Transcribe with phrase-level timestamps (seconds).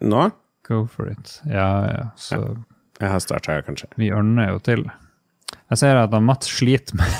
[0.00, 0.30] Nå?
[0.68, 1.40] Go for it.
[1.48, 2.10] Ja, ja.
[2.16, 2.40] Så
[3.00, 3.88] Jeg har starta, kanskje.
[3.96, 4.84] vi ørner jo til.
[5.70, 7.14] Jeg ser at han Mats sliter med,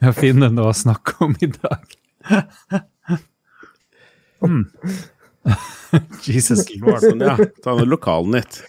[0.00, 1.96] med å finne noe å snakke om i dag.
[4.40, 4.64] Mm.
[6.26, 7.00] Jesus lord.
[7.04, 7.36] Sånn, ja.
[7.64, 8.62] Ta noe lokalnytt.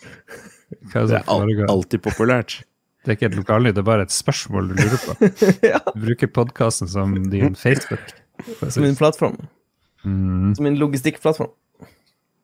[0.72, 2.62] Det det er al alltid populært.
[3.02, 5.16] Det er ikke et lokalnytt, det er bare et spørsmål du lurer på.
[5.96, 8.14] Du bruker podkasten som din Facebook.
[8.62, 9.40] Som min det plattform.
[10.06, 10.54] Mm.
[10.56, 11.50] Som min logistikkplattform.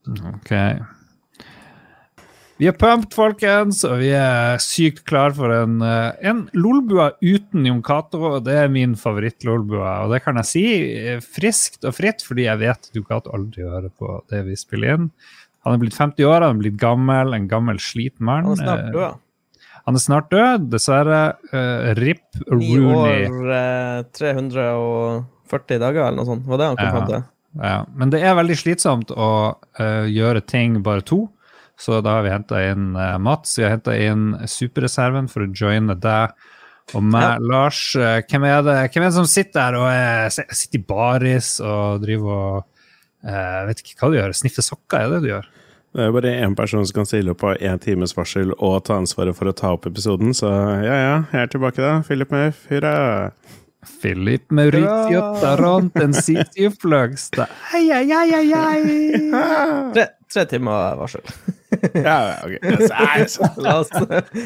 [0.07, 0.51] Ok.
[2.57, 7.67] Vi er pumped, folkens, og vi er sykt klar for en, eh, en lolbua uten
[7.69, 8.39] Jon Cato.
[8.41, 10.63] Det er min favoritt-lolbua, og det kan jeg si
[10.97, 14.95] eh, friskt og fritt, fordi jeg vet Jon Cato aldri hører på det vi spiller
[14.97, 15.11] inn.
[15.67, 18.45] Han er blitt 50 år, han er blitt gammel, en gammel sliten mann.
[18.49, 19.23] Han er snart Eh, død.
[19.87, 21.21] Han er snart død, dessverre.
[21.53, 22.23] Uh, RIP
[22.57, 26.43] Ni I år, uh, 340 dager, eller noe sånt.
[26.47, 26.91] Var det han kom Ja.
[26.91, 27.23] fram til?
[27.57, 31.25] Ja, men det er veldig slitsomt å uh, gjøre ting bare to.
[31.77, 35.51] Så da har vi henta inn uh, Mats, vi har henta inn superreserven for å
[35.53, 36.33] joine deg
[36.95, 37.43] og meg.
[37.45, 40.87] Lars, uh, hvem, er det, hvem er det som sitter her og er, sitter i
[40.87, 42.65] baris og driver og
[43.27, 45.47] jeg Vet ikke hva du gjør, sniffer sokker, er det du gjør?
[45.97, 48.99] Det er bare én person som kan stille opp på én times varsel og ta
[49.01, 50.51] ansvaret for å ta opp episoden, så
[50.85, 51.95] ja ja, jeg er tilbake da.
[52.07, 52.93] Philip Muff, hurra!
[54.01, 57.51] Philip Mauricio Tarantensitio Fløgstad.
[57.73, 58.81] Ai, ai, ai, ai, ai.
[59.95, 61.23] Tre, tre timer varsel.
[61.93, 62.53] Ja, ja, ok.
[63.61, 63.89] La oss,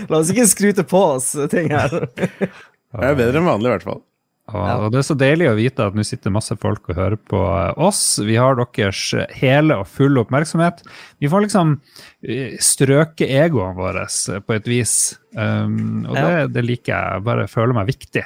[0.09, 1.93] la oss ikke skryte på oss ting her.
[2.09, 4.01] Det er bedre enn vanlig, i hvert fall.
[4.51, 7.19] Og, og det er så deilig å vite at nå sitter masse folk og hører
[7.29, 8.01] på eh, oss.
[8.25, 9.03] Vi har deres
[9.37, 10.81] hele og fulle oppmerksomhet.
[11.23, 11.75] Vi får liksom
[12.25, 14.95] eh, strøke egoene våre eh, på et vis.
[15.37, 16.47] Um, og det, Ja.
[16.57, 16.91] det liker.
[17.15, 18.25] Jeg bare føler meg viktig.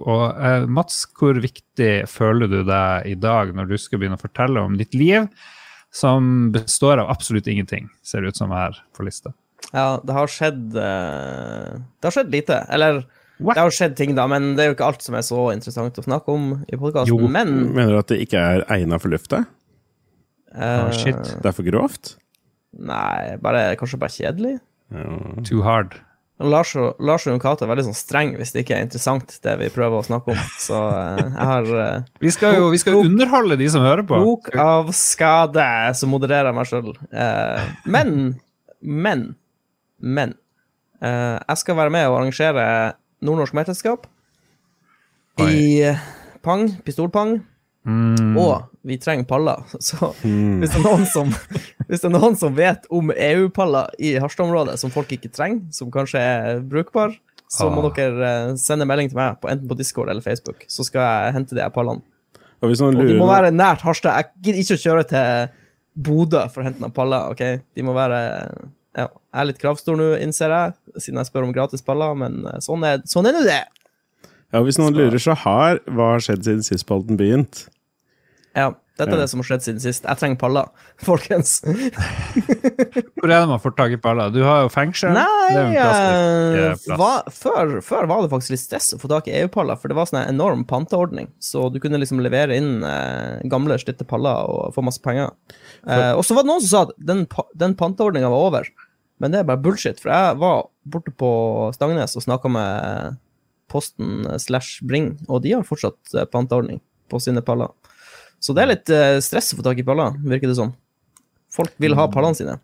[0.00, 4.22] Og eh, Mats, hvor viktig føler du deg i dag når du skal begynne å
[4.22, 5.28] fortelle om ditt liv,
[5.92, 9.34] som består av absolutt ingenting, ser det ut som her på lista?
[9.72, 12.56] Ja, det har skjedd eh, Det har skjedd lite.
[12.72, 13.02] Eller
[13.42, 13.56] What?
[13.56, 15.98] det har skjedd ting, da, men det er jo ikke alt som er så interessant
[15.98, 16.80] å snakke om i Jo.
[16.82, 17.28] podkasten.
[17.32, 19.44] Men Mener du at det ikke er egna for lufta?
[20.54, 21.20] eh, Oh, shit.
[21.42, 22.16] Det er for grovt?
[22.72, 24.54] Nei, bare, kanskje bare kjedelig.
[24.92, 25.06] Ja.
[25.44, 25.98] Too hard.
[26.42, 29.34] Lars og, Lars og Jon Cato er veldig sånn streng hvis det ikke er interessant,
[29.44, 30.40] det vi prøver å snakke om.
[30.58, 34.06] Så eh, jeg har eh, Vi skal jo vi skal jo underholde de som hører
[34.08, 34.18] på.
[34.18, 35.66] bok av skade,
[35.98, 36.90] så modererer jeg meg sjøl.
[37.84, 38.16] men,
[38.80, 39.28] men,
[40.00, 40.34] men
[41.02, 42.66] eh, Jeg skal være med og arrangere
[43.22, 44.08] nordnorsk mesterskap
[45.40, 45.98] i eh,
[46.42, 47.40] pang, pistolpang.
[47.86, 48.36] Mm.
[48.38, 49.62] Og vi trenger paller.
[49.86, 51.32] Så hvis det er noen som,
[51.88, 55.90] hvis det er noen som vet om EU-paller i Harstad-området som folk ikke trenger, som
[55.94, 57.14] kanskje er brukbar,
[57.52, 57.90] så må Ah.
[57.96, 61.34] dere eh, sende melding til meg, på, enten på Discord eller Facebook, så skal jeg
[61.36, 62.00] hente de pallene.
[62.62, 64.14] Og hvis noen Og de må være nært Harstad.
[64.14, 65.48] Jeg gidder ikke å kjøre til
[66.06, 67.32] Bodø for å hente noen paller.
[67.34, 67.42] ok?
[67.74, 68.20] De må være
[68.96, 72.46] ja, Jeg er litt kravstor nå, innser jeg, siden jeg spør om gratis paller, men
[72.46, 73.60] eh, sånn er sånn er det.
[74.52, 77.66] Ja, hvis noen lurer, så har Hva har skjedd siden sist spalten begynt?
[78.54, 78.70] Ja,
[79.02, 80.06] dette er det som har skjedd siden sist.
[80.08, 80.70] Jeg trenger paller,
[81.08, 81.58] folkens.
[83.18, 84.30] Hvor er det man får tak i paller?
[84.34, 85.12] Du har jo fengsel.
[85.16, 89.28] Nei, jo eh, eh, hva- før, før var det faktisk litt stress å få tak
[89.30, 91.28] i EU-paller, for det var sånn en enorm panteordning.
[91.42, 95.32] Så du kunne liksom levere inn eh, gamle, slitte paller og få masse penger.
[95.86, 97.26] Eh, og så var det noen som sa at den,
[97.58, 98.70] den panteordninga var over.
[99.22, 101.28] Men det er bare bullshit, for jeg var borte på
[101.76, 103.18] Stangnes og snakka med
[103.70, 106.80] Posten slash Bring, og de har fortsatt eh, panteordning
[107.12, 107.70] på sine paller.
[108.42, 110.74] Så det er litt eh, stress å få tak i paller, virker det som.
[111.52, 112.58] Folk vil ha pallene sine.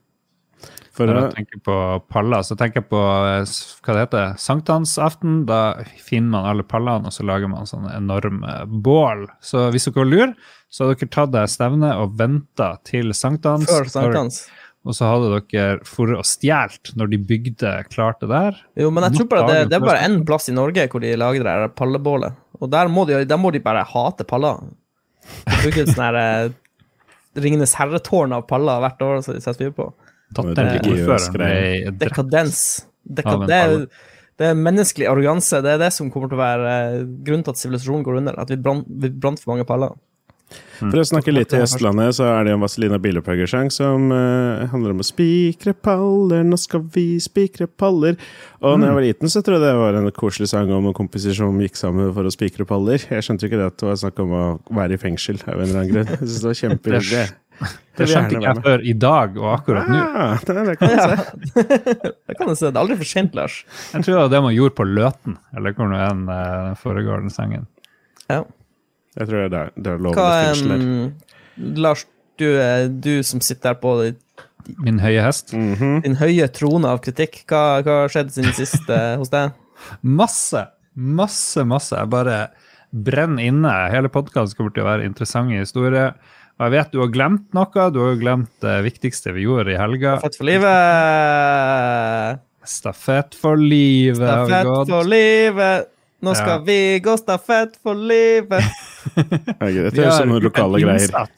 [0.99, 1.75] For Når å, jeg tenker på
[2.11, 3.57] paller, så tenker jeg på eh,
[3.87, 5.43] hva det heter, sankthansaften.
[5.47, 5.61] Da
[6.03, 9.29] finner man alle pallene, og så lager man sånne enorme bål.
[9.45, 10.33] Så hvis dere lurer,
[10.67, 13.69] så har dere tatt deg stevne og venta til sankthans.
[13.71, 14.43] Før sankthans.
[14.89, 18.59] Og så hadde dere for å stjålet når de bygde klart det der.
[18.79, 21.15] Jo, men jeg tror bare det, det er bare én plass i Norge hvor de
[21.19, 22.39] lager det der pallebålet.
[22.59, 24.65] Og der må de, der må de bare hate paller.
[25.49, 26.51] Bruker et sånn her eh,
[27.39, 29.89] Ringenes herre-tårn av paller hvert år, som de setter fyr på.
[30.35, 31.99] Ordføreren.
[32.01, 32.63] Dekadens.
[33.09, 34.09] Deka, Ja, men det, er,
[34.41, 35.61] det er menneskelig arroganse.
[35.65, 38.41] Det er det som kommer til å være eh, grunnen til at sivilisasjonen går under.
[38.43, 39.95] At vi brant, vi brant for mange paller.
[40.79, 44.95] For å snakke litt til Østlandet, så er det en Vazelina Bilopphøggersang som uh, handler
[44.95, 48.15] om å spikre paller, nå skal vi spikre paller.
[48.63, 51.35] Og når jeg var liten, så tror jeg det var en koselig sang om kompiser
[51.37, 53.03] som gikk sammen for å spikre paller.
[53.03, 54.47] Jeg skjønte jo ikke det at det var snakk om å
[54.79, 56.13] være i fengsel av en eller annen grunn.
[56.15, 57.27] Jeg synes det var kjempehyggelig.
[57.99, 59.99] Det skjønte ikke jeg før i dag og akkurat nå.
[59.99, 61.65] Ja, det, det kan du se.
[61.67, 62.69] Det kan du se.
[62.69, 63.65] Det er aldri for sent, Lars.
[63.91, 66.23] Jeg tror det var det man gjorde på Løten, eller hvor nå enn
[66.79, 67.67] foregår den sangen.
[68.31, 68.45] Ja.
[69.19, 71.13] Jeg tror det er, det er lov Hva der.
[71.83, 72.05] Lars,
[72.39, 72.47] Du,
[73.03, 73.97] du som sitter der på
[74.85, 75.53] Min høye hest.
[75.57, 76.03] Mhm.
[76.05, 79.51] din høye trone av kritikk, hva hva har skjedd siden sist eh, hos deg?
[80.03, 81.97] Masse, masse, masse.
[81.97, 82.51] Jeg bare
[82.93, 83.73] brenner inne.
[83.91, 86.15] Hele podkasten kommer til å være interessante historier.
[86.59, 87.89] Og jeg vet du har glemt noe.
[87.95, 90.19] Du har jo glemt det viktigste vi gjorde i helga.
[90.23, 90.45] Fett for
[91.39, 92.41] livet!
[92.69, 94.21] Stafett for livet.
[94.21, 95.89] Stafett for livet!
[96.21, 96.65] Nå skal Ja.
[96.67, 98.65] vi gå stafett for livet!
[99.61, 101.29] Herregud, Vi Det er jo sånne lokale greier.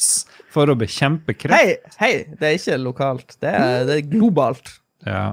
[0.50, 1.54] for å bekjempe kreft.
[1.54, 2.12] Hei, hei!
[2.38, 3.36] Det er ikke lokalt.
[3.40, 4.72] Det er, det er globalt.
[5.06, 5.26] Ja,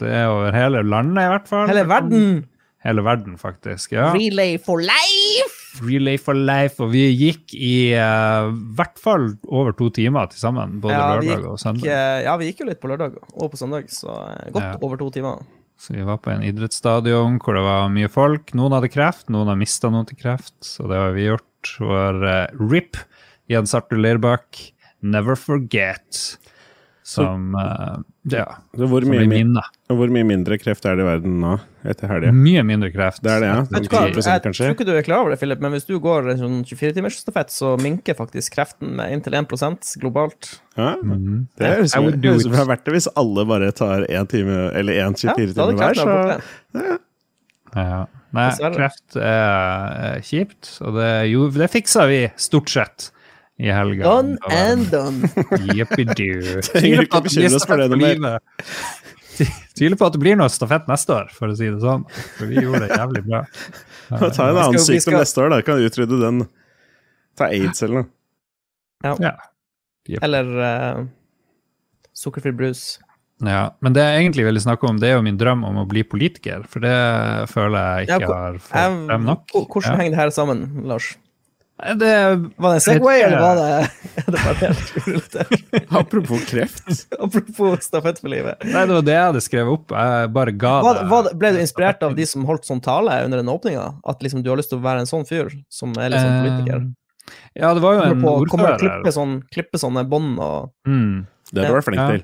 [0.00, 1.68] det er over hele landet, i hvert fall.
[1.70, 2.46] Hele verden!
[2.82, 3.92] Hele verden, faktisk.
[3.94, 4.08] ja.
[4.10, 5.58] Relay for life!
[5.86, 10.80] Relay for life, og vi gikk i uh, hvert fall over to timer til sammen,
[10.82, 11.86] både Ja, lørdag lørdag og søndag.
[11.88, 14.74] Eh, Ja, vi gikk jo litt på lørdag og på søndag, så eh, godt Ja.
[14.82, 15.44] over to timer.
[15.78, 18.52] Så vi var på en idrettsstadion hvor det var mye folk.
[18.54, 21.46] Noen hadde kreft, noen har mista noe til kreft, så det har vi gjort.
[21.80, 23.00] Vår uh, RIP,
[23.50, 24.60] Jens Arthur Leirbakk,
[25.02, 26.38] Never Forget,
[27.02, 27.98] som uh,
[28.30, 29.62] Ja, Så hvor, som mye, minne.
[29.90, 31.56] hvor mye mindre kreft er det i verden nå,
[31.90, 32.30] etter helga?
[32.36, 33.22] Mye mindre kreft.
[33.24, 33.56] Det er det, ja.
[33.58, 35.74] jeg, tror, du hva, 10 jeg tror ikke du er klar over det, Philip, men
[35.74, 40.52] hvis du går en sånn 24-timersstafett, så minker faktisk kreften med inntil 1% globalt.
[40.78, 41.48] Ja, mm.
[41.58, 44.68] det er høres ut som det er verdt det hvis alle bare tar én time,
[44.70, 46.46] eller én Ja, 24 da hadde timer hver.
[46.78, 47.00] Så.
[47.76, 48.02] Ja.
[48.32, 53.10] Nei, kreft er, kjipt, og det, jo, det fiksa vi stort sett
[53.60, 54.06] i helga.
[54.08, 55.28] Done and done.
[55.76, 56.62] Jippidu.
[56.70, 58.38] Trenger ikke bekymre oss for det noe mer.
[59.76, 62.04] Tviler på at det blir noe stafett neste år, for å si det sånn.
[62.38, 63.42] For vi gjorde det jævlig bra.
[64.08, 65.60] Ta en annen sykdom skal- neste år, da.
[65.66, 66.42] Kan utrydde den.
[67.40, 68.10] Ta aids eller noe.
[69.22, 69.36] Ja.
[70.22, 71.04] Eller uh,
[72.16, 72.84] sukkerfri brus.
[73.48, 73.70] Ja.
[73.80, 76.02] Men det jeg egentlig ville snakke om, det er jo min drøm om å bli
[76.04, 76.62] politiker.
[76.68, 79.44] For det føler jeg ikke ja, har fått frem nok.
[79.54, 79.96] Hvordan Ja.
[79.98, 81.16] henger det her sammen, Lars?
[81.82, 82.10] Det,
[82.62, 83.90] Var det en Segway, eller var det,
[84.30, 85.88] det var helt urelatert?
[85.90, 86.84] Apropos kreft.
[87.24, 88.54] Apropos stafett for livet.
[88.62, 89.90] nei, det var det jeg hadde skrevet opp.
[89.96, 91.06] Jeg bare ga hva, det.
[91.10, 93.88] Hva, ble du inspirert av de som holdt sånn tale under den åpninga?
[94.06, 96.84] At liksom du har lyst til å være en sånn fyr som er sånn politiker?
[97.58, 98.48] Ja, det var jo en ordfører.
[98.52, 99.02] kommer ordfører.
[99.02, 101.26] klippe, sånn, klippe sånne bånd og Mm.
[101.52, 102.08] Det har du vært flink Ja.
[102.14, 102.22] til.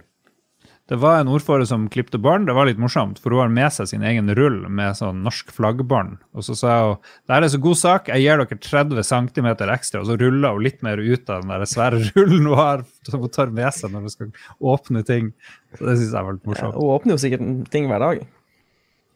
[0.88, 2.46] Det var en ordfører som klipte barn.
[2.48, 5.50] Det var litt morsomt, for hun har med seg sin egen rull med sånn norsk
[5.52, 6.14] flaggbarn.
[6.32, 6.94] Og så sa hun
[7.28, 10.00] det her er så god sak, jeg gir dere 30 cm ekstra.
[10.00, 13.20] Og så ruller hun litt mer ut av den der svære rullen hun har, som
[13.20, 14.32] hun tar med seg når hun skal
[14.72, 15.30] åpne ting.
[15.76, 16.80] Så det syns jeg var litt ja, morsomt.
[16.80, 18.24] Hun åpner jo sikkert ting hver dag.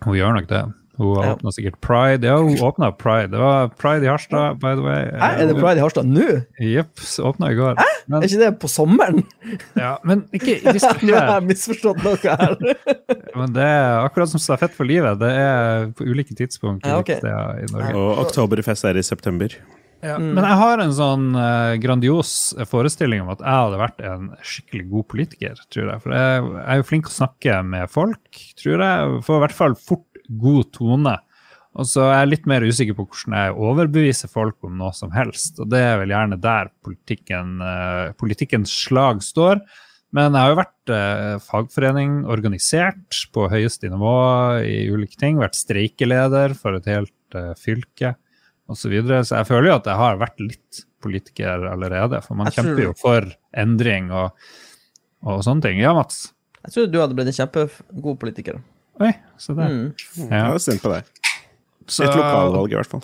[0.05, 0.63] Hun gjør nok det.
[1.03, 1.33] Hun Ja.
[1.35, 2.27] åpna sikkert Pride.
[2.31, 3.33] Ja, hun åpna Pride.
[3.35, 5.05] Det var Pride i Harstad, by the way.
[5.19, 6.29] Hæ, er det Pride i Harstad nå?
[6.63, 6.95] Jepp,
[7.27, 7.83] åpna i går.
[8.07, 9.23] Men, Er ikke det på sommeren?
[9.79, 10.61] ja, men ikke
[11.03, 12.57] Nå har jeg misforstått noe her.
[13.37, 15.19] Men det er akkurat som stafett for livet.
[15.23, 17.19] Det er på ulike tidspunkt Ja, okay.
[17.23, 17.95] i Norge.
[17.99, 19.55] Og oktoberfest er i september.
[20.03, 20.17] Ja.
[20.19, 20.33] Mm.
[20.35, 22.31] Men jeg har en sånn eh, grandios
[22.67, 26.03] forestilling om at jeg hadde vært en skikkelig god politiker, tror jeg.
[26.03, 29.13] For jeg, jeg er jo flink å snakke med folk, tror jeg.
[29.29, 31.17] Får i hvert fall fort god tone.
[31.73, 35.13] Og så er jeg litt mer usikker på hvordan jeg overbeviser folk om noe som
[35.15, 35.57] helst.
[35.63, 39.63] Og det er vel gjerne der politikken, eh, politikkens slag står.
[40.13, 44.17] Men jeg har jo vært eh, fagforening, organisert på høyeste nivå
[44.69, 45.41] i ulike ting.
[45.41, 48.13] Vært streikeleder for et helt eh, fylke
[48.69, 48.83] osv.
[48.85, 49.23] Så, videre.
[49.25, 52.21] så jeg føler jo at jeg har vært litt politiker allerede.
[52.25, 53.33] For man kjemper jo for
[53.65, 54.37] endring og,
[55.25, 55.81] og sånne ting.
[55.81, 56.27] Ja, Mats?
[56.63, 58.61] Jeg trodde du hadde blitt en kjempegod politiker.
[59.01, 59.69] Oi, se der.
[59.69, 59.95] Mm.
[60.19, 60.45] Jeg Ja.
[60.53, 61.05] har stemt på deg.
[61.89, 63.03] Så- Et lokalvalg, i hvert fall.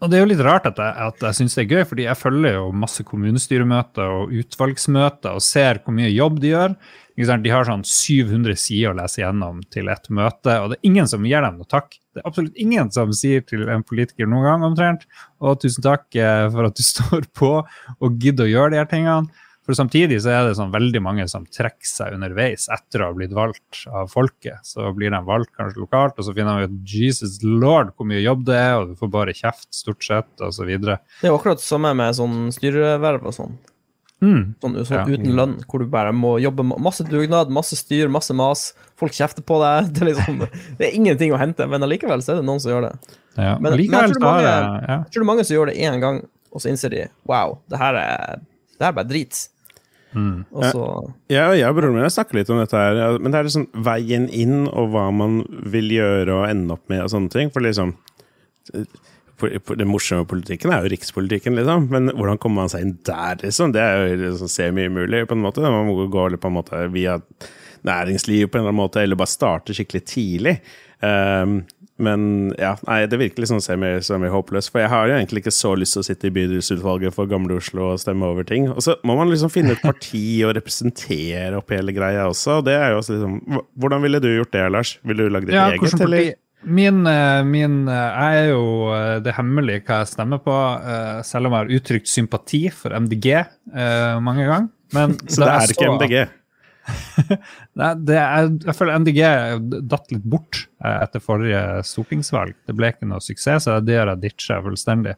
[0.00, 2.02] Og det er jo litt rart at jeg, at jeg syns det er gøy, fordi
[2.04, 6.76] jeg følger jo masse kommunestyremøter og utvalgsmøter og ser hvor mye jobb de gjør.
[7.18, 11.08] De har sånn 700 sider å lese gjennom til et møte, og det er ingen
[11.08, 11.96] som gir dem noe takk.
[12.14, 15.02] Det er absolutt ingen som sier til en politiker noen gang omtrent
[15.40, 17.66] og tusen takk eh, for at du står på
[18.00, 19.28] og gidder å gjøre de her tingene.
[19.68, 23.16] For samtidig så er det sånn veldig mange som trekker seg underveis etter å ha
[23.18, 24.64] blitt valgt av folket.
[24.64, 28.22] Så blir de valgt kanskje lokalt, og så finner de ut Jesus lord hvor mye
[28.24, 30.30] jobb det er, og du får bare kjeft stort sett,
[30.64, 30.96] videre.
[31.20, 33.58] Det er jo akkurat det samme med sånn styreverv og sånn.
[34.24, 34.54] Mm.
[34.64, 35.04] Sånn, sånn Ja.
[35.04, 38.72] uten lønn, hvor du bare må jobbe masse dugnad, masse styr, masse mas.
[38.96, 39.92] Folk kjefter på deg.
[39.94, 40.40] Det er liksom
[40.80, 42.94] Det er ingenting å hente, men allikevel så er det noen som gjør det.
[43.36, 43.52] Ja.
[43.60, 44.96] Men- Men, jeg tror mange- ja.
[45.04, 47.58] Jeg tror det er mange som gjør det én gang, og så innser de wow,
[47.68, 49.48] det her er, det her er bare drit.
[50.18, 50.38] Mm.
[50.50, 50.84] Og så
[51.30, 53.68] Ja, jeg og broren min har snakket litt om dette her, men det er liksom
[53.86, 55.42] veien inn og hva man
[55.74, 57.52] vil gjøre og ende opp med og sånne ting.
[57.54, 57.94] For liksom
[59.38, 61.86] Det morsomme med politikken er jo rikspolitikken, liksom.
[61.92, 63.70] Men hvordan kommer man seg inn der, liksom?
[63.76, 65.62] Det er jo liksom semi-umulig, på en måte.
[65.62, 67.20] Man må gå på en måte via
[67.86, 70.56] næringsliv på en eller annen måte, eller bare starte skikkelig tidlig.
[70.98, 71.60] Um,
[71.98, 74.70] men ja, nei, det virker liksom semi, semi håpløst.
[74.70, 77.56] For jeg har jo egentlig ikke så lyst til å sitte i bydelsutvalget for Gamle
[77.58, 78.68] Oslo og stemme over ting.
[78.70, 82.60] Og så må man liksom finne et parti og representere opp hele greia også.
[82.60, 84.94] Og det er jo også liksom Hvordan ville du gjort det, Lars?
[85.06, 86.30] Ville du lagd ditt Ja, eget, eller?
[86.64, 88.62] Min, eh, min eh, Jeg er jo
[88.94, 92.94] eh, det hemmelige hva jeg stemmer på, eh, selv om jeg har uttrykt sympati for
[92.98, 94.66] MDG eh, mange ganger.
[94.96, 96.16] Men Så det er ikke så- MDG?
[97.78, 99.20] Nei, er, jeg føler MDG
[99.90, 102.56] datt litt bort eh, etter forrige stortingsvalg.
[102.68, 105.16] Det ble ikke noe suksess, så det har jeg ditcha fullstendig.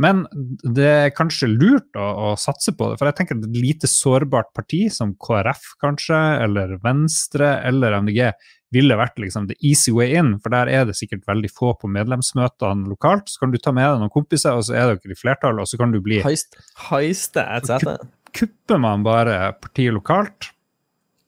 [0.00, 0.22] Men
[0.64, 3.90] det er kanskje lurt å, å satse på det, for jeg tenker at et lite
[3.90, 8.30] sårbart parti som KrF kanskje, eller Venstre eller MDG,
[8.74, 11.90] ville vært liksom the easy way in, for der er det sikkert veldig få på
[11.90, 13.28] medlemsmøtene lokalt.
[13.28, 15.68] Så kan du ta med deg noen kompiser, og så er dere i flertall, og
[15.68, 16.56] så kan du bli Heist,
[16.86, 17.98] heiste et sete.
[18.36, 20.52] kupper man bare partiet lokalt,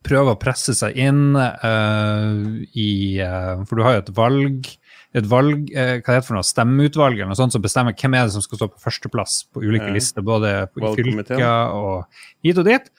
[0.07, 2.33] prøver å presse seg inn uh,
[2.79, 2.93] i
[3.23, 4.71] uh, For du har jo et valg,
[5.19, 8.19] et valg uh, hva heter det for noe, stemmeutvalg eller noe sånt som bestemmer hvem
[8.19, 9.97] er det som skal stå på førsteplass på ulike Ja.
[9.97, 12.93] lister, både i fylker og hit og dit.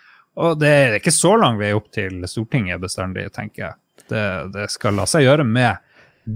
[0.43, 3.79] Og det er ikke så lang vei opp til Stortinget bestandig, tenker jeg.
[4.09, 4.23] Det,
[4.55, 5.77] det skal la seg gjøre med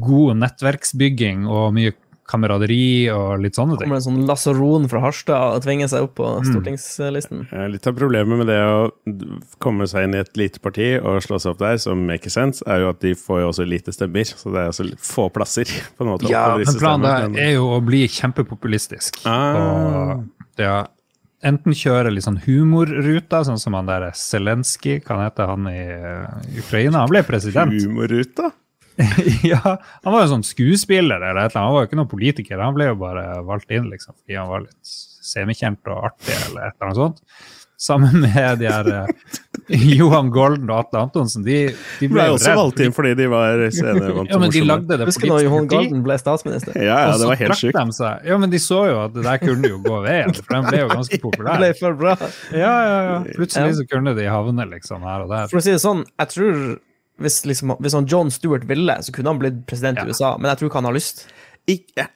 [0.04, 1.96] god nettverksbygging og mye
[2.28, 3.88] kameraderi og litt sånne ting.
[3.88, 6.48] Kommer en sånn lasaron fra Harstad og tvinger seg opp på Mm.
[6.52, 7.46] stortingslisten.
[7.52, 8.92] Ja, Litt av problemet med det å
[9.64, 12.62] komme seg inn i et lite parti og slå seg opp der, som make sense,
[12.68, 14.26] er jo at de får jo også lite stemmer.
[14.28, 15.66] Så det er også litt få plasser.
[15.98, 16.30] på en måte.
[16.30, 19.22] Ja, disse men planen der er jo å bli kjempepopulistisk.
[19.26, 19.56] Ah.
[20.18, 20.88] Og det å
[21.44, 26.60] enten kjøre litt sånn humorruta, sånn som han der Zelenskyj, hva heter han i eh,
[26.60, 27.04] Ukraina?
[27.06, 27.72] Han ble president.
[27.72, 28.52] Humorruta?
[29.52, 31.62] ja, han var jo sånn skuespiller eller et eller annet.
[31.62, 32.64] Han var jo ikke noen politiker.
[32.64, 34.96] Han ble jo bare valgt inn liksom, fordi han var litt
[35.28, 37.24] semikjent og artig eller et eller annet sånt.
[37.78, 39.10] Sammen med de her eh,
[40.00, 41.44] Johan Golden og Atle Antonsen.
[41.46, 41.58] De,
[42.00, 42.58] de Ble ble jo også redd.
[42.58, 44.70] valgt inn fordi de var scenevant Ja, men de morsomme.
[44.72, 46.80] lagde det Husker du når Johan Golden ble statsminister?
[46.82, 47.78] Ja, ja, det var helt sjukt.
[47.78, 48.26] de seg.
[48.32, 50.82] Ja, men de så jo at det der kunne jo gå veien, for de ble
[50.82, 51.60] jo ganske populære.
[51.62, 52.16] ble for bra.
[52.50, 53.22] Ja, ja, ja.
[53.38, 55.46] Plutselig så kunne de havne liksom her og der.
[55.54, 56.58] For å si det sånn, jeg tror
[57.20, 60.06] hvis, liksom, hvis han John Stewart ville, så kunne han blitt president Ja.
[60.06, 61.26] i USA, men jeg tror ikke han har lyst.
[61.68, 62.08] Ikke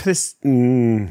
[0.00, 0.34] pres...
[0.44, 1.08] Mm.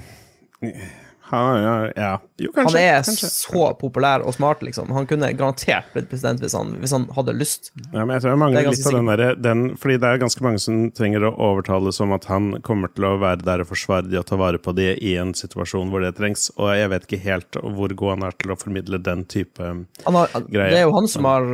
[1.34, 2.10] Ha, ja, ja.
[2.38, 3.28] Jo, Han er kanskje.
[3.32, 4.92] så populær og smart, liksom.
[4.94, 7.72] Han kunne garantert blitt president hvis han, hvis han hadde lyst.
[7.94, 10.22] Ja, men jeg tror jeg mangler er litt av den der, den, Fordi det er
[10.22, 13.72] ganske mange som trenger å overtales om at han kommer til å være der og
[13.72, 16.92] forsvare de og ta vare på de i en situasjon hvor det trengs, og jeg
[16.94, 19.64] vet ikke helt hvor god han er til å formidle den type
[20.06, 20.70] Han har, Greie.
[20.76, 21.50] det er jo han som har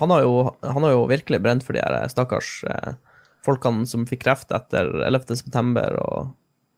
[0.00, 2.96] Han har jo, han har jo virkelig brent for de her stakkars eh,
[3.46, 5.36] folkene som fikk kreft etter 11.
[5.42, 6.32] september, og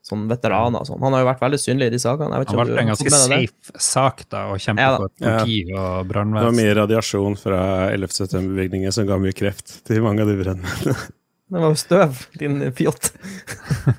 [0.09, 1.01] sånn veteraner og sånn.
[1.03, 2.33] Han har jo vært veldig synlig i de sakene.
[2.33, 4.99] Jeg vet Han du valgte en ganske safe sak da, å kjempe Ja da.
[5.03, 7.61] for politi og Det var mye radiasjon fra
[7.93, 8.15] 11.
[8.21, 10.97] september-bygningen som ga mye kreft til mange av de brannmennene.
[11.49, 13.11] Det var jo støv, din fjott.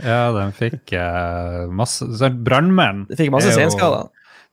[0.00, 4.06] Ja, den fikk eh, masse Brannmenn Det fikk masse er senskader.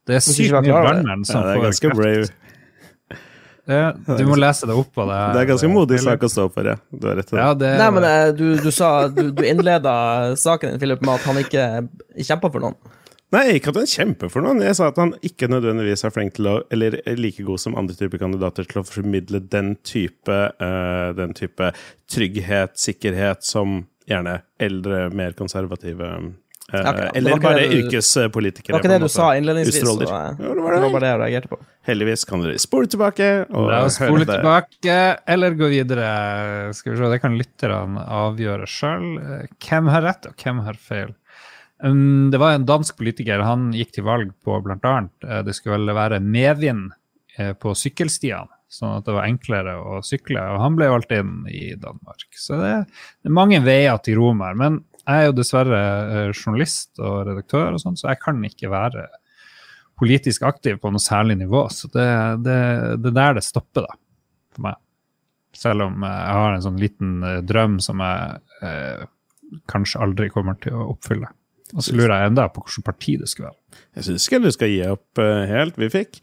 [0.04, 2.26] Det er sykt mye brannmenn Ja, som det er får ganske brave.
[3.70, 5.18] Du må lese deg opp på det.
[5.36, 6.78] Det er ganske modig sak å stå for, ja.
[6.90, 7.42] Du har rett i det.
[7.42, 9.94] Ja, det, Nei, men eh, du, du sa Du, du innleda
[10.40, 11.68] saken din, Philip, med at han ikke
[12.18, 12.80] kjempa for noen.
[13.30, 14.64] Nei, ikke at han kjemper for noen.
[14.66, 17.78] Jeg sa at han ikke nødvendigvis er flink til å Eller er like god som
[17.78, 21.70] andre typer kandidater til å formidle den type, uh, den type
[22.10, 26.10] trygghet, sikkerhet, som gjerne eldre, mer konservative
[26.74, 28.72] eh, var Eller bare yrkespolitikere.
[28.72, 29.82] Det var ikke det du sa innledningsvis.
[29.82, 30.92] Så, ja, Jo, det var det det.
[30.94, 31.60] var det jeg reagerte på.
[31.90, 34.98] Heldigvis kan dere spole tilbake og La oss spole tilbake
[35.36, 36.10] eller gå videre.
[36.78, 39.08] Skal vi se, Det kan lytterne avgjøre sjøl.
[39.58, 41.16] Hvem har rett, og hvem har feil?
[41.82, 43.40] Um, det var en dansk politiker.
[43.48, 44.96] Han gikk til valg på bl.a.
[45.48, 46.90] det skulle være medvind
[47.38, 48.52] eh, på sykkelstiene.
[48.70, 50.44] Sånn at det var enklere å sykle.
[50.54, 52.28] Og han ble valgt inn i Danmark.
[52.38, 52.74] Så det,
[53.24, 54.54] det er mange veier til Rom her.
[54.60, 58.70] Men jeg er jo dessverre eh, journalist og redaktør, og sånn, så jeg kan ikke
[58.72, 59.08] være
[60.00, 61.66] politisk aktiv på noe særlig nivå.
[61.74, 63.98] Så det er er der det stopper, da,
[64.56, 64.80] for meg.
[65.56, 69.04] Selv om eh, jeg har en sånn liten eh, drøm som jeg eh,
[69.72, 71.32] kanskje aldri kommer til å oppfylle.
[71.76, 73.84] Og så lurer jeg enda på hvilket parti det skulle være.
[73.98, 75.76] Jeg syns ikke du skal gi opp helt.
[75.78, 76.18] Vi fikk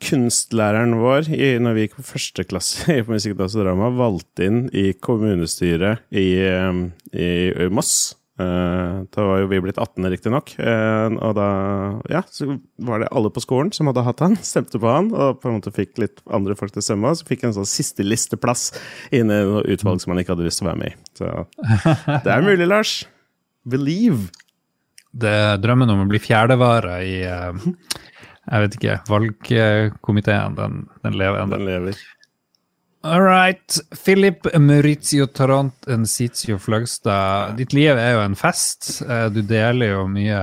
[0.00, 4.42] kunstlæreren vår i, når vi gikk på første klasse på musikk, dans og drama, valgt
[4.44, 8.16] inn i kommunestyret i, i, i Moss.
[8.40, 10.52] Eh, da var jo vi blitt 18, riktignok.
[10.56, 11.48] Uh, og da
[12.12, 15.40] ja, så var det alle på skolen som hadde hatt han, stemte på han, og
[15.42, 17.12] på en måte fikk litt andre folk til å stemme.
[17.12, 18.70] Og så fikk han en sånn siste listeplass
[19.12, 21.00] inne i noe utvalg som han ikke hadde lyst til å være med i.
[21.20, 21.32] Så
[22.24, 22.94] det er mulig, Lars.
[23.68, 24.30] Believe.
[25.10, 27.64] Det er drømmen om å bli fjerdevare i eh,
[28.46, 31.56] jeg vet ikke, valgkomiteen, den, den lever ennå.
[31.58, 32.00] Den lever.
[33.02, 33.78] All right.
[33.96, 37.54] Philip Maurizio Tarant Encitio Flagstad.
[37.56, 38.90] Ditt liv er jo en fest.
[39.06, 40.40] Eh, Du deler jo mye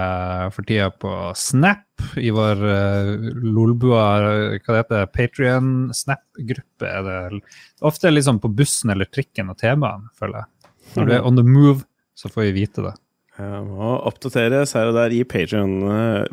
[0.55, 1.83] for tida på Snap
[2.17, 3.11] i vår uh,
[3.41, 6.85] Lolbua Hva det heter Patrion Snap-gruppe.
[6.89, 7.41] er det
[7.85, 10.71] Ofte liksom på bussen eller trikken og T-banen, føler jeg.
[10.95, 11.83] Når du er on the move,
[12.17, 12.93] så får vi vite det.
[13.37, 15.75] Jeg må oppdateres her og der i Patrion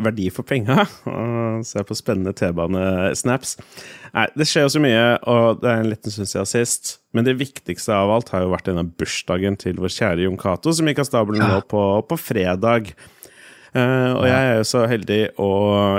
[0.00, 0.86] verdi for penga.
[1.68, 3.58] Se på spennende T-bane-snaps.
[4.14, 6.94] Nei, det skjer jo så mye, og det er en liten stund siden sist.
[7.12, 10.72] Men det viktigste av alt har jo vært denne bursdagen til vår kjære Jon Cato,
[10.72, 12.94] som gikk av stabelen nå på, på fredag.
[13.74, 15.52] Uh, og jeg er jo så heldig å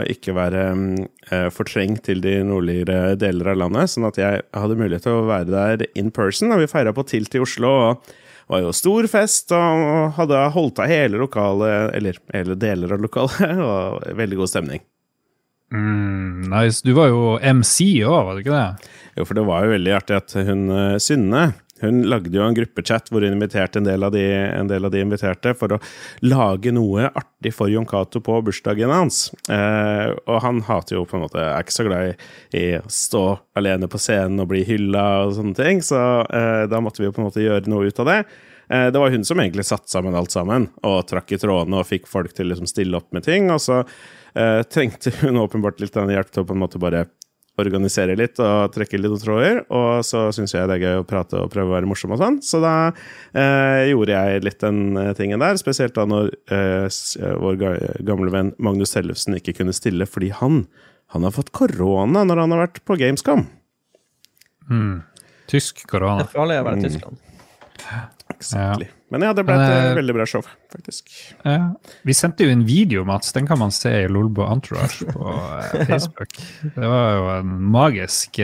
[0.08, 5.04] ikke være uh, fortrengt til de nordligere deler av landet, sånn at jeg hadde mulighet
[5.04, 6.56] til å være der in person.
[6.56, 7.74] Og vi feira på Tilt i Oslo.
[7.90, 8.16] og
[8.52, 13.58] var jo stor fest, og hadde holdt av hele lokalet, eller hele deler av lokalet,
[13.70, 14.84] og veldig god stemning.
[15.74, 16.86] Mm, nice.
[16.86, 18.92] Du var jo MC òg, var det ikke det?
[19.16, 21.46] Jo, for det var jo veldig artig at hun eh, Synne
[21.84, 24.24] hun lagde jo en gruppechat hvor hun inviterte en del, av de,
[24.70, 25.80] del av de inviterte for å
[26.24, 29.28] lage noe artig for Jon Cato på bursdagen hans.
[29.52, 32.16] Eh, og han hater jo på en måte Er ikke så glad i,
[32.56, 33.26] i å stå
[33.60, 37.16] alene på scenen og bli hylla og sånne ting, så eh, da måtte vi jo
[37.16, 38.20] på en måte gjøre noe ut av det.
[38.70, 41.90] Eh, det var hun som egentlig satte sammen alt sammen, og trakk i trådene og
[41.90, 43.52] fikk folk til å liksom stille opp med ting.
[43.54, 47.08] Og så eh, trengte hun åpenbart litt hjelp til å på en måte bare
[47.62, 49.62] organisere litt og trekke litt tråder.
[49.74, 52.22] Og så syns jeg det er gøy å prate og prøve å være morsom og
[52.22, 52.40] sånn.
[52.46, 55.60] Så da eh, gjorde jeg litt den eh, tingen der.
[55.62, 56.88] Spesielt da når eh,
[57.42, 57.60] vår
[58.08, 60.66] gamle venn Magnus Tellefsen ikke kunne stille fordi han,
[61.16, 63.46] han har fått korona når han har vært på Gamescom.
[64.70, 65.04] Mm.
[65.52, 66.24] Tysk korona.
[66.24, 67.22] Det er farlig å være i Tyskland.
[68.36, 68.88] Exactly.
[68.90, 69.02] Ja.
[69.16, 70.44] Men ja, det ble et uh, veldig bra show,
[70.74, 71.12] faktisk.
[71.46, 71.72] Uh,
[72.08, 73.32] Vi sendte jo en video, Mats.
[73.36, 76.36] Den kan man se i Lolbo Entourage på uh, Facebook.
[76.76, 78.42] Det var jo en magisk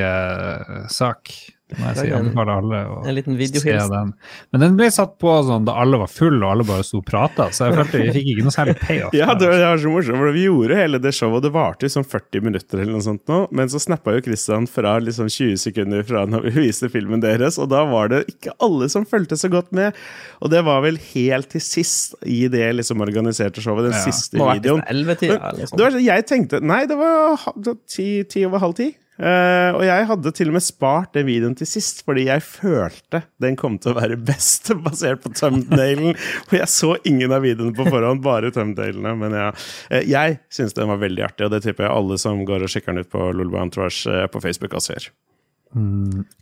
[0.90, 1.34] sak.
[1.80, 4.14] Må jeg si, jeg anbefaler alle å En liten se den.
[4.52, 7.06] Men den ble satt på sånn da alle var fulle og alle bare sto og
[7.08, 9.14] prata, så jeg følte vi fikk ikke noe særlig payoff.
[9.22, 11.54] Ja, det var, det var så morsomt, for vi gjorde hele det showet, og det
[11.56, 14.98] varte i sånn 40 minutter eller noe sånt nå, men så snappa jo Christian fra
[15.04, 18.90] liksom 20 sekunder fra når vi viste filmen deres, og da var det ikke alle
[18.92, 19.96] som fulgte så godt med.
[20.42, 24.04] Og det var vel helt til sist i det liksom organiserte showet, den Ja.
[24.06, 24.82] siste videoen.
[24.82, 26.04] sånn 11-tida Men det var sånn.
[26.06, 28.90] jeg tenkte Nei, det var det var ti, ti over halv ti.
[29.20, 33.22] Eh, og jeg hadde til og med spart den videoen til sist, fordi jeg følte
[33.44, 36.16] den kom til å være best, basert på thumbnailen.
[36.48, 39.14] For jeg så ingen av videoene på forhånd, bare thumbnailene.
[39.20, 42.46] Men ja, uh, jeg syns den var veldig artig, og det tipper jeg alle som
[42.48, 45.10] går og sjekker den ut på Lolbo Entourage uh, på Facebook, også gjør.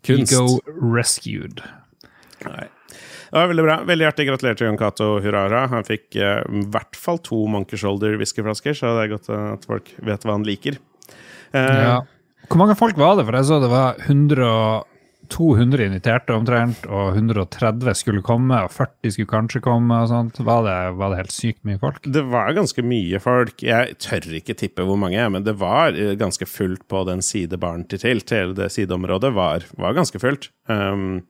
[0.05, 0.34] Kunst.
[0.34, 1.63] Ego rescued.
[2.45, 2.69] Nei.
[3.29, 3.73] Det var veldig bra.
[3.86, 5.65] Veldig hjertelig Gratulerer til Jon Cato Hurara.
[5.69, 6.29] Han fikk i
[6.73, 10.47] hvert fall to Monkey Shoulder whiskyflasker, så det er godt at folk vet hva han
[10.47, 10.79] liker.
[11.53, 11.99] Ja.
[12.49, 13.27] Hvor mange folk var det?
[13.27, 14.88] For jeg så det var 100 og
[15.29, 20.01] 200 inviterte omtrent, og 130 skulle komme, og 40 skulle kanskje komme.
[20.01, 20.39] og sånt.
[20.45, 22.01] Var det, var det helt sykt mye folk?
[22.03, 23.62] Det var ganske mye folk.
[23.62, 27.85] Jeg tør ikke tippe hvor mange, men det var eh, ganske fullt på den sidebaren
[27.89, 28.33] til Tilt.
[28.33, 30.49] Hele det sideområdet var, var ganske fullt.
[30.69, 31.21] Um,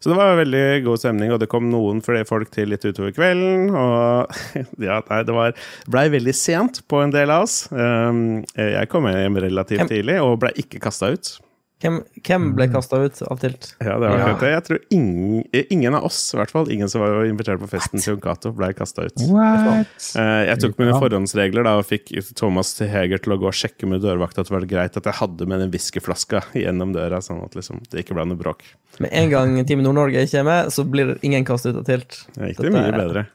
[0.00, 3.14] så det var veldig god stemning, og det kom noen flere folk til litt utover
[3.16, 3.70] kvelden.
[3.70, 4.36] Og
[4.88, 5.56] ja, nei, det var
[5.90, 7.58] blei veldig sent på en del av oss.
[7.72, 11.36] Um, jeg kom hjem relativt tidlig og blei ikke kasta ut.
[11.76, 13.74] Hvem, hvem ble kasta ut av Tilt?
[13.84, 14.36] Ja, det var Ja.
[14.48, 18.00] Jeg tror ingen, ingen av oss, i hvert fall, ingen som var invitert på festen
[18.00, 19.12] til Uncato, ble kasta ut.
[19.28, 19.92] What?
[20.16, 23.84] Eh, Jeg tok mine forhåndsregler da, og fikk Thomas Heger til å gå og sjekke
[23.86, 27.44] med dørvakta at det var greit at jeg hadde med den whiskyflaska gjennom døra, sånn
[27.44, 28.64] at liksom, det ikke ble noe bråk.
[28.98, 32.22] Med en gang Team Nord-Norge ikke er så blir ingen kastet ut av Tilt.
[32.32, 33.26] Det gikk det mye bedre.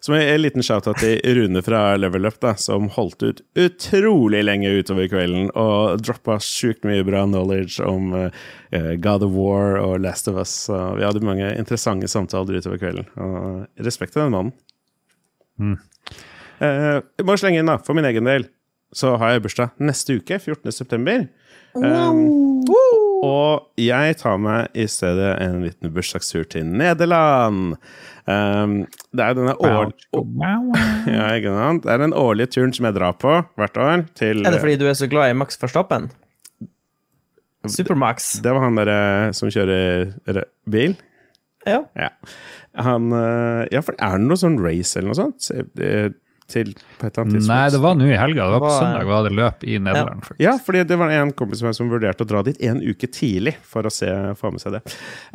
[0.00, 4.44] Så med en liten shout-out til Rune fra Level Up, da, som holdt ut utrolig
[4.44, 9.98] lenge utover kvelden og droppa sjukt mye bra knowledge om eh, God of War og
[10.04, 10.54] Last of Us.
[10.68, 13.10] Så vi hadde mange interessante samtaler utover kvelden.
[13.18, 14.54] Og respekt til den mannen.
[16.62, 18.46] Eh, jeg må slenge inn, da, for min egen del,
[18.94, 20.72] så har jeg bursdag neste uke, 14.
[20.72, 21.26] september.
[21.76, 22.57] Um,
[23.24, 27.74] og jeg tar meg i stedet en liten bursdagstur til Nederland.
[28.28, 28.74] Um,
[29.16, 29.90] det er denne år...
[31.08, 31.82] Ja, ikke sant?
[31.86, 34.04] Det er den årlige turen som jeg drar på hvert år.
[34.18, 36.10] Til, Er det fordi du er så glad i Max Verstappen?
[37.68, 38.38] Supermax.
[38.44, 40.94] det var han der eh, som kjører re- bil.
[41.66, 41.82] Ja.
[41.98, 42.08] Ja.
[42.80, 45.50] Han eh, Ja, for er det noe sånn race eller noe sånt?
[46.48, 47.48] Til på et eller annet tidspunkt.
[47.52, 48.44] Nei, det var nå i helga.
[48.48, 50.22] Det var på Det var- søndag var det løp i Nederland.
[50.24, 50.40] faktisk.
[50.40, 53.06] Ja, fordi det var en kompis av meg som vurderte å dra dit en uke
[53.12, 54.06] tidlig for å se,
[54.40, 54.82] få med seg det.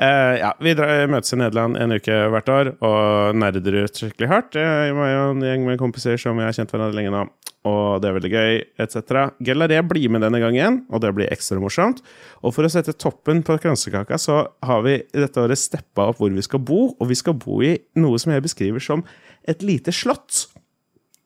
[0.01, 4.27] Uh, ja, Vi drar, møtes i Nederland en uke hvert år og nerder ut skikkelig
[4.27, 4.55] hardt.
[4.55, 7.29] Eh, Jeg var jo en gjeng med kompiser som jeg har kjent hverandre lenge nå,
[7.65, 9.31] og det er veldig gøy, etc.
[9.39, 12.01] Gellaré blir med denne gangen, og det blir ekstra morsomt.
[12.43, 16.33] Og for å sette toppen på kransekaka, så har vi dette året steppa opp hvor
[16.33, 19.03] vi skal bo, og vi skal bo i noe som jeg beskriver som
[19.47, 20.47] et lite slott.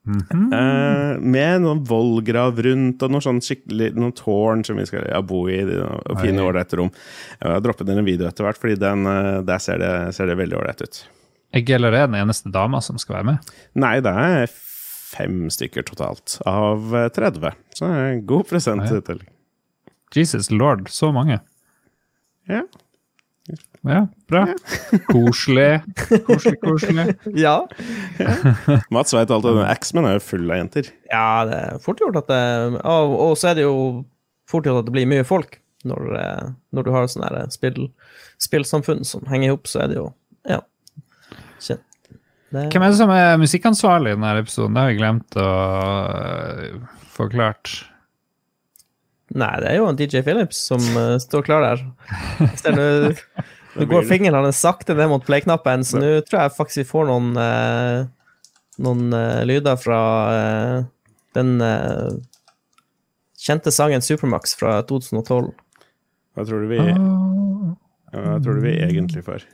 [0.08, 5.20] Eh, med noen vollgrav rundt og noen, sånn skikkelig, noen tårn som vi skal ja,
[5.26, 5.60] bo i.
[5.66, 6.92] Og fine, ålreite rom.
[7.42, 10.32] Jeg har droppet inn en video etter hvert, fordi den, eh, der ser det, ser
[10.32, 11.04] det veldig ålreit ut.
[11.56, 13.54] Er Gelleré den eneste dama som skal være med?
[13.80, 14.50] Nei, det er
[15.08, 17.60] fem stykker totalt av eh, 30.
[17.76, 18.88] Så det er en god present.
[18.88, 19.94] Ja, ja.
[20.16, 21.42] Jesus lord, så mange.
[22.48, 22.64] Ja.
[23.86, 24.44] Ja, bra.
[25.12, 25.82] Koselig.
[26.26, 27.16] Koselig, koselig.
[27.46, 27.60] Ja.
[28.94, 29.62] Mats veit alt om.
[29.62, 30.92] X-Men er jo full av jenter.
[31.12, 32.42] ja, det er fort gjort at det
[32.82, 33.78] Og, og så er det jo
[34.50, 37.90] fort gjort at det blir mye folk når, eh, når du har sånne spill,
[38.44, 40.08] spillsamfunn som henger i hop, så er det jo
[40.50, 40.62] Ja.
[41.62, 41.84] Kjent.
[42.52, 44.74] Det, Hvem er det som er musikkansvarlig i denne episoden?
[44.76, 46.82] Det har jeg glemt å øh,
[47.14, 47.74] forklart.
[49.36, 51.82] Nei, det er jo en DJ Phillips som uh, står klar der.
[52.40, 52.86] Jeg ser Nå
[53.78, 57.10] nå går fingeren hans sakte ned mot play-knappen, så nå tror jeg faktisk vi får
[57.10, 58.08] noen uh,
[58.84, 60.00] noen uh, lyder fra
[60.32, 60.86] uh,
[61.38, 61.58] den
[63.38, 65.52] kjente sangen Supermax fra 2012.
[66.38, 67.76] Hva tror du vi, Ah.
[68.14, 69.46] hva tror du vi egentlig får?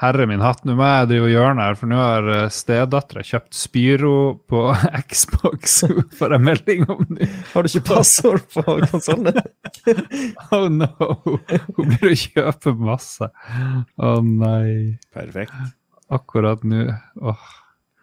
[0.00, 3.24] Herre min hatt, nå må jeg drive og gjøre her, for nå har eh, stedattera
[3.26, 4.12] kjøpt Spyro
[4.48, 4.62] på
[5.10, 5.74] Xbox.
[6.16, 7.28] Får jeg melding om det?
[7.52, 9.36] Har du ikke passord på konsollen?
[10.56, 10.88] Oh no!
[11.76, 13.28] Hun blir å kjøpe masse.
[14.00, 14.96] Å nei.
[15.12, 15.52] Perfekt.
[16.10, 16.86] Akkurat nå.
[17.20, 17.44] Oh.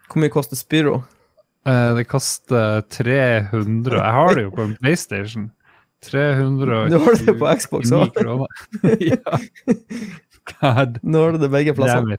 [0.07, 0.99] Hvor mye koster Spyro?
[1.67, 5.49] Eh, Det koster 300 Jeg har det jo på en PlayStation.
[6.05, 8.45] 329 Du har det på Xbox kroner.
[9.01, 9.39] ja.
[10.51, 12.17] God Nå har du det begge plassene.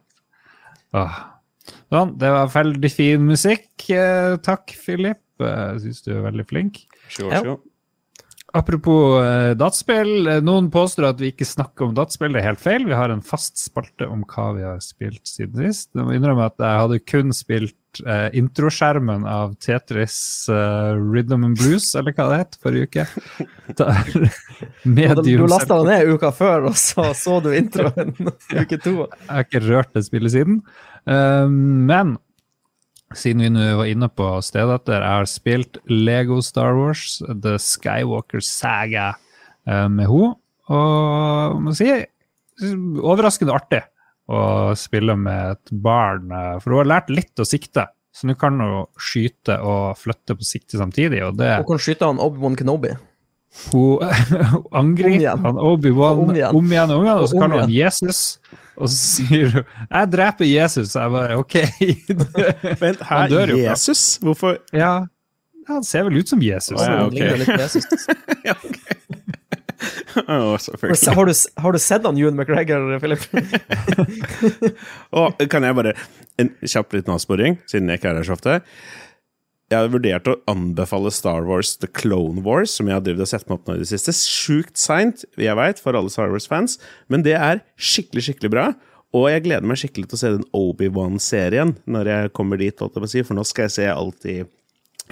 [1.92, 3.68] Sånn, det var veldig fin musikk.
[3.92, 5.20] Eh, Takk, Philip.
[5.40, 6.80] Eh, Jeg syns du er veldig flink.
[7.12, 7.56] Sjå, Ja.
[8.56, 10.26] Apropos eh, dataspill.
[10.26, 12.32] eh, Noen påstår at vi ikke snakker om dataspill.
[12.32, 12.86] Det er helt feil.
[12.88, 15.90] Vi har en fast spalte om hva vi har spilt siden sist.
[15.92, 20.16] Jeg må innrømme at jeg hadde kun spilt eh, introskjermen av Tetris
[20.48, 23.06] eh, Rhythm and Blues, eller hva det het, forrige uke.
[23.82, 24.00] Der,
[24.58, 28.14] Du, medium du lasta den ned uka før, og så så du introen
[28.62, 28.94] uke to.
[29.04, 30.62] Jeg har ikke rørt det spillet siden.
[31.04, 32.16] Eh, men
[33.16, 38.42] siden vi nå var inne på stedetter, jeg har spilt Lego Star Wars, The Skywalker
[38.44, 39.14] Saga,
[39.66, 40.34] eh, med henne.
[40.68, 41.88] Og må si
[43.00, 43.80] overraskende artig
[44.28, 47.86] å spille med et barn, eh, for hun har lært litt å sikte.
[48.12, 52.08] Så nå kan hun skyte og flytte på sikte samtidig, og det Hun kan skyte
[52.08, 52.96] han Obi-Wan Kenobi.
[53.72, 53.98] Hun
[54.80, 56.50] angriper han Obi-Wan Om om igjen.
[56.50, 57.70] og om igjen, og så kan hun.
[57.70, 58.38] Jesus.
[58.78, 60.94] Og så sier hun 'Jeg dreper Jesus'.
[60.94, 61.54] Jeg bare OK.
[62.82, 63.58] Vent, Han dør jo.
[63.62, 64.18] Jesus?
[64.22, 65.06] Hvorfor ja,
[65.68, 66.78] han ser vel ut som Jesus.
[66.78, 67.18] Å, ja, Han ok.
[67.18, 67.84] ligner litt Jesus.
[70.18, 71.14] Å, selvfølgelig.
[71.14, 73.22] Har du, har du sett han Ewan McGregor, Philip?
[75.16, 75.92] oh, kan jeg bare
[76.40, 78.58] En kjapp liten avsporing, siden jeg ikke er her så ofte.
[79.68, 83.28] Jeg har vurdert å anbefale Star Wars The Clone Wars, som jeg har drevet og
[83.28, 84.14] sett meg opp nå i det siste.
[84.16, 86.78] Sjukt seint, jeg veit, for alle Star Wars-fans,
[87.12, 88.64] men det er skikkelig, skikkelig bra.
[89.16, 92.96] Og jeg gleder meg skikkelig til å se den Obi-Wan-serien når jeg kommer dit, holdt
[92.96, 94.38] jeg på å si, for nå skal jeg se alt i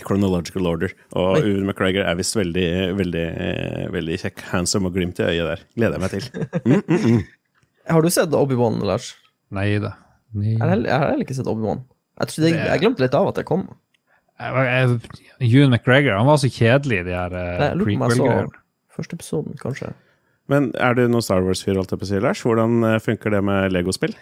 [0.01, 0.97] chronological order.
[1.13, 1.45] Og Oi.
[1.53, 2.67] Ewan McGregor er visst veldig,
[2.97, 5.69] veldig, eh, veldig kjekk, handsome og glimt i øyet der.
[5.77, 7.25] Gleder jeg meg til.
[7.93, 9.13] Har du sett Obi-Wan, Lars?
[9.53, 9.99] Nei da.
[10.33, 10.57] Nei.
[10.57, 11.85] Jeg har heller ikke sett Obi-Wan.
[12.25, 13.69] Jeg, jeg, jeg glemte litt av at jeg kom.
[14.37, 18.61] Jeg, jeg, Ewan McGregor han var så kjedelig i de her uh, jeg så prequel-greiene.
[18.97, 19.93] første episoden, kanskje.
[20.53, 22.43] Men er du noen Star Wars-fyr, holdt jeg på å si, Lars?
[22.47, 24.13] Hvordan eh, funker det med Lego-spill?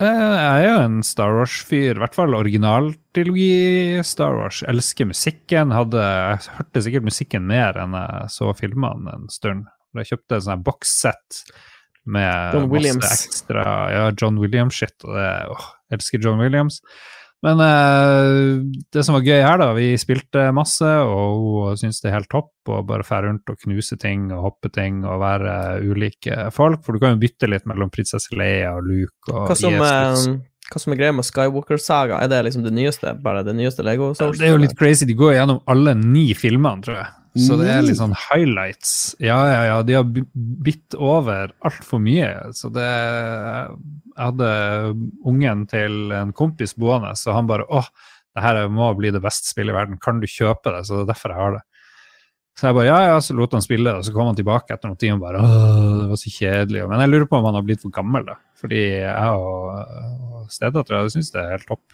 [0.00, 4.62] Eh, Jeg er jo en Star Wars-fyr, i hvert fall originaltrilogi Star Wars.
[4.70, 5.74] Elsker musikken.
[5.74, 9.66] Hadde, jeg hørte sikkert musikken mer enn jeg så filmene en stund.
[9.98, 11.42] Jeg kjøpte en sånn bokssett
[12.08, 13.02] med John Williams.
[13.04, 14.96] masse ekstra ja, John Williams-shit.
[15.04, 16.80] og det, åh, jeg elsker John Williams.
[17.46, 18.58] Men eh,
[18.92, 22.30] det som var gøy her, da, vi spilte masse, og hun syntes det er helt
[22.32, 25.52] topp å bare fære rundt og knuse ting og hoppe ting og være
[25.86, 26.82] ulike folk.
[26.86, 30.26] For du kan jo bytte litt mellom prinsesse Leia og Luke og Hva som, Jesus.
[30.26, 32.18] eh, hva som er greia med Skywalker-saga?
[32.24, 33.14] Er det liksom det nyeste?
[33.22, 34.10] Bare det nyeste Lego?
[34.18, 35.06] Det er jo litt crazy.
[35.08, 37.14] De går gjennom alle ni filmene, tror jeg.
[37.40, 38.92] Så det er litt sånn highlights.
[39.22, 39.78] Ja, ja, ja.
[39.86, 40.06] De har
[40.66, 42.30] bitt over altfor mye.
[42.56, 44.50] Så det Jeg hadde
[45.28, 47.86] ungen til en kompis boende, så han bare åh,
[48.34, 50.00] det her må bli det beste spillet i verden.
[50.02, 50.84] Kan du kjøpe det?
[50.86, 51.64] Så det er derfor jeg har det.
[52.58, 54.90] Så jeg bare ja, ja, så lot han spille og så kom han tilbake etter
[54.90, 56.86] noen timer og bare åh, det var så kjedelig.
[56.90, 58.34] Men jeg lurer på om han har blitt for gammel, da.
[58.58, 59.92] Fordi jeg og,
[60.34, 61.84] og stedattera syns det er helt topp.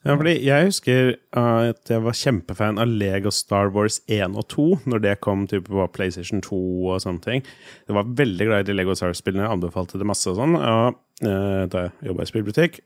[0.00, 4.66] Ja, fordi jeg husker at jeg var kjempefan av Lego Star Wars 1 og 2
[4.88, 7.44] når det kom typ på PlayStation 2 og sånne ting.
[7.84, 10.56] Jeg var veldig glad i de Lego Star Wars-spillene, jeg anbefalte det masse og sånn
[10.56, 12.80] eh, da jeg jobba i spillbutikk.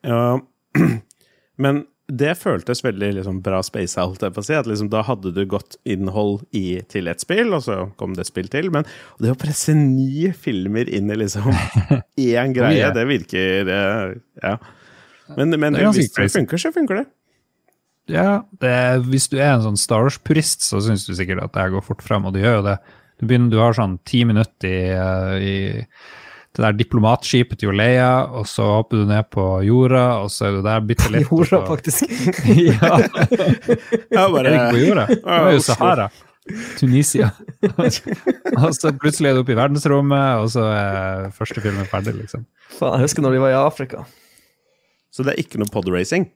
[1.65, 4.59] Men det føltes veldig liksom, bra space out, si.
[4.59, 8.27] At liksom, da hadde du godt innhold i, til et spill, og så kom det
[8.27, 8.69] et spill til.
[8.75, 8.85] Men
[9.23, 11.47] det å presse ni filmer inn i liksom
[12.19, 12.95] én greie, yeah.
[12.97, 14.59] det virker eh, Ja.
[15.37, 17.07] Men, men Det hvis det funker, så funker det.
[18.13, 18.75] Ja, det
[19.09, 21.85] hvis du er en sånn Star Wars-purist, så syns du sikkert at det her går
[21.87, 22.77] fort frem, og du gjør jo det.
[23.21, 25.55] Du, begynner, du har sånn ti minutter i, eh, i
[26.55, 30.59] det der diplomatskipet til Oleia, og så hopper du ned på jorda, og så er
[30.59, 31.31] du der bitte litt.
[31.33, 32.05] og Jorda, så- faktisk.
[34.15, 34.45] ja, Bare...
[34.45, 35.07] er ikke på jorda?
[35.15, 36.09] Det var er jo Sahara.
[36.77, 37.31] Tunisia.
[38.61, 42.45] og så plutselig er du oppe i verdensrommet, og så er første filmen ferdig, liksom.
[42.77, 44.05] Faen, jeg husker når de var i Afrika.
[45.15, 46.27] Så det er ikke noe podracing?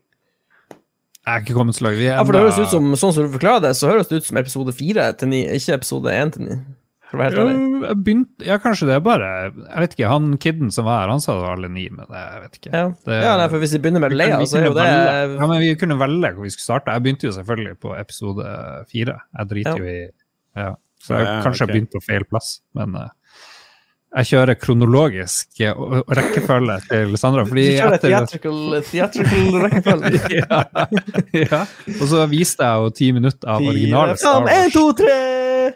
[1.27, 2.01] Jeg er ikke kommet så langt.
[2.01, 4.29] Ja, for det høres ut som, Sånn som du forklarer det, så høres det ut
[4.31, 6.57] som episode fire til ni, ikke episode én til ni.
[7.09, 7.59] For å være helt ærlig.
[7.59, 11.03] Ja, jeg begynte, ja, kanskje det er bare Jeg vet ikke, han kiden som var
[11.03, 12.73] her, han sa det var alle ni, men jeg vet ikke.
[12.73, 12.87] Ja.
[13.09, 15.39] Det- ja, nei, for hvis vi begynner med Leia, så er jo det velge.
[15.41, 16.93] Ja, men vi kunne velge hvor vi skulle starte.
[16.97, 18.45] Jeg begynte jo selvfølgelig på episode
[18.93, 19.19] fire.
[19.39, 19.77] Jeg driter Ja.
[19.77, 20.11] jo i
[20.63, 20.75] ja.
[21.01, 23.09] Så jeg, Ja, kanskje jeg begynte på feil plass, men eh,
[24.09, 25.81] jeg kjører kronologisk eh,
[26.17, 27.45] rekkefølge til Sandra.
[27.45, 30.21] Du kjører etter, theatrical, theatrical rekkefølge.
[30.41, 30.61] ja,
[31.37, 31.61] ja.
[31.99, 34.55] Og så viste jeg jo ti minutter av originale Star Wars.
[34.55, 34.77] en, Wars.
[34.77, 35.19] to, tre,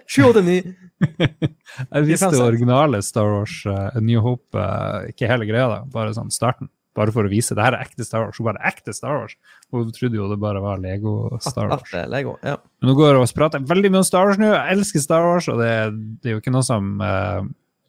[0.08, 0.60] sju, åtte, ni.
[1.82, 6.14] Jeg viste jo originale Star Wars, uh, New Hope, uh, ikke hele greia, da, bare
[6.16, 6.70] sånn starten.
[6.96, 8.36] Bare for å vise det her er ekte Star Wars.
[8.36, 9.36] Hun bare ekte Star Wars.
[9.72, 11.80] Hun trodde jo det bare var Lego Star Wars.
[11.80, 11.94] Wars.
[11.96, 12.36] at Lego.
[12.44, 12.58] Ja.
[12.80, 14.50] Men nå går vi og prater veldig mye om Star Wars nå.
[14.52, 15.72] Jeg elsker Star Wars, og det,
[16.20, 17.40] det er jo ikke noe som, eh,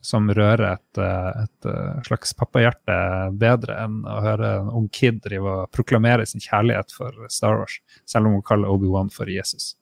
[0.04, 2.96] som rører et, eh, et eh, slags pappahjerte
[3.40, 7.80] bedre enn å høre en ung kid drive og proklamere sin kjærlighet for Star Wars,
[8.10, 9.78] selv om hun kaller Obi-Wan for Jesus.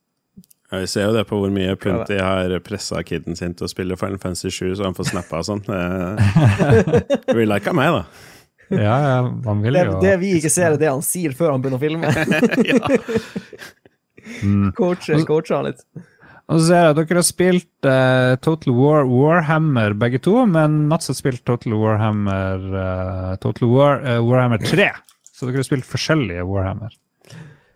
[0.71, 3.67] Ja, vi ser jo det på hvor mye punt de har pressa kiden sin til
[3.67, 5.65] å spille Final Fantasy 7, så han får snappa og sånn.
[5.67, 8.05] Vi liker like av meg, da.
[8.71, 11.63] Ja, ja, man vil jo det vi ikke ser, er det han sier før han
[11.63, 12.07] begynner å filme.
[14.41, 14.71] Mm.
[14.77, 15.79] Coacher, coacher han litt.
[16.51, 20.81] Og så ser jeg at dere har spilt uh, Total War Warhammer begge to, men
[20.91, 24.89] Mats har spilt Total Warhammer uh, Total War, uh, Warhammer 3.
[25.31, 26.91] Så dere har spilt forskjellige Warhammer.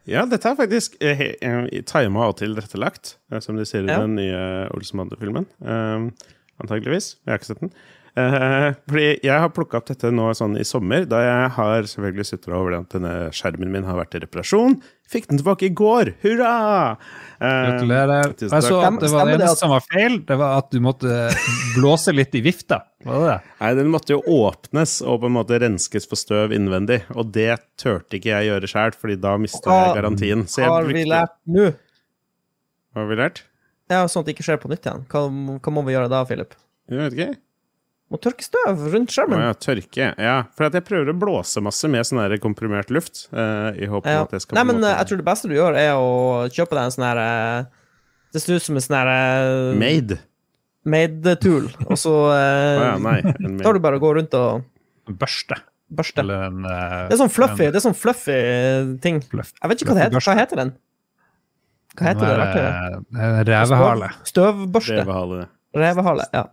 [0.05, 4.03] Ja, dette er faktisk tima og tilrettelagt, som de sier i Ja.
[4.03, 4.41] den nye
[4.75, 5.47] Olsenbande-filmen.
[5.65, 6.11] Um,
[6.61, 7.15] antageligvis.
[7.25, 7.71] Jeg har ikke sett den.
[8.15, 12.27] Eh, fordi jeg har plukka opp dette nå sånn i sommer, da jeg har selvfølgelig
[12.29, 14.77] sutra over at denne skjermen min har vært i reparasjon.
[15.11, 16.13] Fikk den tilbake i går!
[16.23, 16.53] Hurra!
[17.35, 18.29] Eh, Gratulerer.
[18.37, 20.69] tusen Jeg så at det var det eneste at- som var feil, det var at
[20.71, 21.09] du måtte
[21.75, 22.81] blåse litt i vifta.
[23.03, 23.41] Var det det?
[23.61, 27.01] Nei, den måtte jo åpnes og på en måte renskes for støv innvendig.
[27.15, 30.45] Og det turte ikke jeg gjøre sjøl, fordi da mista jeg garantien.
[30.47, 31.71] Så jeg Har vi lært nå?
[32.95, 33.41] Hva har vi lært?
[33.89, 35.05] Ja, Sånn at det ikke skjer på nytt igjen.
[35.11, 35.27] Hva,
[35.59, 36.55] hva må vi gjøre da, Philip?
[36.89, 37.37] Jeg vet ikke.
[38.13, 39.39] Må tørke støv rundt Å skjermen.
[39.41, 40.07] ja, tørke.
[40.21, 43.25] Ja, for at jeg prøver å blåse masse med sånn komprimert luft.
[43.33, 44.21] Uh, I håp om Ja.
[44.27, 46.45] at det skal Nei, men måte- eh, jeg tror det beste du gjør, er å
[46.53, 47.65] kjøpe deg en sånn her eh,
[48.31, 50.19] Det ser ut som en sånn her Made.
[50.85, 53.17] Made-tool, og så uh, oh, ja, nei.
[53.41, 54.63] En tar du bare og går rundt og
[55.09, 55.57] Børste.
[55.89, 56.19] børste.
[56.21, 58.37] Eller en uh, Det er sånn fluffy, det er sånn fluffy
[59.01, 59.19] ting.
[59.33, 59.49] Fluff.
[59.61, 60.21] Jeg vet ikke hva det heter.
[60.29, 60.75] Hva heter den?
[61.95, 63.05] Hva heter det verktøyet?
[63.17, 64.09] En revehale.
[64.29, 64.99] Støvbørste.
[65.01, 65.47] Revehale.
[65.73, 66.25] Revehale.
[66.35, 66.45] Ja.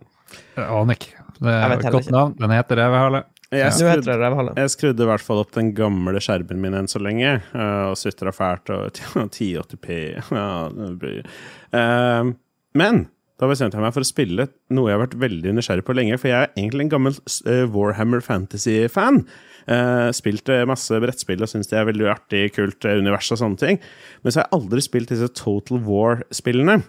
[0.57, 1.22] Jeg aner ikke.
[1.43, 2.35] Det er et godt navn.
[2.39, 3.23] Den heter revehale.
[3.53, 7.35] Jeg skrudde, jeg skrudde i hvert fall opp den gamle skjermen min enn så lenge,
[7.53, 8.97] eh, og sutra fælt og
[9.29, 9.89] 1080p
[10.33, 11.27] ja, det blir-
[11.73, 12.31] Eh,
[12.73, 13.03] Men
[13.41, 16.17] da bestemte jeg meg for å spille noe jeg har vært veldig nysgjerrig på lenge,
[16.17, 19.25] for jeg er egentlig en gammel eh, Warhammer Fantasy-fan.
[19.63, 23.77] Uh, spilt masse brettspill og syns det er veldig artig, kult univers og sånne ting.
[24.23, 26.81] Men så har jeg aldri spilt disse Total War-spillene.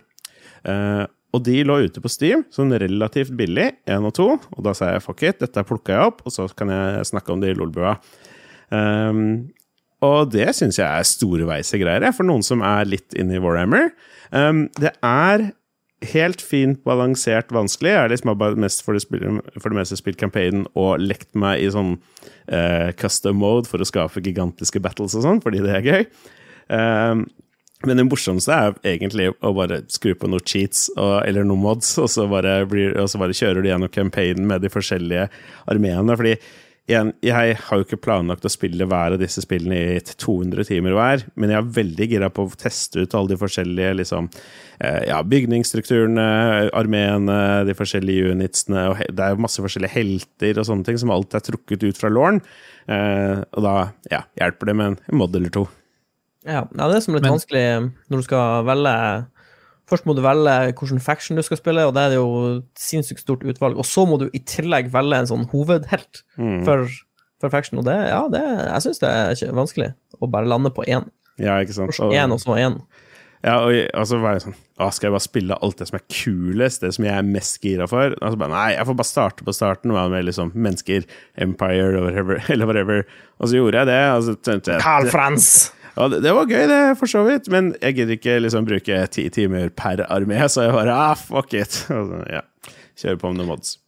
[0.65, 4.29] Eh, og de lå ute på Steam, sånn relativt billig, én og to.
[4.55, 7.35] Og da sa jeg fuck it, dette plukka jeg opp, og så kan jeg snakke
[7.35, 7.97] om det i Lolbua.
[8.71, 9.51] Um,
[10.05, 13.91] og det syns jeg er storveise greier, for noen som er litt inne i Warhammer.
[14.31, 15.49] Um, det er
[16.13, 17.93] helt fint balansert vanskelig.
[17.95, 21.65] Jeg har liksom mest for det, spil, for det meste spilt campaignen og lekt meg
[21.65, 25.89] i sånn uh, custom mode for å skape gigantiske battles og sånn, fordi det er
[25.89, 26.05] gøy.
[26.69, 27.27] Um,
[27.85, 31.95] Men det morsomste er egentlig å bare skru på noen cheats og, eller noen mods,
[32.01, 35.29] og så, blir, og så bare kjører du gjennom campaignen med de forskjellige
[35.71, 36.17] armeene.
[36.17, 36.35] Fordi
[36.91, 40.97] igjen, jeg har jo ikke planlagt å spille hver av disse spillene i 200 timer
[40.97, 44.29] hver, men jeg er veldig gira på å teste ut alle de forskjellige liksom,
[44.81, 46.27] eh, ja, bygningsstrukturene,
[46.77, 48.89] armeene, de forskjellige unitsene.
[48.91, 52.13] og Det er masse forskjellige helter og sånne ting som alt er trukket ut fra
[52.13, 52.43] låren.
[52.85, 53.79] Eh, og da
[54.13, 55.69] ja, hjelper det med en mod eller to.
[56.45, 58.97] Ja, ja, det er som litt Men- vanskelig når du skal velge
[59.85, 63.21] Først må du velge hvilken faction du skal spille, og det er jo et sinnssykt
[63.21, 63.77] stort utvalg.
[63.77, 66.65] Og så må du i tillegg velge en sånn hovedhelt Mm.
[66.65, 66.89] for,
[67.39, 67.79] for faction.
[67.79, 69.91] Og det, ja, det, jeg syns det er ikke vanskelig
[70.23, 71.05] å bare lande på én.
[71.37, 71.93] Ja, ikke sant?
[71.93, 72.81] Først én, og så én.
[73.45, 76.05] Ja, og altså var jeg sånn Å, skal jeg bare spille alt det som er
[76.09, 78.17] kulest, det som jeg er mest gira for?
[78.25, 81.05] Altså bare, Nei, jeg får bare starte på starten med liksom mennesker,
[81.37, 82.41] Empire eller whatever.
[82.49, 83.05] Eller whatever.
[83.39, 84.01] Og så gjorde jeg det.
[84.17, 85.74] Og så tenkte jeg Carl Frans!
[85.97, 88.99] Ja, det, det var gøy, det, for så vidt, men jeg gidder ikke liksom bruke
[89.15, 91.71] ti timer per armé, så jeg bare ah, fuck it.
[91.87, 92.43] Så, ja.
[92.99, 93.79] Kjører på med noen mods.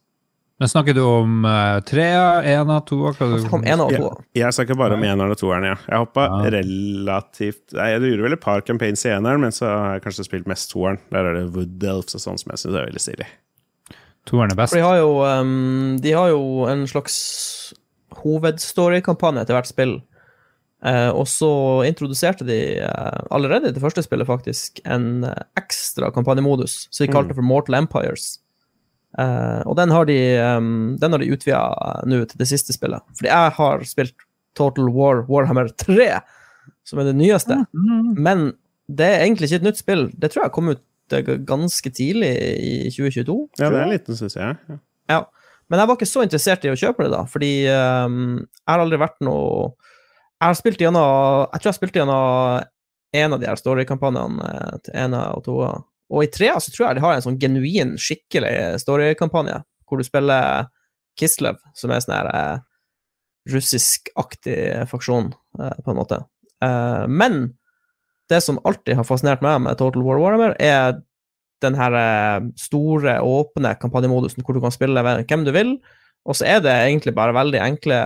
[0.57, 3.11] Men snakker du om uh, trea, ena, toa?
[3.13, 4.07] hva du- én og Ja, to.
[4.33, 5.75] jeg snakker bare om eneren og toeren, ja.
[5.85, 6.39] Jeg hoppa Ja.
[6.55, 10.25] relativt Nei, jeg gjorde vel et par campaigns i eneren, men så har jeg kanskje
[10.25, 10.97] spilt mest toeren.
[11.13, 13.27] Der er det Wood Elves og sånn som jeg syns er veldig stilig.
[14.25, 14.73] Toeren er best.
[14.73, 16.41] For de har jo, um, de har jo
[16.73, 17.19] en slags
[18.23, 19.93] hovedstorykampanje til hvert spill.
[20.87, 21.51] Eh, og så
[21.87, 27.13] introduserte de eh, allerede i det første spillet faktisk en eh, ekstra kampanjemodus, som de
[27.13, 28.37] kalte for Mortal Empires.
[29.17, 30.17] Eh, og den har de,
[30.57, 31.61] um, de utvida
[32.07, 33.03] nå til det siste spillet.
[33.17, 36.09] Fordi jeg har spilt Total War Warhammer 3,
[36.87, 37.59] som er det nyeste.
[37.73, 38.13] Mm.
[38.15, 38.45] Men
[38.87, 40.05] det er egentlig ikke et nytt spill.
[40.15, 40.83] Det tror jeg kom ut
[41.47, 43.35] ganske tidlig i 2022.
[43.59, 44.55] Ja, det er en liten, syns jeg.
[44.69, 44.79] Ja.
[45.07, 45.19] Ja,
[45.71, 48.83] men jeg var ikke så interessert i å kjøpe det, da, fordi um, jeg har
[48.83, 49.69] aldri vært noe
[50.37, 52.65] Jeg har spilt gjennom Jeg tror jeg spilte gjennom
[53.17, 55.69] en av de her storykampanjene eh, til ena og toa.
[56.13, 60.05] Og i trea så tror jeg de har en sånn genuin, skikkelig storykampanje, hvor du
[60.05, 60.67] spiller
[61.17, 62.57] Kislev, som er sånn her eh,
[63.51, 64.59] russiskaktig
[64.91, 66.21] faksjon, eh, på en måte.
[66.63, 67.39] Eh, men
[68.31, 70.99] det som alltid har fascinert meg med Total War Warhammer, er
[71.63, 71.95] den her
[72.59, 75.71] store, åpne kampanjemodusen hvor du kan spille hvem du vil,
[76.27, 77.97] og så er det egentlig bare veldig enkle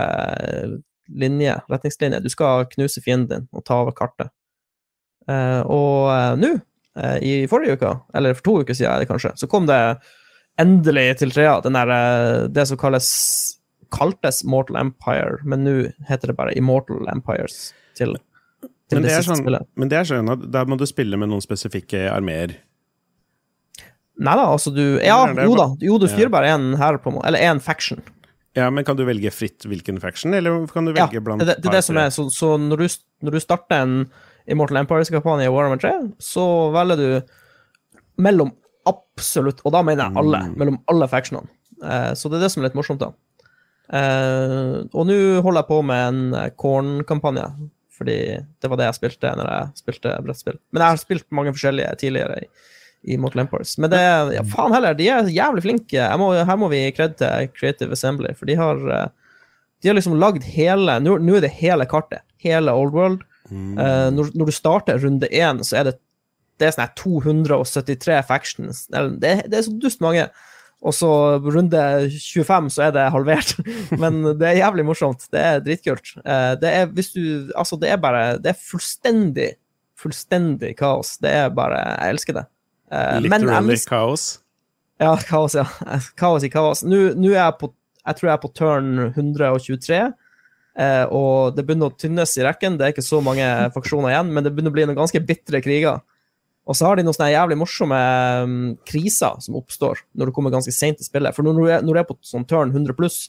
[1.20, 2.22] eh, retningslinje.
[2.24, 4.32] Du skal knuse fienden din og ta over kartet.
[5.30, 6.52] Uh, og eh, nå,
[6.98, 9.78] uh, i forrige uke, eller for to uker siden er det kanskje, så kom det
[10.60, 11.92] endelig til trea, den der,
[12.52, 13.12] det som kalles
[13.92, 15.76] kaltes Mortal Empire, men nå
[16.08, 18.16] heter det bare Immortal Empires til,
[18.88, 19.68] til Men det, det, siste sånn, spillet.
[19.78, 22.56] men det er sånn at da må du spille med noen spesifikke armeer.
[24.22, 27.14] Nei da, altså du Ja, jo da, jo, du fyrer styrer bare én her, på
[27.14, 28.02] måte, eller én faction.
[28.54, 31.46] Ja, men kan du velge fritt hvilken faction, eller kan du Ja, velge blant det,
[31.54, 33.94] det, det er det som er, så, så når, du, når du starter en
[34.50, 38.50] Immortal Empires-kampanje i Warhammer 3, så velger du mellom
[38.90, 40.56] absolutt, og da mener jeg alle, Mm.
[40.60, 41.48] mellom alle factionene.
[41.82, 43.12] Eh, så det er det som er litt morsomt, da.
[43.92, 47.46] Eh, og nå holder jeg på med en eh, Korn-kampanje,
[47.96, 48.18] fordi
[48.60, 50.58] det var det jeg spilte når jeg spilte brettspill.
[50.72, 52.46] Men jeg har spilt mange forskjellige tidligere i,
[53.02, 54.00] i Mortal Men det
[54.36, 56.06] ja, faen heller, de er jævlig flinke.
[56.20, 59.08] Må, her må vi kredite Creative Assembly, for de har eh,
[59.82, 62.22] de har liksom lagd hele Nå nå er det hele kartet.
[62.42, 63.26] Hele Old World.
[63.50, 63.74] Mm.
[63.76, 65.98] Uh, når, når du starter runde én, så er det
[66.60, 68.84] det er sånn 273 factions.
[68.92, 70.28] Det, det er så dust mange.
[70.82, 71.08] Og så
[71.42, 73.54] runde 25 så er det halvert.
[74.02, 75.26] Men det er jævlig morsomt.
[75.32, 76.14] Det er dritkult.
[76.22, 79.48] Eh, det er hvis du Altså, det er bare Det er fullstendig,
[79.98, 81.16] fullstendig kaos.
[81.22, 82.46] Det er bare Jeg elsker det.
[82.92, 84.26] Eh, men jeg kaos.
[85.00, 85.64] ja, kaos, ja.
[86.18, 86.84] Kaos i kaos.
[86.84, 89.98] Nå, nå er jeg på Jeg tror jeg er på turn 123,
[90.82, 92.74] eh, og det begynner å tynnes i rekken.
[92.74, 95.60] Det er ikke så mange faksjoner igjen, men det begynner å bli noen ganske bitre
[95.62, 96.00] kriger.
[96.66, 98.00] Og så har de noen sånne jævlig morsomme
[98.42, 101.34] um, kriser som oppstår når du kommer ganske seint i spillet.
[101.34, 103.24] For når du er, når du er på sånn turn 100 pluss,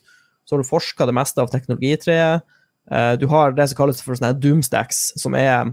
[0.45, 2.43] så har du forska det meste av teknologitreet.
[2.91, 5.71] Eh, du har det som kalles for sånne doomstacks, som er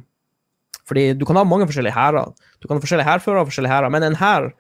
[0.91, 2.35] Fordi du kan ha mange forskjellige hærer.
[2.59, 4.51] Du kan ha forskjellige hærførere og forskjellige hærer, men en hær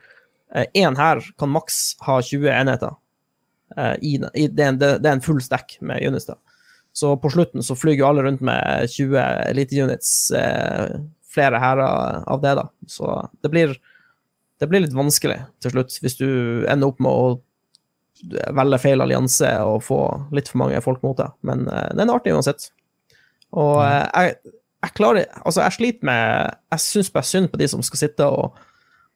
[0.78, 2.94] én hær kan maks ha 20 enheter.
[3.76, 6.26] Eh, i, i, det, er en, det, det er en full stack med units.
[6.26, 6.38] da.
[6.92, 9.18] Så på slutten så flyr jo alle rundt med 20
[9.50, 10.98] elite-units, eh,
[11.30, 12.66] flere hærer av det, da.
[12.90, 13.12] Så
[13.42, 13.76] det blir,
[14.58, 16.28] det blir litt vanskelig til slutt, hvis du
[16.66, 17.38] ender opp med å
[18.52, 20.00] velge feil allianse og få
[20.36, 21.32] litt for mange folk mot deg.
[21.46, 22.72] Men eh, den er artig uansett.
[23.56, 27.68] Og eh, jeg, jeg klarer Altså, jeg sliter med Jeg syns bare synd på de
[27.68, 28.54] som skal sitte og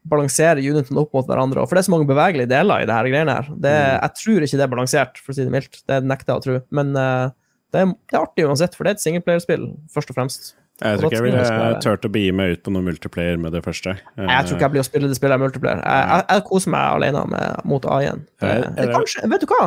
[0.05, 1.63] balansere unitene opp mot hverandre.
[1.65, 3.47] For det er så mange bevegelige deler i det her greiene her.
[3.57, 5.79] Det, jeg tror ikke det er balansert, for å si det mildt.
[5.89, 6.57] Det nekter jeg å tro.
[6.77, 7.31] Men uh,
[7.73, 9.63] det, er, det er artig uansett, for det er et singleplayerspill,
[9.95, 10.51] først og fremst.
[10.83, 13.63] Jeg tror ikke jeg ville turt å begi meg ut på noen multiplayer med det
[13.65, 13.95] første.
[14.19, 15.81] Jeg tror ikke jeg blir å spille det spillet multiplayer.
[15.81, 18.21] Jeg, jeg, jeg koser meg alene med, mot A1.
[18.27, 19.63] Det, Er- er det, kanskje, vet du hva?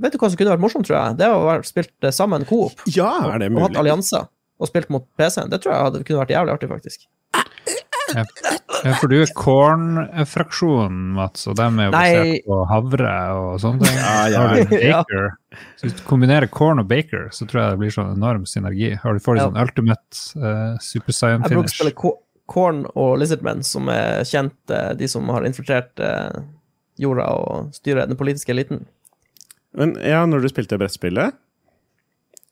[0.00, 1.18] Vet du hva som kunne vært morsomt, tror jeg?
[1.20, 2.82] Det å være spilt eh, sammen coop.
[2.90, 4.26] Ja, er det Og hatt allianser.
[4.60, 5.48] Og spilt mot PC-en.
[5.52, 7.08] Det tror jeg hadde, kunne vært jævlig artig, faktisk.
[8.10, 12.06] Ja, for du er Korn-fraksjonen, Mats, og dem er jo Nei.
[12.10, 13.98] basert på havre og sånne ting.
[14.00, 14.44] Ja, ja.
[14.90, 15.02] Ja.
[15.04, 15.28] Baker.
[15.78, 18.92] Så hvis du kombinerer corn og baker, så tror jeg det blir sånn enorm synergi.
[19.02, 19.48] Har du får Ja.
[19.48, 22.14] sånn ultimate uh, super saiyan Jeg bruker å spille
[22.50, 26.40] corn og Lizardmen, som er kjent, uh, de som har infiltrert uh,
[27.00, 28.86] jorda og styrer den politiske eliten.
[29.76, 31.36] Men ja, når du spilte brettspillet?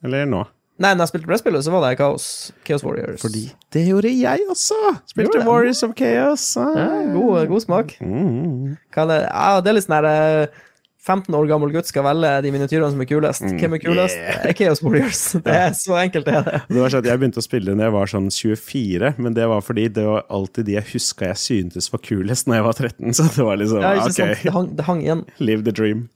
[0.06, 0.44] Eller nå?
[0.78, 2.28] Nei, når jeg spilte brettspillet, så var det Chaos,
[2.66, 3.18] Chaos Warriors.
[3.24, 4.76] Fordi det gjorde jeg også!
[5.10, 5.40] Spilte?
[5.48, 6.44] Warriors of Chaos.
[6.60, 6.70] Ah.
[6.78, 7.96] ja, god, god smak.
[7.98, 8.76] Mm.
[8.94, 9.20] Hva er det?
[9.26, 10.64] Ja, det er litt sånn her eh,
[11.08, 13.42] 15 år gammel gutt skal velge de miniatyrene som er kulest.
[13.46, 14.18] Mm, Hvem er kulest?
[14.20, 14.52] yeah.
[14.58, 15.22] Chaos Warriors.
[15.46, 16.60] Det er så enkelt, det er det.
[16.68, 19.46] Det var sånn at Jeg begynte å spille når jeg var sånn 24, men det
[19.50, 22.78] var fordi det var alltid de jeg huska jeg syntes var kulest når jeg var
[22.84, 23.16] 13.
[23.18, 24.20] Så det var liksom Ja, ikke sant?
[24.20, 25.24] Det OK, hang, det hang igjen.
[25.42, 26.06] live the dream.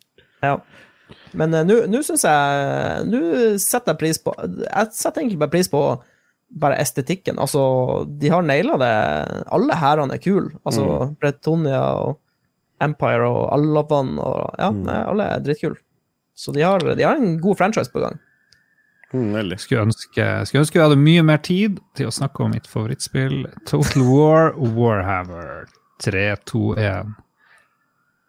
[0.45, 0.59] Ja.
[1.39, 3.21] Men uh, nå syns jeg Nå
[3.63, 5.81] setter jeg pris på Jeg setter egentlig bare pris på
[6.63, 7.39] bare estetikken.
[7.41, 7.63] Altså,
[8.21, 8.91] de har naila det.
[9.57, 10.51] Alle hærene er kule.
[10.69, 11.15] Altså, Mm.
[11.23, 12.19] Bretonia og
[12.85, 14.83] Empire og Alavan og Ja, Mm.
[14.85, 15.77] nei, alle er dritkule.
[16.37, 18.19] Så de har, de har en god franchise på gang.
[19.15, 19.57] Mm.
[19.59, 23.47] Skulle ønske, skulle ønske vi hadde mye mer tid til å snakke om mitt favorittspill,
[23.67, 25.67] Total War Warhammer
[26.01, 27.15] 321.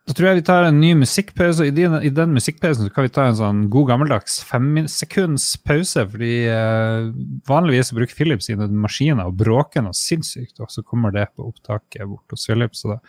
[0.04, 3.06] Da tror jeg vi tar en ny musikkpause, i den, i den musikkpausen så kan
[3.06, 7.06] vi ta en sånn god gammeldags femsekunds pause, fordi eh,
[7.48, 12.04] vanligvis bruker Philip sine maskiner og bråker noe sinnssykt, og så kommer det på opptaket
[12.10, 13.00] bort hos Philip, så da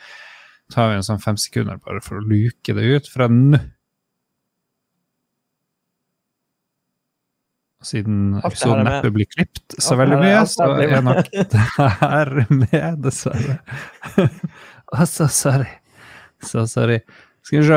[0.71, 3.59] tar vi en sånn fem sekunder bare for å luke det ut fra nå.
[7.85, 13.59] Siden episoden neppe blir klippet så veldig mye, så er nok det her med, dessverre.
[15.01, 15.75] altså, så sorry.
[16.43, 17.01] Så sorry.
[17.45, 17.77] Skal vi se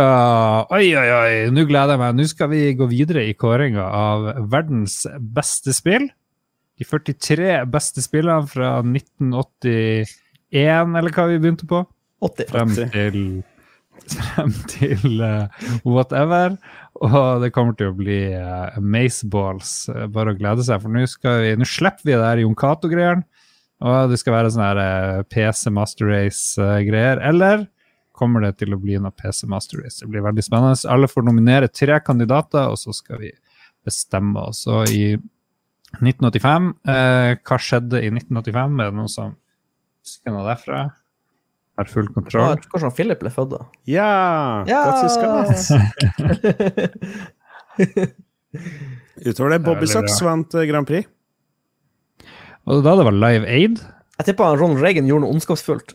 [0.77, 2.15] Oi, oi, oi, nå gleder jeg meg.
[2.15, 6.07] Nå skal vi gå videre i kåringa av verdens beste spill.
[6.77, 10.07] De 43 beste spillene fra 1981,
[11.01, 11.83] eller hva vi begynte på?
[12.23, 12.49] 80.
[12.49, 13.21] frem til
[14.05, 15.47] frem til uh,
[15.85, 16.55] whatever.
[16.97, 19.89] Og det kommer til å bli uh, Maceballs.
[19.91, 23.25] Uh, bare å glede seg, for nå vi, nå slipper vi det her Jon Cato-greiene.
[23.85, 27.19] Og det skal være sånn her eh, PC Master Race-greier.
[27.21, 27.67] Eller
[28.17, 30.01] kommer det til å bli noe PC Master Race?
[30.01, 30.77] Det blir veldig spennende.
[30.91, 33.31] Alle får nominere tre kandidater, og så skal vi
[33.87, 34.65] bestemme oss.
[34.67, 35.13] Og i
[36.01, 38.79] 1985 eh, Hva skjedde i 1985?
[38.83, 39.35] Er det noen som
[40.03, 40.81] husker noe derfra?
[41.77, 42.55] Har full Ja, kontroll?
[42.57, 43.59] tror kanskje Philip ble født da.
[43.85, 44.09] Ja!
[44.65, 44.81] Ja!
[45.37, 45.69] Mats.
[49.25, 51.07] Utover det, Bobby Sucks Socks vant eh, Grand Prix.
[52.67, 53.79] Og da det var Live Aid?
[54.17, 55.93] Jeg tipper Ronald Reagan gjorde noe ondskapsfullt.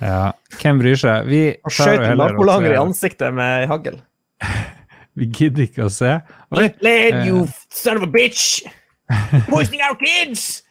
[0.00, 1.26] Ja, hvem bryr seg?
[1.30, 1.40] Vi
[1.74, 3.96] skjøt nabolager i ansiktet med hagl.
[5.18, 6.12] Vi gidder ikke å se.
[6.54, 7.24] Oi, Led, Eh.
[7.26, 8.60] you son of a bitch!
[9.50, 10.62] Poisoning our kids!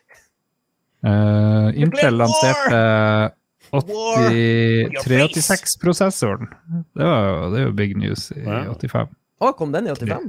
[1.07, 3.29] Uh, Intel lanserte War!
[3.69, 5.43] 80 Your face!
[5.45, 6.49] 386-prosessoren.
[6.97, 7.05] Det,
[7.53, 8.63] det er jo big news i Ja.
[8.73, 9.11] 85.
[9.45, 10.25] Å, kom den i 85?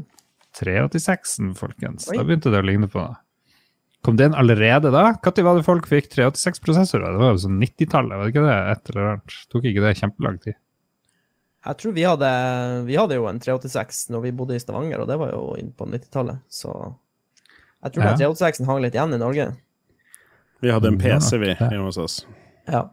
[0.61, 2.07] 386-en, folkens.
[2.13, 2.19] Oi.
[2.21, 3.17] Da begynte det å ligne på det.
[4.07, 5.09] Kom den allerede da?
[5.19, 7.13] Når var det folk fikk 386-prosessorer?
[7.17, 8.59] Det var jo sånn 90-tallet, var det ikke det?
[8.73, 9.37] Et eller annet.
[9.51, 10.57] Tok ikke det kjempelang tid?
[11.67, 12.29] Jeg tror vi hadde,
[12.87, 15.73] vi hadde jo en 386 når vi bodde i Stavanger, og det var jo inn
[15.75, 16.95] på 90-tallet, så
[17.83, 18.13] Jeg tror Ja.
[18.15, 19.49] den 386-en hang litt igjen i Norge.
[20.63, 22.17] Vi hadde en PC, vi, hjemme hos oss.
[22.67, 22.89] Ja.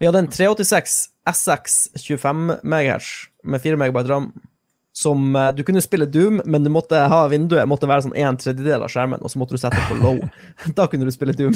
[0.00, 0.94] Vi hadde en 386
[1.28, 3.10] SX 25 MHz
[3.44, 4.30] med 4 MB ram.
[4.96, 8.38] Som eh, Du kunne spille Doom, men du måtte ha vinduet måtte være sånn en
[8.40, 10.22] tredjedel av skjermen, og så måtte du sette på low.
[10.78, 11.52] da kunne du spille Doom.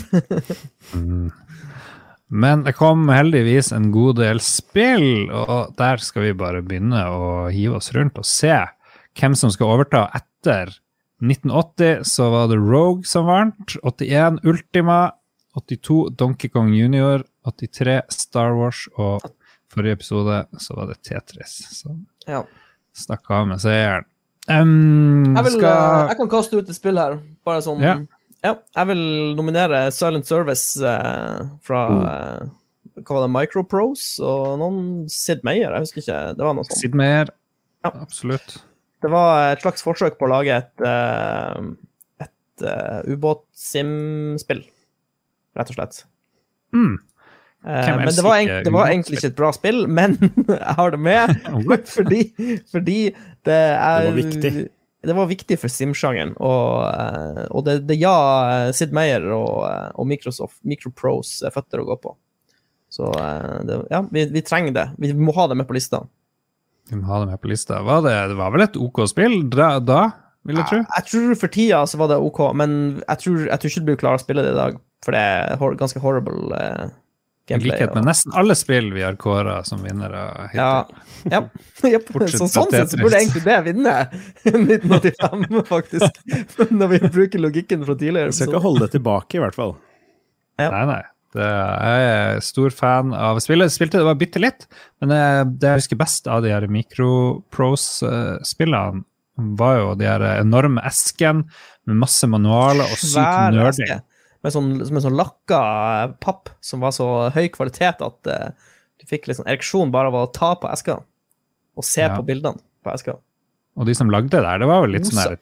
[2.31, 7.49] Men det kom heldigvis en god del spill, og der skal vi bare begynne å
[7.51, 8.55] hive oss rundt og se
[9.19, 10.71] hvem som skal overta etter
[11.21, 12.05] 1980.
[12.07, 13.77] Så var det Rogue som vant.
[13.83, 15.01] 81 Ultima.
[15.59, 17.25] 82 Donkey Kong Junior.
[17.49, 18.87] 83 Star Wars.
[18.95, 19.27] Og
[19.73, 21.97] forrige episode så var det Tetris Så.
[22.27, 22.45] ja.
[22.97, 24.07] Stakk av med seieren.
[24.49, 27.99] Um, Jeg, vil, eh, skal jeg kan kaste ut et spill her, bare sånn Ja.
[28.41, 29.03] Ja, jeg vil
[29.37, 32.47] nominere Silent Service eh, fra eh,
[33.03, 34.81] Hva var det, Microprose og noen
[35.13, 36.21] Sid Meier, jeg husker ikke.
[36.39, 36.81] Det var noe sånt.
[36.81, 37.31] Sid Meier.
[37.85, 37.93] Ja.
[37.93, 38.57] Absolutt.
[39.01, 41.69] Det var et slags forsøk på å lage et, eh,
[42.25, 44.65] et uh, ubåtsimspill,
[45.57, 46.03] rett og slett.
[46.77, 46.99] Mm.
[47.67, 50.17] Eh, men det var, egentlig, det var egentlig ikke et bra spill, men
[50.49, 51.35] jeg har det med
[51.97, 52.23] fordi,
[52.73, 53.01] fordi
[53.45, 54.53] det er Det var viktig.
[55.11, 58.17] det var viktig for Sim-sjangeren, og, eh, og det, det ja
[58.55, 62.17] eh, Sid Meyer og, og Microsoft, Micropros føtter å gå på.
[62.91, 63.13] Så
[63.69, 64.87] det, ja, vi, vi trenger det.
[64.99, 66.01] Vi må ha det med på lista.
[66.91, 67.85] Vi må ha det med på lista.
[67.87, 70.01] Var det, det var vel et OK spill da, da
[70.49, 70.81] vil jeg tro?
[70.97, 72.73] Jeg tror for tida så var det OK, men
[73.05, 75.21] jeg tror, jeg tror ikke du blir klar å spille det i dag, for det
[75.23, 76.91] er ganske horrible eh,
[77.59, 80.23] I likhet med og- nesten alle spill vi har kåra som vinnere
[80.53, 80.61] hittil.
[80.61, 80.87] Ja.
[81.31, 81.41] ja.
[82.31, 83.95] Så, sånn sett så burde egentlig det vinne
[84.45, 86.13] 1985, faktisk.
[86.81, 88.27] Når vi bruker logikken fra tidligere.
[88.31, 89.73] Jeg skal ikke holde det tilbake, i hvert fall.
[90.61, 90.69] Ja.
[90.71, 91.03] Nei, nei.
[91.31, 93.71] Det, jeg er stor fan av spillet.
[93.71, 94.65] Spilte det var bitte litt,
[94.99, 95.21] men det,
[95.63, 99.05] det jeg husker best av de her MicroPros-spillene,
[99.57, 101.45] var jo de her enorme esken
[101.89, 104.01] med masse manualer og sykt nerding.
[104.45, 105.61] Med sånn, med sånn lakka
[106.25, 108.51] papp som var så høy kvalitet at uh,
[109.01, 112.17] du fikk liksom ereksjon bare av å ta på eska og se Ja.
[112.17, 113.15] på bildene på eska.
[113.79, 115.37] Og de som lagde det der, det var vel litt sånn der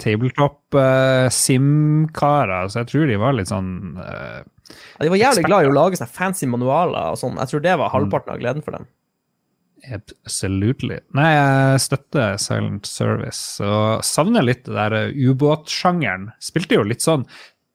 [1.38, 4.42] tabletop-sim-karer, så jeg tror de var litt sånn uh,
[4.98, 7.38] Ja, de var jævlig glad i å lage sånne fancy manualer og sånn.
[7.40, 8.84] Jeg tror det var halvparten av gleden for dem.
[9.94, 10.98] Absolutely.
[11.16, 16.28] Nei, jeg støtter Silent Service og savner litt det der eh, ubåtsjangeren.
[16.42, 17.24] Spilte jo litt sånn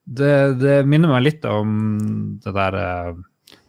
[0.06, 3.14] det, det minner meg litt om det der eh,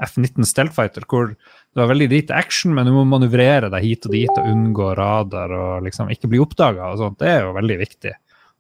[0.07, 4.07] F-19 Stealth Fighter, hvor det var veldig lite action, men du må manøvrere deg hit
[4.09, 7.18] og dit og unngå radar og liksom ikke bli oppdaga og sånt.
[7.20, 8.12] Det er jo veldig viktig.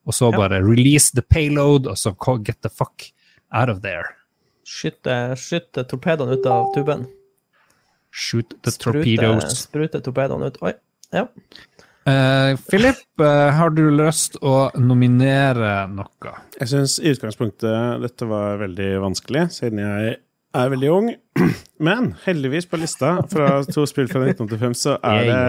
[0.06, 0.36] Og så Ja.
[0.36, 2.14] bare release the payload, og så
[2.44, 3.10] get the fuck
[3.52, 4.04] out of there.
[4.64, 7.06] Skyte, skyte torpedoene ut av tuben.
[8.10, 9.58] Shoot the Sprute, torpedoes.
[9.66, 10.58] sprute torpedoene ut.
[10.62, 10.72] Oi.
[11.12, 11.26] Ja.
[12.06, 16.34] Eh, Philip, eh, har du lyst å nominere noe?
[16.58, 20.18] Jeg syns i utgangspunktet dette var veldig vanskelig, siden jeg
[20.54, 21.08] er veldig ung.
[21.88, 25.40] Men heldigvis på lista fra to spill fra 1985 så er det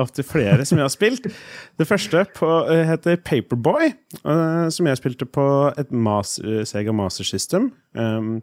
[0.00, 1.28] opptil flere som jeg har spilt.
[1.76, 3.92] Det første på, eh, heter Paperboy,
[4.72, 5.46] som jeg spilte på
[5.76, 6.38] et mas
[6.72, 7.70] Sega Master System.
[7.92, 8.40] Um,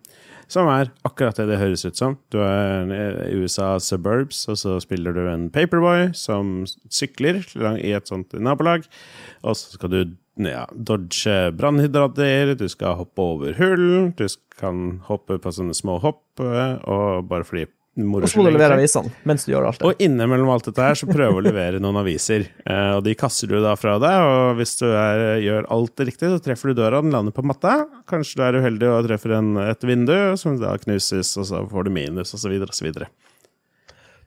[0.51, 2.17] som er akkurat det det høres ut som.
[2.33, 2.91] Du er
[3.27, 7.43] i USA suburbs, og så spiller du en paperboy som sykler
[7.79, 8.85] i et sånt nabolag.
[9.43, 9.99] Og så skal du
[10.43, 14.27] ja, dodge brannhydrater, du skal hoppe over hull, du
[14.59, 18.75] kan hoppe på sånne små hopp, eh, og bare moro Og så må du levere
[18.75, 19.87] avisene mens du gjør alt det.
[19.87, 22.43] Og innimellom alt dette her, så prøver å levere noen aviser.
[22.67, 26.27] Eh, og de kaster du da fra deg, og hvis du er, gjør alt riktig,
[26.33, 27.77] så treffer du døra, den lander på matta.
[28.11, 31.87] Kanskje du er uheldig og treffer en, et vindu, som da knuses, og så får
[31.87, 33.07] du minus, så videre.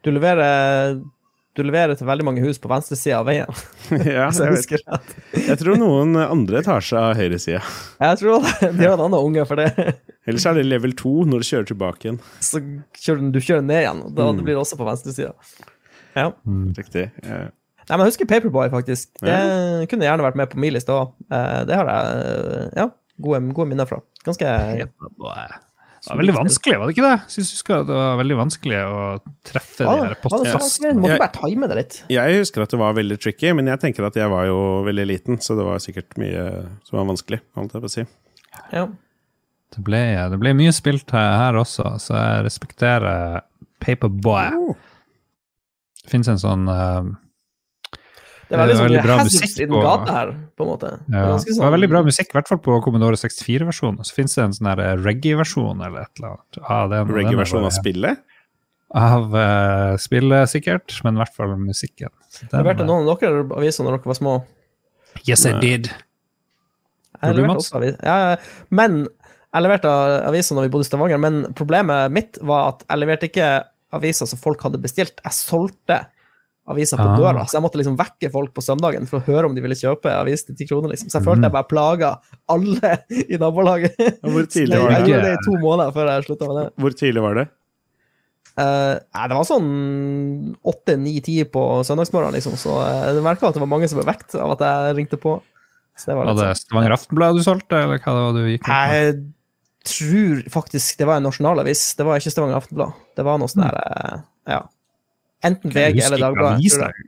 [0.01, 0.97] Du leverer,
[1.59, 3.53] du leverer til veldig mange hus på venstre side av veien.
[4.07, 5.17] ja, jeg jeg, vet.
[5.45, 7.61] jeg tror noen andre seg av høyresida.
[8.01, 9.99] Jeg tror det- de har en annen unge for det.
[10.29, 12.21] Ellers er det level 2 når du kjører tilbake igjen.
[12.45, 12.61] Så
[13.01, 14.37] kjører du, du kjører ned igjen, og da Mm.
[14.37, 15.33] det blir det også på venstre side.
[16.15, 16.29] Ja.
[16.77, 17.11] Riktig.
[17.25, 17.39] Ja.
[17.89, 19.09] Nei, men jeg husker Paperboy, faktisk.
[19.25, 21.15] Det kunne gjerne vært med på min liste òg.
[21.31, 22.91] Det har jeg eh, ja,
[23.25, 24.03] gode, gode minner fra.
[24.27, 27.17] Ganske Det var veldig vanskelig, var det ikke det?
[27.33, 29.01] Syns du husker det var veldig vanskelig å
[29.49, 30.93] treffe Ja, de her var det så postene?
[30.95, 31.97] Du måtte Jeg- bare time det litt.
[32.13, 35.07] Jeg husker at det var veldig tricky, men jeg tenker at jeg var jo veldig
[35.09, 36.45] liten, så det var sikkert mye
[36.87, 38.07] som var vanskelig, holdt jeg på å si.
[38.73, 38.87] Ja.
[39.75, 40.01] Det ble,
[40.33, 43.43] det ble mye spilt her, her også, så jeg respekterer
[43.85, 44.75] Paperboy.
[46.03, 47.11] Det finnes en sånn uh,
[48.49, 50.65] Det er veldig, Det er sånn veldig bra musikk i den på- gata her, på
[50.65, 50.93] en måte.
[51.05, 54.01] Det ja, Det sånn- var veldig bra musikk, i hvert fall på Commodore 64-versjonen.
[54.09, 56.61] Så finnes det en sånn her reggae-versjon eller et eller annet.
[56.65, 58.25] Ah, er Reggae-versjon av spillet?
[58.97, 62.09] Av uh, spillet, sikkert, men i hvert fall musikken.
[62.41, 64.37] Den, Leverte noen av dere aviser når dere var små?
[65.29, 65.91] Yes, I did.
[67.19, 67.97] Jeg har du, leverte også avis.
[68.01, 68.37] Ja.
[68.71, 69.03] men
[69.49, 69.91] jeg leverte
[70.29, 73.51] aviser når vi bodde i Stavanger, men problemet mitt var at jeg leverte ikke
[73.97, 75.23] aviser som folk hadde bestilt.
[75.25, 76.03] Jeg solgte
[76.69, 77.17] aviser på Ah.
[77.17, 79.79] døra, så jeg måtte liksom vekke folk på søndagen for å høre om de ville
[79.79, 80.93] kjøpe avis til ti kroner.
[80.93, 81.09] liksom.
[81.09, 81.29] Så jeg mm.
[81.31, 82.11] følte jeg bare plaga
[82.53, 83.97] alle i nabolaget.
[84.21, 85.13] Hvor tidlig jeg, var jeg det?
[85.13, 86.67] gjorde det i to måneder før jeg slutta med det.
[86.77, 87.47] Hvor tidlig var det?
[88.59, 89.69] Uh, nei, det var sånn
[90.67, 94.01] åtte, ni, ti på søndagsmorgen, liksom, så uh, det merka at det var mange som
[94.01, 95.37] ble vekt av at jeg ringte på.
[95.95, 96.63] Så det var Var det sånn.
[96.67, 98.97] Stavanger Aftenblad du solgte, eller hva det var du gikk ut med?
[98.99, 99.15] Jeg
[99.91, 101.83] tror faktisk det var en nasjonalavis.
[101.99, 102.97] Det var ikke Stavanger Aftenblad.
[103.19, 104.19] Det var noe sånn der eh,
[104.55, 104.63] Ja.
[105.47, 107.05] Enten VG eller Dagbladet.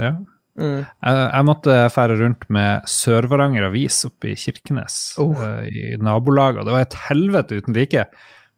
[0.00, 0.12] Ja.
[0.54, 0.84] Mm.
[0.86, 5.34] Jeg, jeg måtte fære rundt med Sør-Varanger Avis oppe i Kirkenes, Oh.
[5.42, 6.64] eh, i nabolaget.
[6.64, 8.06] Det var et helvete uten like.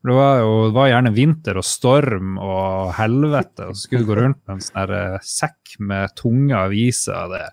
[0.07, 4.11] Det var jo det var gjerne vinter og storm og helvete, og så skulle du
[4.13, 7.17] gå rundt med en sånn eh, sekk med tunge aviser.
[7.25, 7.47] og Det.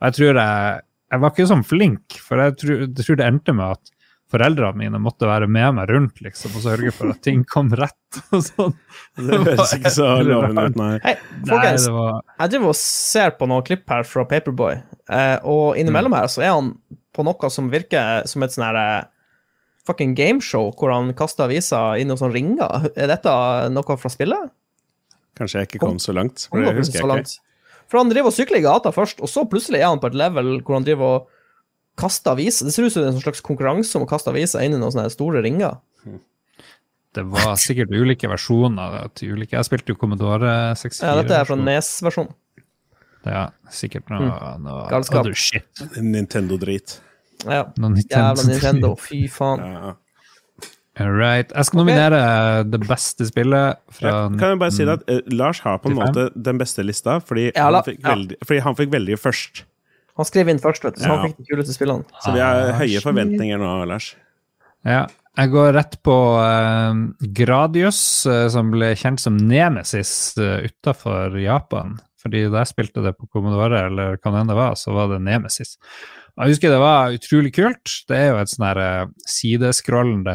[0.00, 0.80] Og jeg tror jeg,
[1.12, 3.94] jeg var ikke sånn flink, for jeg tror, jeg tror det endte med at
[4.30, 7.96] foreldrene mine måtte være med meg rundt liksom, og sørge for at ting kom rett.
[8.34, 8.74] og sånn.
[9.18, 10.92] Det høres ikke så lovende ut, nei.
[11.04, 14.80] Hei, Nei, folkens, det var jeg driver og ser på noen klipp her fra Paperboy,
[15.10, 16.72] eh, og innimellom her så er han
[17.14, 19.10] på noe som virker som et sånn her eh,
[19.86, 22.90] fucking gameshow, hvor han kaster aviser inn i noen sånne ringer.
[22.94, 23.34] Er dette
[23.74, 24.50] noe fra spillet?
[25.38, 27.34] Kanskje jeg ikke kom så langt, for Kom det husker så jeg langt?
[27.34, 27.46] ikke.
[27.90, 30.18] For han driver og sykler i gata først, og så plutselig er han på et
[30.18, 31.36] level hvor han driver og
[31.98, 32.66] kaster aviser.
[32.66, 34.78] Det ser ut som det er en slags konkurranse om å kaste aviser inn i
[34.80, 35.78] noen sånne store ringer.
[37.14, 41.08] Det var sikkert ulike versjoner til ulike Jeg spilte jo Commodore 64.
[41.08, 41.56] Ja, dette er fra.
[41.58, 42.36] NES-versjonen.
[43.26, 44.28] Ja, sikkert noe,
[44.62, 45.24] noe Galskap.
[45.26, 45.66] other shit.
[45.98, 47.00] Nintendo-drit.
[47.44, 47.64] Ja.
[47.76, 49.64] Nintendo Jævla Nintendo, fy faen.
[49.74, 49.90] Ja.
[51.00, 51.50] All right.
[51.56, 52.20] Jeg skal nominere
[52.68, 55.88] det beste spillet fra Ja, kan jeg bare si det at eh, Lars har på
[55.90, 56.06] en 95?
[56.06, 58.14] måte den beste lista, fordi, Ja, la- han, fikk ja.
[58.14, 59.62] veldig, fordi han fikk veldig først.
[60.20, 62.20] Han skrev inn først, vet du, så han fikk de kuleste spillene.
[62.20, 64.12] Så vi har Ah, høye forventninger nå, Lars.
[64.86, 65.06] Ja.
[65.38, 67.00] Jeg går rett på uh,
[67.38, 71.94] Gradius, uh, som ble kjent som Nemesis uh, utafor Japan.
[72.20, 75.08] Fordi da jeg spilte det på Commodore, eller hva det enn det var, så var
[75.12, 75.78] det Nemesis.
[76.36, 77.94] Jeg husker det var utrolig kult.
[78.08, 80.34] Det er jo et sånn her eh, sideskrollende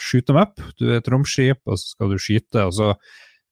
[0.00, 0.60] shoot them up.
[0.80, 2.92] Du er et romskip, og så skal du skyte, og så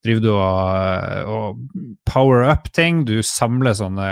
[0.04, 3.02] driver du og, og power up ting.
[3.08, 4.08] Du samler sånne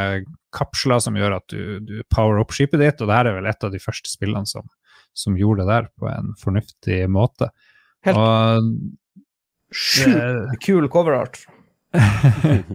[0.56, 3.48] kapsler som gjør at du, du power up skipet ditt, og det her er vel
[3.52, 4.66] et av de første spillene som,
[5.16, 7.52] som gjorde det der på en fornuftig måte.
[8.08, 8.72] Helt- Og
[9.72, 11.38] Sjukt kul coverart.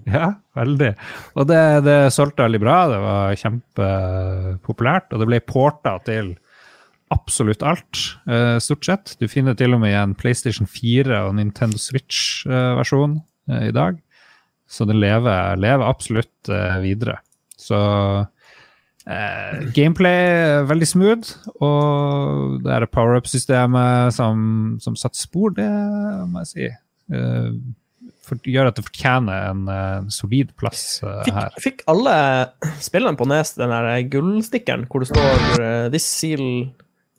[0.09, 0.89] ja, veldig.
[1.37, 2.77] Og det, det solgte veldig bra.
[2.89, 6.31] Det var kjempepopulært, og det ble porta til
[7.13, 9.15] absolutt alt, eh, stort sett.
[9.21, 13.21] Du finner til og med en PlayStation 4 og Nintendo Switch-versjon
[13.63, 14.01] i dag.
[14.67, 17.21] Så det lever, lever absolutt eh, videre.
[17.57, 17.77] Så
[19.07, 21.33] eh, gameplay er veldig smooth,
[21.63, 25.69] og det er power-up-systemet som, som satte spor, det
[26.27, 26.69] må jeg si.
[27.15, 27.51] Eh,
[28.27, 31.53] for, gjør at det fortjener en eh, solid plass uh, Fikk, her.
[31.63, 32.15] fikk alle
[32.83, 36.43] spillene på Nes den der gullstikkeren hvor det står uh, This seal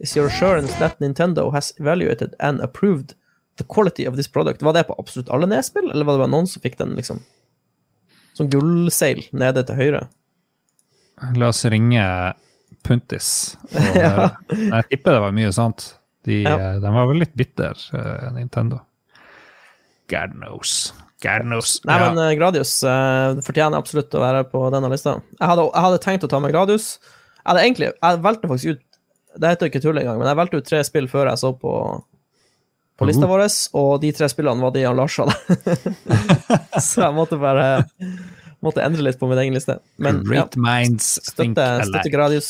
[0.01, 3.15] is your assurance that Nintendo has evaluated and approved
[3.57, 4.63] the quality of this product.
[4.63, 7.21] Var det på absolutt alle Nes-spill, eller var det bare noen som fikk den liksom
[8.39, 10.05] som gullseil nede til høyre?
[11.35, 12.05] La oss ringe
[12.87, 13.57] Puntis.
[13.99, 14.29] Ja.
[14.55, 15.89] Jeg tipper det var mye sånt.
[16.29, 16.55] De, Ja.
[16.55, 18.79] eh, de var vel litt bitter, eh, Nintendo.
[20.09, 20.93] God knows.
[21.21, 21.81] God knows.
[21.85, 22.13] Nei, Ja.
[22.15, 25.17] men eh, Gradius det fortjener absolutt å være på denne lista.
[25.41, 26.99] Jeg hadde, jeg hadde tenkt å ta med Gradius.
[27.43, 28.83] Jeg hadde egentlig, jeg valgte faktisk ut
[29.37, 31.73] Det heter ikke tull engang, men jeg valgte ut tre spill før jeg så på,
[32.99, 33.31] på lista Mhm.
[33.31, 33.45] vår,
[33.79, 35.37] og de tre spillene var de han Lars hadde.
[36.89, 37.85] så jeg måtte bare
[38.65, 39.79] måtte endre litt på min egen liste.
[40.03, 42.49] Men ja, Great minds think støtte, støtte Gradius.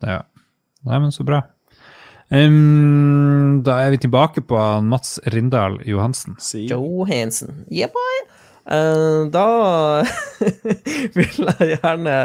[0.00, 0.22] Ja.
[0.86, 1.42] Nei, men så bra.
[2.32, 4.56] Um, da er vi tilbake på
[4.88, 6.38] Mats Rindal Johansen.
[6.40, 6.64] Si.
[6.70, 7.66] Johansen.
[7.68, 8.16] Yeah, boy!
[8.62, 9.44] Eh, da
[11.16, 12.16] vil jeg gjerne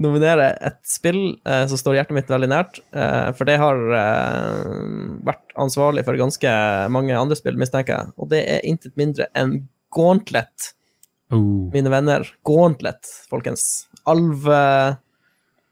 [0.00, 2.80] nominere et spill eh, som står hjertet mitt veldig nært.
[2.92, 3.80] eh, for det har
[5.26, 6.52] vært ansvarlig for ganske
[6.92, 8.12] mange andre spill, mistenker jeg.
[8.20, 9.62] Og det er intet mindre enn
[9.94, 10.74] Gauntlet,
[11.30, 11.68] Oh.
[11.70, 12.24] mine venner.
[12.46, 13.86] Gauntlet, folkens.
[14.10, 14.98] Alve...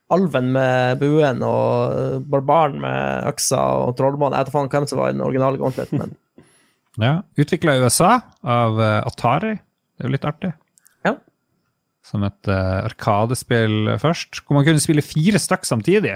[0.08, 4.32] Alven med buen og barbaren med øksa og trollmann.
[4.38, 6.14] Jeg vet ikke hvem som var i den originale Gauntlet, men
[7.04, 7.10] Ja.
[7.36, 9.58] Utvikla i USA av Atari.
[9.98, 10.52] Det er jo litt artig.
[11.04, 11.16] Ja.
[12.06, 16.14] Som et uh, arkadespill først, hvor man kunne spille fire stykk samtidig.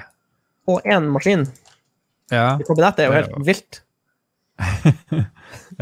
[0.70, 1.42] Og én maskin.
[2.30, 3.82] Ja, Kabinettet er jo Det er helt jo- vilt.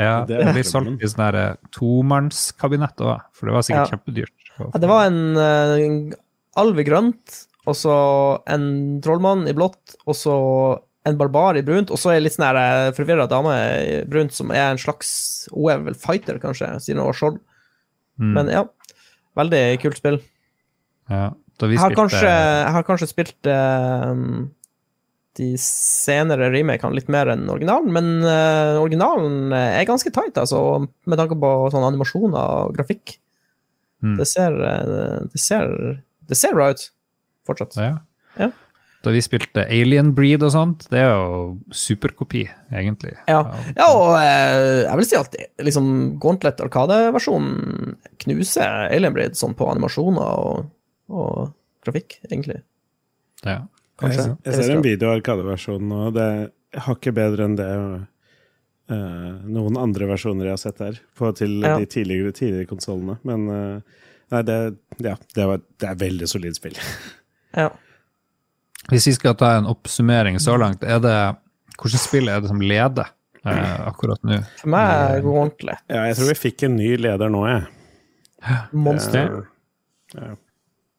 [0.01, 3.91] ja Det det blir solgt i sånn her, eh, tomannskabinett òg, for det var sikkert
[3.91, 3.97] Ja.
[3.97, 4.51] kjempedyrt.
[4.61, 6.15] Ja, det var en en
[6.57, 7.95] alv i grønt, og så
[8.49, 12.93] en trollmann i blått, og så en barbar i brunt, og så ei litt sånn
[12.97, 17.07] forvirra dame i brunt som er en slags Hun er vel fighter, kanskje, siden hun
[17.07, 17.39] har skjold.
[18.21, 18.65] Mm, Men ja,
[19.41, 20.21] veldig kult spill.
[21.11, 21.31] ja.
[21.61, 24.47] Jeg har spilte kanskje, jeg har kanskje spilt uh,
[25.37, 30.63] de senere remakene litt mer enn originalen, men uh, originalen er ganske tight, altså,
[31.05, 33.19] med tanke på sånne animasjoner og grafikk.
[34.01, 34.15] Mm.
[34.17, 35.69] Det ser eh, Det ser,
[36.33, 36.87] det ser bra ut
[37.45, 37.77] fortsatt.
[37.77, 37.99] ja.
[38.41, 38.49] Ja.
[39.01, 43.15] Da vi spilte Alien Breed og sånt, det er jo superkopi, egentlig.
[43.31, 43.39] Ja.
[43.79, 45.87] Ja, og eh, jeg vil si at liksom
[46.21, 50.69] Gauntlet Arkade-versjonen knuser Alien Breed sånn på animasjoner og,
[51.09, 51.53] og
[51.87, 52.61] grafikk, egentlig.
[53.47, 53.63] ja.
[54.01, 54.23] Kanskje.
[54.31, 59.35] Jeg, jeg ser en video av Arkade-versjonen, og det er hakket bedre enn det uh,
[59.45, 61.75] noen andre versjoner jeg har sett her, på til Ja.
[61.77, 63.19] de tidligere, tidligere konsollene.
[63.29, 64.01] Men uh,
[64.33, 64.57] nei, det,
[65.05, 66.81] ja, det, var, det er veldig solid spill.
[67.57, 67.69] Ja.
[68.89, 71.17] Hvis vi skal ta en oppsummering så langt, er det
[71.81, 73.09] hvilket spill er det som leder
[73.45, 74.41] eh, akkurat nå?
[74.61, 75.77] For meg går ordentlig.
[75.89, 77.67] Ja, jeg tror vi fikk en ny leder nå, jeg.
[78.73, 79.43] Monster.
[80.17, 80.33] Eh,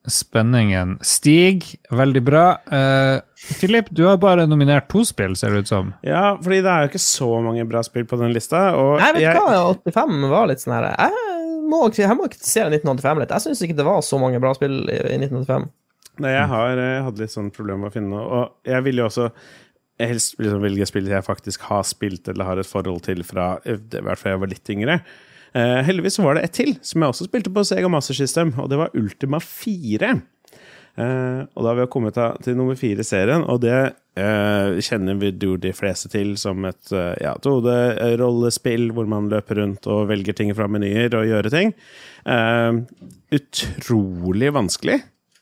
[0.10, 1.76] Spenningen stiger.
[1.94, 2.46] Veldig bra.
[2.72, 3.20] Eh,
[3.60, 5.92] Philip, du har bare nominert to spill, ser det ut som.
[6.06, 8.72] Ja, fordi det er jo ikke så mange bra spill på den lista.
[8.78, 12.26] Og Nei, vet du jeg, hva, 85 var litt sånn her Jeg må, jeg må
[12.32, 13.36] kritisere 1985 litt.
[13.38, 15.70] Jeg syns ikke det var så mange bra spill i, i 1985.
[16.22, 18.40] Nei, jeg har jeg hadde litt sånn problemer med å finne noe.
[18.40, 19.30] Og jeg ville jo også
[20.02, 23.54] jeg helst liksom velge spill jeg faktisk har spilt eller har et forhold til fra
[23.70, 24.98] i hvert fall jeg var litt yngre.
[25.52, 28.72] Uh, heldigvis var det ett til som jeg også spilte på Sega Master System, og
[28.72, 30.14] det var Ultima 4.
[30.92, 33.76] Uh, og da har vi kommet til, til nummer fire i serien, og det
[34.20, 39.62] uh, kjenner vi jo de fleste til som et uh, ja, 2D-rollespill hvor man løper
[39.62, 41.76] rundt og velger ting fra menyer og gjør ting.
[42.28, 42.82] Eh,
[43.34, 45.00] utrolig vanskelig.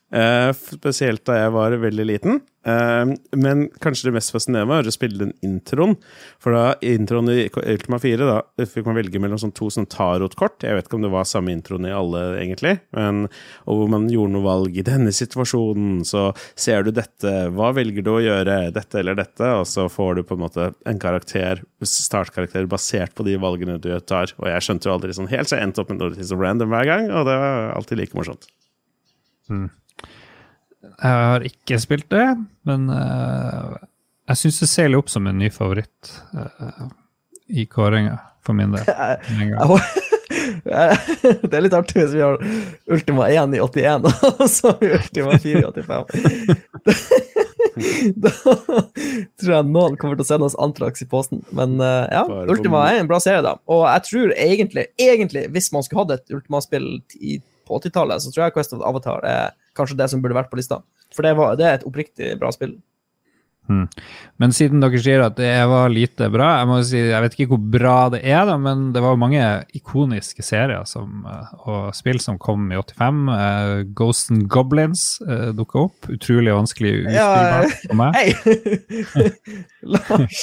[0.10, 2.39] Eh, spesielt da jeg var veldig liten.
[2.66, 5.93] Eh, men kanskje det mest fascinerende var å spille den introen.
[6.41, 10.66] For da introen i Ultima 4 da fikk man velge mellom sånn to sånn tarotkort.
[10.66, 12.80] Jeg vet ikke om det var samme introen i alle, egentlig.
[12.97, 13.28] Men,
[13.70, 17.36] og hvor man gjorde noe valg i denne situasjonen, så ser du dette.
[17.53, 18.60] Hva velger du å gjøre?
[18.74, 19.53] Dette eller dette?
[19.62, 23.91] Og så får du på en måte en karakter, startkarakter basert på de valgene du
[24.01, 24.34] tar.
[24.41, 26.74] Og jeg skjønte jo aldri sånn helt, så jeg endte opp med noe litt random
[26.74, 28.49] hver gang, og det var alltid like morsomt.
[30.84, 32.25] Jeg har ikke spilt det,
[32.69, 33.75] men uh,
[34.32, 36.86] jeg syns det seiler opp som en ny favoritt uh,
[37.49, 38.15] i kåringa,
[38.45, 38.86] for min del.
[41.49, 42.38] det er litt artig hvis vi har
[42.91, 44.07] Ultima 1 i 81,
[44.39, 46.05] og så Ultima 4 i 85.
[48.19, 48.32] da
[49.39, 51.43] tror jeg noen kommer til å sende oss Antrax i posten.
[51.55, 53.55] Men uh, ja, Bare Ultima er en bra serie, da.
[53.71, 56.88] Og jeg tror egentlig, egentlig hvis man skulle hatt et Ultima-spill
[57.19, 60.51] i- på 80-tallet, så tror jeg Quest of Avatar er kanskje det som burde vært
[60.51, 60.82] på lista.
[61.15, 62.77] For det, var, det er et oppriktig bra spill.
[64.39, 67.49] Men siden dere sier at det var lite bra, jeg må si, jeg vet ikke
[67.53, 69.43] hvor bra det er, da, men det var mange
[69.76, 73.20] ikoniske serier som, eh, og spill som kom i 85.
[73.30, 76.09] Uh, Ghost and Goblins uh, dukka opp.
[76.13, 78.15] Utrolig vanskelig Ja, for meg.
[78.15, 79.26] Hei!
[79.93, 80.39] Lars,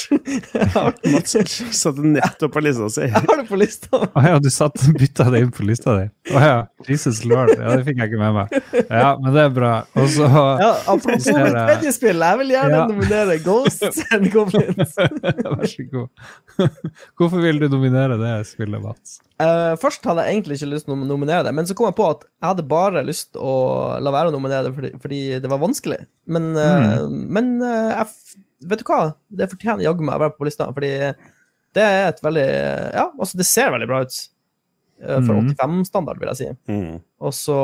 [1.05, 1.37] Mats
[1.83, 3.05] satte nettopp på lista si.
[3.05, 4.01] jeg har det på lista.
[4.07, 6.07] Å ja, du satt, bytta det inn på lista di?
[6.33, 6.57] Å ja.
[6.89, 7.53] Jesus lord.
[7.57, 8.55] Ja, det fikk jeg ikke med meg.
[8.87, 9.73] Ja, men det er bra.
[9.99, 12.87] Og så Ja, apropos mitt tredje spill, jeg vil gjerne Ja.
[13.17, 14.95] Nominere Ghosts and Goblins.
[15.57, 16.25] Vær så god.
[17.19, 19.17] Hvorfor vil du nominere det spillet, Mats?
[19.41, 21.97] Uh, først hadde jeg egentlig ikke lyst til å nominere det, men så kom jeg
[21.99, 23.57] på at jeg hadde bare lyst til å
[24.01, 25.99] la være å nominere det fordi, fordi det var vanskelig.
[26.33, 28.39] Men, eh, men uh, jeg, f-
[28.71, 29.01] vet du hva?
[29.29, 30.93] Det fortjener jaggu meg å være på lista, fordi
[31.77, 32.47] det er et veldig
[32.97, 34.17] Ja, altså, det ser veldig bra ut.
[34.97, 35.51] For Mhm.
[35.53, 36.47] 85-standard, vil jeg si.
[36.73, 37.01] Mm.
[37.21, 37.57] Og så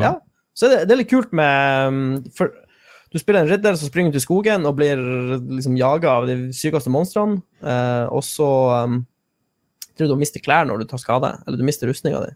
[0.00, 0.14] Ja.
[0.56, 2.48] Så det, det er litt kult med mm, For
[3.12, 5.00] du spiller en ridder som springer ut i skogen og blir
[5.58, 8.48] liksom jaga av de sykeste monstrene, eh, og så
[8.86, 9.02] um,
[9.92, 12.32] tror du du mister klær når du tar skade, eller du mister rustninga di.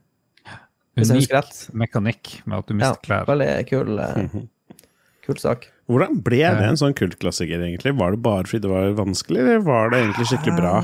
[0.97, 1.33] Unik
[1.77, 3.27] mekanikk med at du Ja, mister klær.
[3.29, 4.37] veldig kul, eh,
[5.27, 5.67] kul sak.
[5.87, 7.93] Hvordan ble det en sånn kultklassiker, egentlig?
[7.97, 10.77] Var det bare fordi det var vanskelig, eller var det egentlig skikkelig bra?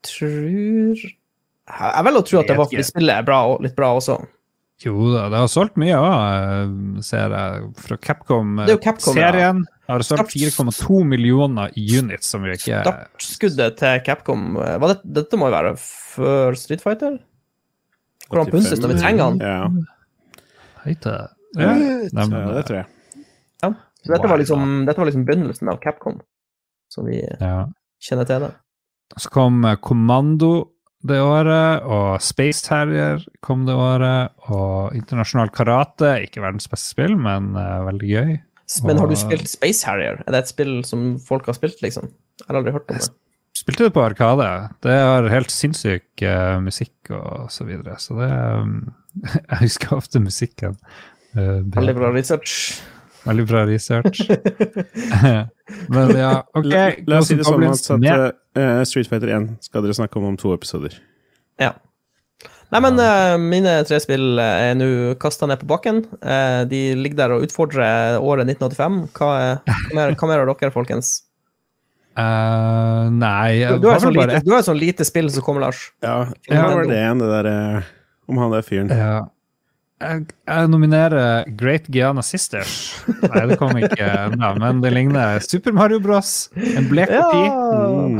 [0.00, 1.02] Jeg tror
[1.70, 4.16] Jeg vil jo tro at det var fordi spillet er bra, litt bra også.
[4.80, 7.64] Jo da, det har solgt mye òg, ser jeg.
[7.84, 8.54] Fra Capcom.
[8.64, 9.28] Det er Capcom, ja.
[9.28, 15.40] Serien har solgt 4,2 millioner units, som jo ikke Startskuddet til Capcom eh, det, Dette
[15.40, 17.18] må jo være før Street Fighter?
[18.30, 19.42] Hvor han 85, når vi trenger han.
[19.42, 20.40] Ja,
[20.86, 21.14] Heite.
[21.58, 21.74] Ja.
[21.74, 22.88] Nei, ja, det tror jeg.
[24.00, 26.20] Så dette, var liksom, dette var liksom begynnelsen av Capcom,
[26.88, 27.66] som vi ja.
[28.00, 28.54] kjenner til det.
[29.20, 30.52] Så kom eh, Kommando
[31.06, 36.12] det året, og Space Terrier kom det året, og Internasjonal Karate.
[36.26, 38.34] Ikke verdens beste spill, men uh, veldig gøy.
[38.86, 40.20] Men har du spilt Space Harrier?
[40.26, 42.12] Er det et spill som folk har spilt, liksom?
[42.42, 43.08] Jeg har aldri hørt om det.
[43.56, 44.46] Spilte det på Arkade.
[44.84, 48.76] Det har helt sinnssyk uh, musikk og så videre, så det um,
[49.50, 50.78] Jeg husker ofte musikken.
[51.34, 52.78] Uh, Veldig bra research.
[53.26, 54.22] Veldig bra research.
[55.94, 56.66] Men ja, OK.
[56.66, 60.30] La, la oss si det sånn at eh, Street Fighter 1 skal dere snakke om
[60.32, 60.96] om to episoder.
[61.60, 61.74] Ja.
[62.70, 66.04] Nei, men uh, mine tre spill er nå kasta ned på bakken.
[66.22, 69.00] Uh, de ligger der og utfordrer året 1985.
[69.18, 71.10] Hva, er, hva, mer, hva mer har dere, folkens?
[72.14, 75.30] Uh, nei, Du, du har et sånn bare lite, du har et sånn lite spill
[75.34, 75.82] som kommer, Lars.
[76.04, 77.50] Ja, det var det igjen, det der
[78.30, 78.90] om han der fyren?
[78.94, 79.20] Ja.
[80.00, 82.72] Jeg, jeg nominerer Great Giana Sisters.
[83.20, 86.48] Nei, det kom ikke ennå, men det ligner Super Mario Bros.
[86.56, 87.58] En blek kopi ja.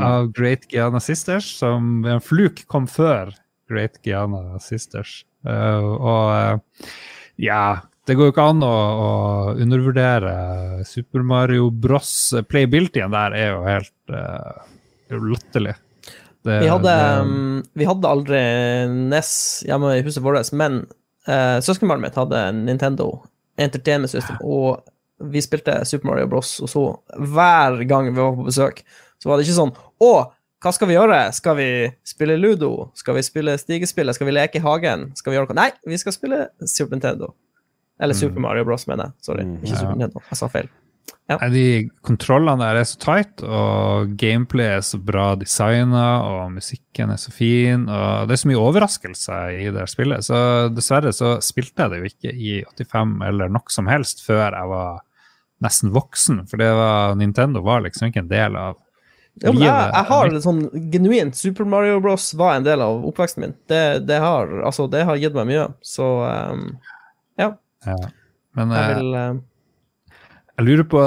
[0.05, 3.33] av Great Giana Sisters, som ved en fluk kom før
[3.71, 5.23] Great Giana Sisters.
[5.41, 6.93] Uh, og uh,
[7.41, 9.11] ja, det går jo ikke an å, å
[9.57, 12.13] undervurdere Super Mario Bros.
[12.45, 14.69] Playabilityen der er jo helt uh,
[15.17, 15.79] latterlig.
[16.45, 18.39] Det, vi, hadde, det, um, vi hadde aldri
[18.89, 20.83] NES hjemme i huset vårt, men
[21.31, 23.07] uh, søskenbarnet mitt hadde Nintendo
[23.61, 24.83] Entertainment System, og
[25.31, 26.59] vi spilte Super Mario Bros.
[26.63, 26.83] Og så
[27.17, 28.83] hver gang vi var på besøk,
[29.21, 30.11] så var det ikke sånn Å,
[30.61, 31.19] hva skal vi gjøre?
[31.33, 31.69] Skal vi
[32.05, 32.89] spille ludo?
[32.97, 34.17] Skal vi spille stigespillet?
[34.17, 35.09] Skal vi leke i hagen?
[35.17, 35.57] Skal vi gjøre noe?
[35.57, 37.31] Nei, vi skal spille Super Nintendo.
[38.01, 38.45] Eller Super mm.
[38.45, 39.25] Mario Bros, mener jeg.
[39.25, 40.23] Sorry, mm, ikke Super Nintendo.
[40.29, 40.69] Jeg sa feil.
[41.31, 41.37] Ja.
[41.51, 47.21] De kontrollene der er så tight, og gameplay er så bra designa, og musikken er
[47.21, 50.27] så fin, og det er så mye overraskelser i det spillet.
[50.27, 50.41] Så
[50.75, 54.71] dessverre så spilte jeg det jo ikke i 85 eller nok som helst før jeg
[54.73, 55.01] var
[55.61, 58.79] nesten voksen, for det var, Nintendo var liksom ikke en del av
[59.39, 60.59] ja, jeg, jeg, har sånn
[60.91, 63.53] genuint Super Mario Bros var en del av oppveksten min.
[63.71, 66.07] Det, det, har, altså, det har gitt meg mye, så
[66.51, 66.65] um,
[67.39, 67.53] ja.
[67.87, 67.95] Ja.
[68.59, 69.39] Men jeg, vil, uh,
[70.61, 71.01] jeg lurer på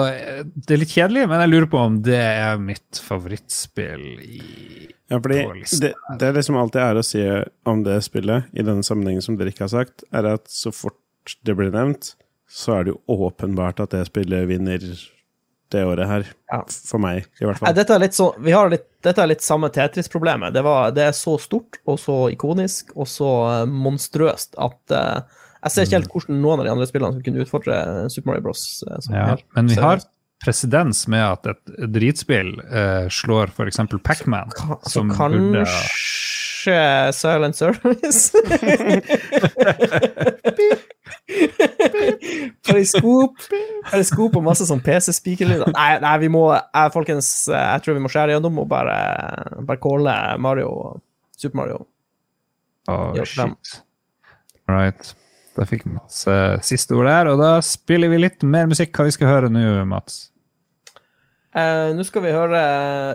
[0.55, 4.41] Det er litt kjedelig, men jeg lurer på om det er mitt favorittspill i
[5.13, 5.43] ja, fordi
[5.83, 7.23] det, det er liksom alt jeg er å si
[7.69, 11.37] om det spillet, i denne sammenhengen som dere ikke har sagt, er at så fort
[11.45, 12.15] det blir nevnt,
[12.51, 14.81] så er det jo åpenbart at det spillet vinner
[15.75, 16.27] det året her.
[16.53, 16.63] Ja.
[16.89, 17.77] For meg, i hvert fall.
[17.77, 18.31] Dette er litt, så,
[18.73, 20.55] litt, dette er litt samme Tetris-problemet.
[20.55, 20.65] Det,
[20.97, 23.31] det, er så stort og så ikonisk og så
[23.71, 26.15] monstrøst at uh, jeg ser ikke helt mm.
[26.15, 27.79] hvordan noen av de andre spillene skulle kunne utfordre
[28.13, 28.65] Super Mario Bros.
[28.85, 30.05] Eh, ja, men vi har
[30.45, 33.81] presedens med at et dritspill uh, slår f.eks.
[34.05, 34.53] Pacman.
[34.85, 35.67] Så kanskje burde...
[36.65, 38.33] Silent Service?
[42.65, 43.37] Periskop
[43.91, 45.75] Periskop og masse sånn PC-spikerlyder.
[45.75, 48.97] Nei, nei, vi må jeg, Folkens, jeg tror vi må skjære gjennom og bare,
[49.61, 50.71] bare calle Mario
[51.37, 51.85] Super Mario.
[52.89, 53.77] Oh, shit.
[54.69, 55.15] All right.
[55.55, 56.37] Da fikk vi masse
[56.67, 58.95] siste ord der, og da spiller vi litt mer musikk.
[58.97, 60.25] Hva vi skal høre nå, Mats?
[61.55, 62.61] Uh, nå skal vi høre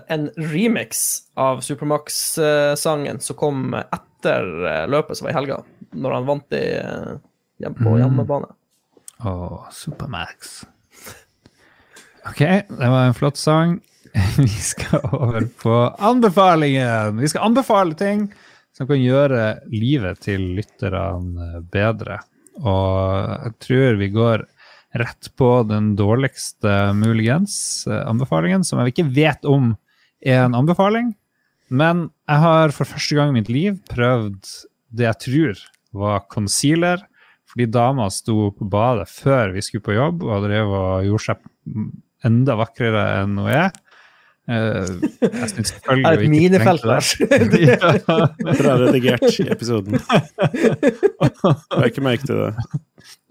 [0.07, 1.01] en remix
[1.35, 5.57] av Supermax-sangen som kom etter eh, løpet som var i helga,
[5.91, 7.97] når han vant i, uh, på mm.
[7.99, 8.53] hjemmebane.
[9.19, 10.61] Å, oh, Supermax.
[12.29, 13.81] OK, det var en flott sang.
[14.39, 17.19] vi skal over på anbefalingen.
[17.19, 18.29] Vi skal anbefale ting
[18.79, 22.21] som kan gjøre livet til lytterne bedre.
[22.63, 24.45] Og jeg tror vi går
[24.99, 29.73] rett på den dårligste muligens eh, anbefalingen, som jeg ikke vet om
[30.23, 31.11] er en anbefaling.
[31.69, 34.39] Men jeg har for første gang i mitt liv prøvd
[34.95, 35.61] det jeg tror
[35.99, 37.03] var concealer.
[37.51, 41.47] Fordi dama sto på badet før vi skulle på jobb og drev og gjorde seg
[42.29, 43.71] enda vakrere enn hun er.
[44.49, 47.05] Uh, jeg syns selvfølgelig er et minefelt der.
[48.61, 49.99] Bra redigert i episoden.
[51.21, 52.79] Jeg har ikke merket det.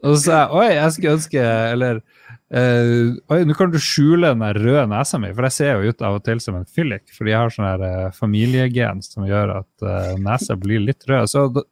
[0.07, 4.31] Og så sa jeg oi, jeg skulle ønske Eller uh, oi, nå kan du skjule
[4.31, 7.09] den røde nesa mi, for jeg ser jo ut av og til som en fyllik.
[7.17, 11.33] Fordi jeg har sånn her uh, familiegen som gjør at uh, nesa blir litt rød.
[11.35, 11.67] Så da,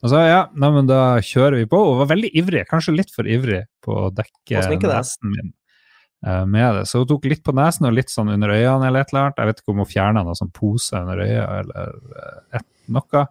[0.00, 1.82] da sa jeg ja, nei, men da kjører vi på.
[1.90, 5.52] Og var veldig ivrig, kanskje litt for ivrig på å dekke nesen min.
[6.26, 6.86] Eh, med det.
[6.86, 9.38] Så hun tok litt på nesen og litt sånn under øynene eller et eller annet.
[9.38, 13.22] Jeg vet ikke om hun fjerna noe sånn pose under øyet eller eh, et, noe.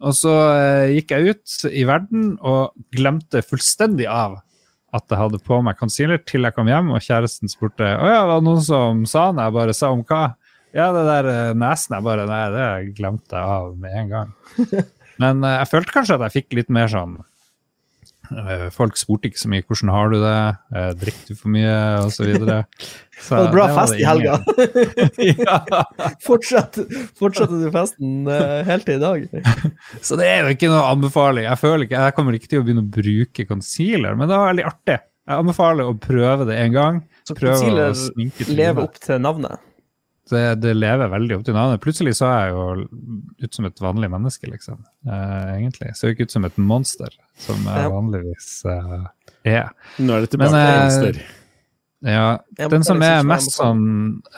[0.00, 4.38] Og så eh, gikk jeg ut i verden og glemte fullstendig av
[4.94, 8.22] at jeg hadde på meg concealer til jeg kom hjem, og kjæresten spurte å ja,
[8.26, 9.48] var det noen som sa noe.
[9.48, 10.22] Jeg bare sa om hva?
[10.74, 11.28] Ja, det der
[11.58, 11.96] nesen.
[11.96, 14.32] Jeg bare Nei, det glemte jeg av med en gang.
[15.22, 17.18] Men jeg følte kanskje at jeg fikk litt mer sånn
[18.74, 22.30] folk spurte ikke så mye 'hvordan har du det', eh, 'drikker du for mye', osv.
[23.20, 24.38] Det var bra fest i helga.
[26.26, 26.86] Fortsatte,
[27.60, 29.26] du festen uh, helt til i dag?
[30.00, 31.44] så det er jo ikke noe anbefaling.
[31.44, 34.54] Jeg føler ikke, jeg kommer ikke til å begynne å bruke concealer, men det var
[34.54, 34.98] veldig artig.
[35.28, 37.02] Jeg anbefaler å prøve det en gang.
[37.28, 37.92] Så concealer
[38.48, 39.60] lever opp til navnet?
[40.30, 41.82] Det, det, lever veldig opp til navnet.
[41.82, 44.80] Plutselig så er jeg jo ut som et vanlig menneske, liksom.
[45.08, 45.92] Uh, egentlig.
[45.96, 49.04] Ser jo ikke ut som et monster, som jeg vanligvis uh,
[49.48, 49.70] er.
[49.98, 51.20] Nå er det tilbake til uh, monster.
[52.06, 52.26] Ja.
[52.72, 53.82] Den som er mest sånn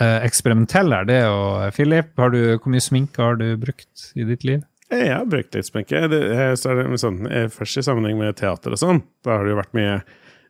[0.00, 2.10] eksperimentell her, det er jo Philip.
[2.18, 4.64] Har du, hvor mye sminke har du brukt i ditt liv?
[4.92, 6.00] Jeg har brukt litt sminke.
[6.10, 6.24] Det,
[6.58, 7.20] så er det sånn,
[7.54, 9.04] først i sammenheng med teater og sånn.
[9.22, 10.00] Da har det jo vært mye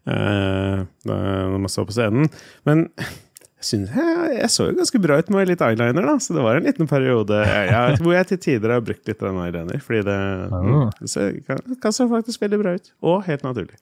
[0.03, 2.33] når man står på scenen.
[2.67, 2.89] Men
[3.63, 6.67] jeg, jeg, så jo ganske bra ut med litt eyeliner, da, så det var en
[6.67, 9.79] liten periode jeg, hvor jeg til tider har brukt litt eyeliner.
[9.85, 10.19] Fordi det,
[10.51, 10.91] mm,
[11.47, 12.91] kan, kan, så faktisk veldig bra ut.
[13.07, 13.79] Og helt naturlig.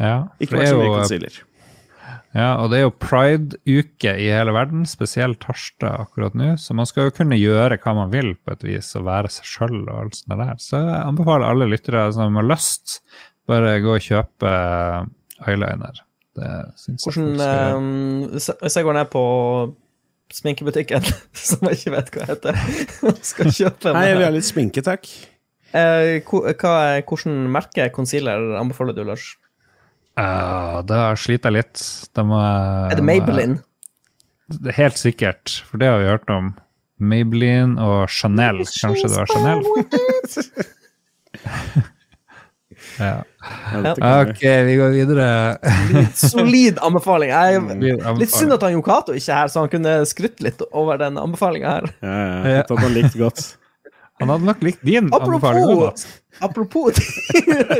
[0.00, 1.40] Ja, Ikke vært så mye concealer.
[2.30, 6.52] Ja, og det er jo pride-uke i hele verden, spesielt Harstad akkurat nå.
[6.62, 9.48] Så man skal jo kunne gjøre hva man vil på et vis, og være seg
[9.50, 10.54] sjøl og alt sånt der.
[10.62, 13.00] Så jeg anbefaler alle lyttere som har lyst,
[13.50, 14.54] bare gå og kjøpe
[15.46, 16.04] eyeliner.
[16.38, 17.80] Det syns jeg Hvordan skal
[18.30, 19.22] eh, Hvis jeg går ned på
[20.30, 21.02] sminkebutikken,
[21.48, 22.60] som jeg ikke vet hva heter,
[23.32, 25.08] skal kjøpe Nei, jeg vil ha litt sminke, takk.
[25.74, 29.32] eh, hva, er- Hvordan merke concealer anbefaler du, Lars?
[30.20, 31.82] Uh, da sliter jeg litt.
[32.14, 33.60] De, Er det Maybelline?
[34.50, 36.50] Det er Helt sikkert, for det har vi hørt om.
[37.00, 38.58] Maybelline og Chanel.
[38.68, 39.64] Kanskje det var Chanel?
[43.00, 43.82] ja.
[43.82, 45.28] Det Ok, vi går videre.
[46.14, 47.32] Solid anbefaling.
[47.32, 50.44] Jeg, Litt litt synd at han Jon Cato ikke er her, så han kunne skrytt
[50.44, 51.88] litt over den anbefalinga her.
[52.04, 52.18] Ja,
[52.56, 52.62] ja.
[52.66, 53.42] At han likte godt.
[54.20, 55.64] Han hadde nok likt din anbefaling.
[55.64, 56.08] Apropos, også.
[56.40, 56.92] apropos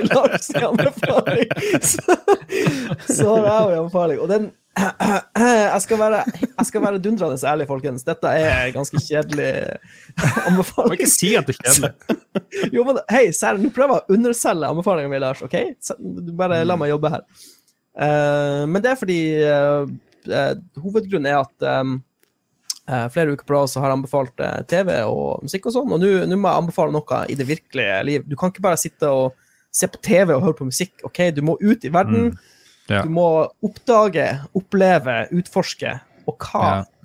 [0.08, 1.50] Lars' anbefaling,
[1.84, 2.16] så,
[3.04, 4.22] så har jeg jo en anbefaling.
[4.24, 4.48] Og den
[4.78, 8.04] jeg skal, være, jeg skal være dundrende ærlig, folkens.
[8.06, 9.48] Dette er ganske kjedelig
[10.16, 10.94] Du må anbefaling.
[10.94, 12.18] ikke si at det er kjedelig.
[12.76, 15.42] Jo, men hei, Sær, nå prøver jeg å underselge anbefalingen min, Lars.
[15.42, 15.56] ok?
[15.98, 17.26] Du bare la meg jobbe her.
[17.98, 19.90] Uh, men det er fordi uh,
[20.30, 21.98] uh, Hovedgrunnen er at um,
[23.10, 24.40] flere uker på rad har jeg anbefalt
[24.70, 28.24] TV og musikk og sånn, og nå må jeg anbefale noe i det virkelige liv.
[28.26, 29.36] Du kan ikke bare sitte og
[29.70, 30.96] se på TV og høre på musikk.
[31.06, 31.28] ok?
[31.36, 32.32] Du må ut i verden.
[32.90, 33.04] Ja.
[33.06, 33.26] Du må
[33.64, 34.26] oppdage,
[34.58, 35.96] oppleve, utforske.
[36.28, 36.64] Og hva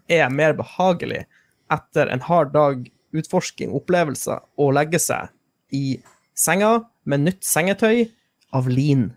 [0.09, 0.25] Ja.
[0.25, 1.23] er mer behagelig
[1.71, 2.83] etter en hard dag
[3.15, 5.29] utforsking, opplevelser, å legge seg
[5.73, 5.99] i
[6.35, 8.09] senga med nytt sengetøy
[8.53, 9.13] av lin.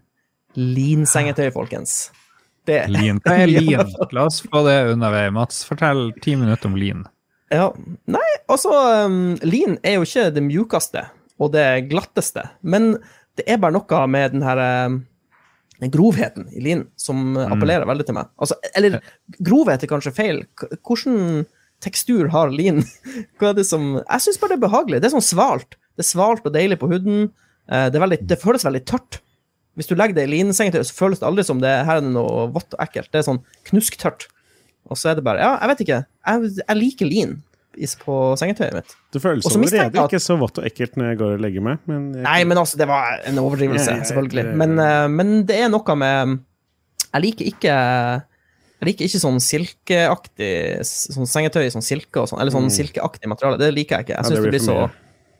[0.59, 2.11] Lin-sengetøy, folkens.
[2.69, 3.21] Det Lin.
[3.25, 3.93] Hva er lin?
[4.12, 5.29] La oss få det unna vei.
[5.35, 7.05] Mats, fortell ti minutter om lin.
[7.53, 7.71] Ja,
[8.12, 8.73] Nei, altså
[9.07, 11.07] um, Lin er jo ikke det mjukeste
[11.41, 12.99] og det glatteste, men
[13.39, 14.61] det er bare noe med den her
[14.91, 14.99] um,
[15.83, 18.31] den grovheten i lin som appellerer appellerer veldig til meg.
[18.41, 18.99] Altså, eller
[19.47, 20.41] grovhet er kanskje feil.
[20.83, 21.45] Hvordan
[21.85, 22.83] tekstur har lin?
[23.39, 25.03] Hva er det som Jeg syns bare det er behagelig.
[25.03, 25.79] Det er sånn svalt.
[25.95, 27.29] Det er svalt og deilig på huden.
[27.70, 29.20] Eh, det, veldig, det føles veldig tørt.
[29.79, 32.49] Hvis du legger det i linsengetøy, så føles det aldri som det her er noe
[32.55, 33.12] vått og ekkelt.
[33.14, 34.26] Det er sånn knusktørt.
[34.91, 36.01] Og så er det bare Ja, jeg vet ikke.
[36.26, 37.37] Jeg, jeg liker lin
[37.77, 38.95] is på sengetøyet mitt.
[39.12, 41.79] Det føles allerede at- ikke så vått og ekkelt når jeg går og legger meg,
[41.87, 44.45] men jeg, Nei, men altså, det var en overdrivelse, Ja, ja, selvfølgelig.
[44.45, 46.41] det- Men, eh, men det er noe med
[47.14, 48.23] Jeg liker ikke
[48.79, 53.59] jeg liker ikke sånn silkeaktig sånn sengetøy sånn silke og sånn, eller sånn silkeaktig materiale.
[53.59, 54.14] Det liker jeg ikke.
[54.14, 54.91] Jeg Ja, syns det det, blir blir så,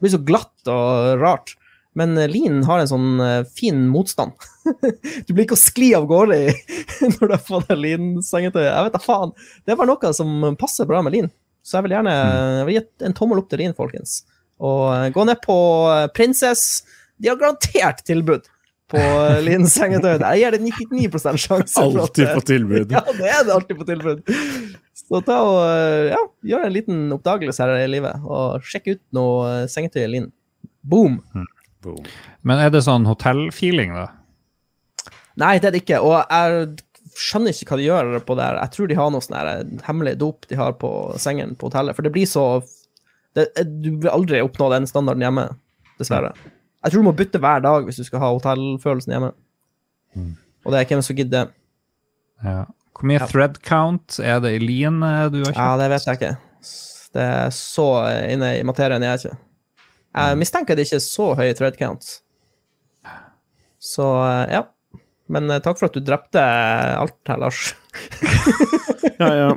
[0.01, 1.55] blir så glatt og rart.
[1.95, 4.33] Men eh, lin har en sånn eh, fin motstand.
[5.27, 6.53] du blir ikke å skli av gårde i
[7.15, 8.65] når du har fått deg linsengetøy.
[8.67, 9.33] Jeg vet da faen.
[9.67, 11.31] Det bare noe som passer bra med lin.
[11.69, 14.23] Så jeg vil gjerne jeg vil gi en tommel opp til din, folkens.
[14.65, 15.59] Og eh, gå ned på
[15.93, 16.87] eh, Princess.
[17.21, 18.49] De har garantert tilbud
[18.89, 19.01] på
[19.45, 20.17] Linn Sengetøy.
[20.17, 21.83] Jeg gir det 99 sjanse.
[21.85, 22.93] alltid eh, på tilbud.
[22.97, 24.23] ja, det er det alltid på tilbud.
[24.99, 26.23] Så ta og eh, ja,
[26.55, 30.31] gjør en liten oppdagelse her i livet, og sjekk ut noe eh, sengetøy i lin.
[30.89, 31.21] Boom!
[31.85, 32.01] Boom.
[32.49, 34.09] Men er det sånn hotellfeeling, da?
[35.39, 36.01] Nei, det er det ikke.
[36.03, 36.65] Og jeg
[37.19, 38.59] skjønner ikke hva de gjør på det her.
[38.63, 40.91] Jeg tror de har noe sånn her hemmelig dop de har på
[41.21, 41.97] sengen på hotellet.
[41.99, 42.45] For det blir så
[43.37, 43.49] det,
[43.83, 45.45] Du vil aldri oppnå den standarden hjemme,
[46.01, 46.33] dessverre.
[46.85, 49.33] Jeg tror du må bytte hver dag hvis du skal ha hotellfølelsen hjemme.
[50.65, 51.51] Og det er hvem som gidder.
[52.45, 52.65] Ja.
[52.99, 53.27] Hvor mye Ja.
[53.31, 56.37] thread count er det i lin eh, du har Ja, det vet jeg ikke.
[57.15, 57.87] Det er så
[58.31, 59.39] inne i materien jeg er ikke.
[60.19, 62.21] Jeg mistenker det ikke er så høy thread count.
[63.79, 64.07] Så
[64.51, 64.65] ja.
[65.33, 67.73] Men eh, takk for at du drepte alt her, Lars.
[69.19, 69.49] Ja, ja.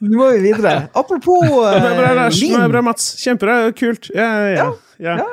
[0.00, 0.88] Nå må vi videre.
[0.96, 2.40] Apropos Bra, bra, eh, Lars.
[2.42, 2.56] lin.
[2.72, 3.14] Bra, Mats.
[3.22, 3.56] Kjempebra.
[3.76, 4.10] Kult.
[4.14, 4.66] Ja, ja,
[4.98, 5.14] ja.
[5.16, 5.28] ja.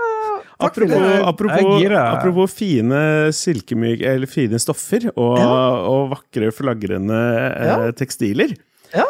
[0.56, 7.20] Apropos, apropos, apropos fine silkemyk, eller fine stoffer og, og vakre, flagrende
[7.60, 8.56] eh, tekstiler.
[8.96, 9.04] Ja.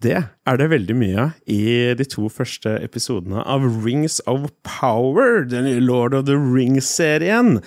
[0.00, 5.44] Det er det veldig mye av i de to første episodene av Rings of Power,
[5.44, 7.58] den nye Lord of the Rings-serien,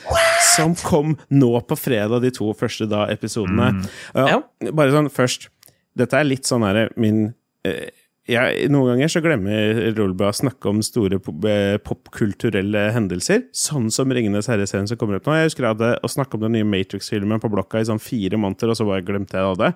[0.56, 3.74] som kom nå på fredag, de to første da, episodene.
[4.16, 4.42] Ja,
[4.72, 5.50] Bare sånn først
[5.98, 7.28] Dette er litt sånn her min
[7.68, 7.90] uh,
[8.30, 14.14] jeg, Noen ganger så glemmer Rolba å snakke om store eh, popkulturelle hendelser, sånn som
[14.16, 15.36] Ringenes herre-serien som kommer opp nå.
[15.36, 18.40] Jeg husker jeg hadde å snakke om den nye Matrix-filmen på blokka i sånn fire
[18.40, 19.72] måneder, og så bare glemte jeg det.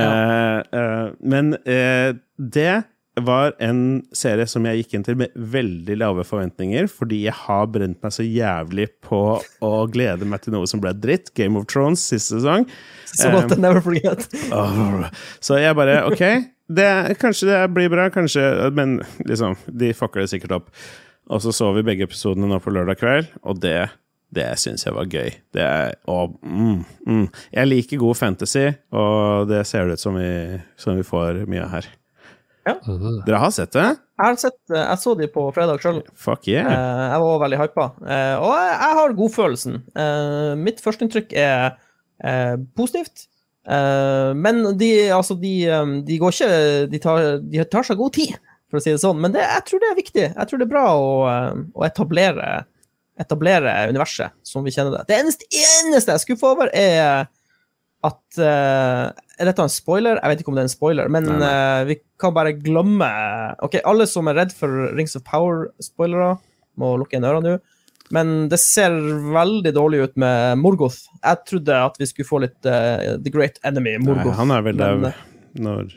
[0.00, 2.72] Eh, uh, men uh, det
[3.18, 7.66] var en serie som jeg gikk inn til med veldig lave forventninger, fordi jeg har
[7.72, 9.22] brent meg så jævlig på
[9.66, 11.32] å glede meg til noe som ble dritt.
[11.36, 12.68] Game of Thrones siste sesong.
[13.18, 14.28] At jeg never forget.
[15.42, 16.24] Så jeg bare OK,
[16.70, 16.90] det,
[17.20, 20.70] kanskje det blir bra, kanskje Men liksom, de fucker det sikkert opp.
[21.30, 23.90] Og så så vi begge episodene nå på lørdag kveld, og det
[24.30, 25.32] det syns jeg var gøy.
[25.50, 27.24] Det er, og, mm, mm.
[27.50, 31.64] Jeg liker god fantasy, og det ser det ut som vi, som vi får mye
[31.64, 31.88] av her.
[32.78, 33.22] Øh.
[33.26, 33.86] Dere har sett det?
[34.20, 36.02] Jeg, har sett, eh, jeg så de på fredag sjøl.
[36.14, 36.68] Fuck yeah.
[37.14, 37.86] Jeg var veldig hypa.
[38.04, 39.80] Eh, Og jeg, har godfølelsen.
[39.96, 41.76] Eh, Mitt førsteinntrykk er
[42.22, 43.26] eh, positivt.
[43.68, 46.52] Eh, Men de, altså, de, eh, de går ikke
[46.92, 48.36] de tar, de tar seg god tid,
[48.70, 49.20] for å si det sånn.
[49.20, 50.26] Men det, jeg tror det er viktig.
[50.36, 52.50] Jeg tror det er bra å, eh, å etablere,
[53.20, 55.06] etablere universet som vi kjenner det.
[55.10, 57.26] Det eneste, eneste jeg er skuffa over, er
[58.06, 59.10] at eh,
[59.40, 60.20] Er dette en spoiler?
[60.20, 61.50] Jeg vet ikke om det er en spoiler, men Nei, nei.
[61.50, 63.08] Uh, vi kan bare glemme
[63.64, 66.34] Ok, alle som er redd for Rings of Power-spoilere,
[66.80, 67.60] må lukke igjen ørene nå.
[68.14, 68.94] Men det ser
[69.30, 71.04] veldig dårlig ut med Morgoth.
[71.22, 74.38] Jeg trodde at vi skulle få litt uh, The Great Enemy, Nei, Morgoth.
[74.40, 75.20] han er vel eh,
[75.62, 75.92] når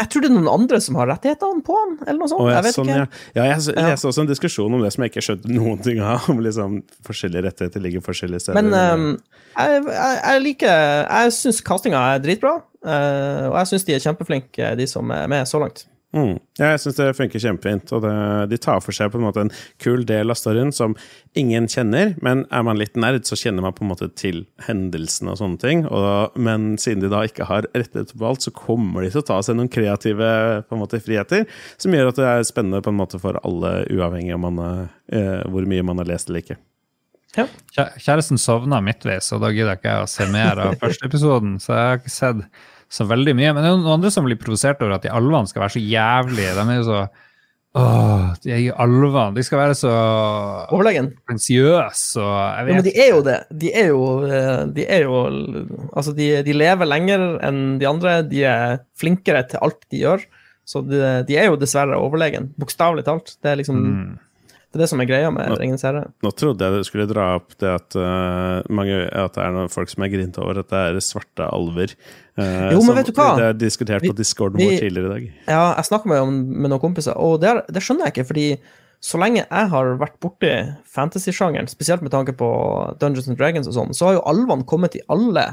[0.00, 2.46] Jeg tror det er noen andre som har rettighetene på han, eller noe sånt.
[2.46, 3.20] Oh, ja, jeg vet sånn, ikke.
[3.36, 3.44] ja.
[3.44, 6.30] ja, jeg leste også en diskusjon om det som jeg ikke skjønte noen ting av.
[6.32, 8.56] Om liksom forskjellige rettigheter ligger forskjellige steder.
[8.56, 9.06] Men um,
[9.52, 14.04] jeg, jeg, jeg liker Jeg syns castinga er dritbra, eh, og jeg syns de er
[14.04, 15.86] kjempeflinke, de som er med så langt.
[16.10, 16.40] Mm.
[16.58, 17.90] Ja, jeg syns det funker kjempefint.
[17.94, 18.12] Og det,
[18.50, 19.52] de tar for seg på en måte en
[19.82, 20.96] kul del av storyen som
[21.38, 25.34] ingen kjenner, men er man litt nerd, så kjenner man på en måte til hendelsene
[25.34, 25.84] og sånne ting.
[25.86, 29.28] Og, men siden de da ikke har rettet på alt, så kommer de til å
[29.28, 30.32] ta seg noen kreative
[30.66, 31.46] på en måte, friheter,
[31.80, 34.60] som gjør at det er spennende på en måte for alle, uavhengig av man,
[35.14, 36.58] eh, hvor mye man har lest eller ikke.
[37.36, 37.46] Ja.
[38.02, 41.54] Kjæresten sovna midtveis, og da gidder ikke jeg å se mer av første episoden.
[41.62, 42.42] Så jeg har ikke sett
[42.90, 43.52] så veldig mye.
[43.54, 45.82] Men det er noen andre som blir provosert over at de alvene skal være så
[45.82, 46.54] jævlige.
[46.58, 47.02] De er jo så
[47.78, 49.28] Åh, de er jo alvene.
[49.36, 49.90] De skal være så
[50.74, 51.12] Overlegen.
[51.30, 53.36] Prinsiøse og jeg Ja, men de er jo det.
[53.62, 55.20] De er jo, eh, de er jo
[55.94, 58.16] Altså, de, de lever lenger enn de andre.
[58.26, 60.26] De er flinkere til alt de gjør.
[60.66, 62.50] Så de, de er jo dessverre overlegen.
[62.58, 63.36] Bokstavelig talt.
[63.38, 64.18] Det er liksom Mm.
[64.70, 66.04] Det er det som er greia med Ringenes herre.
[66.22, 69.72] Nå trodde jeg du skulle dra opp det at, uh, mange, at det er noen
[69.72, 71.96] folk som er grinte over at det er svarte alver.
[72.38, 73.32] Uh, Jo, men vet du hva?
[73.40, 75.24] Det er diskutert på discorden vår tidligere i dag.
[75.50, 78.46] Ja, jeg snakka med, med noen kompiser, og det, er, det skjønner jeg ikke, fordi
[79.02, 80.52] så lenge jeg har vært borti
[80.94, 82.50] fantasy-sjangeren, spesielt med tanke på
[83.02, 85.46] Dungeons and Dragons og sånn, så har jo alvene kommet i alle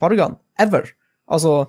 [0.00, 0.88] fargene, ever.
[1.28, 1.66] Altså,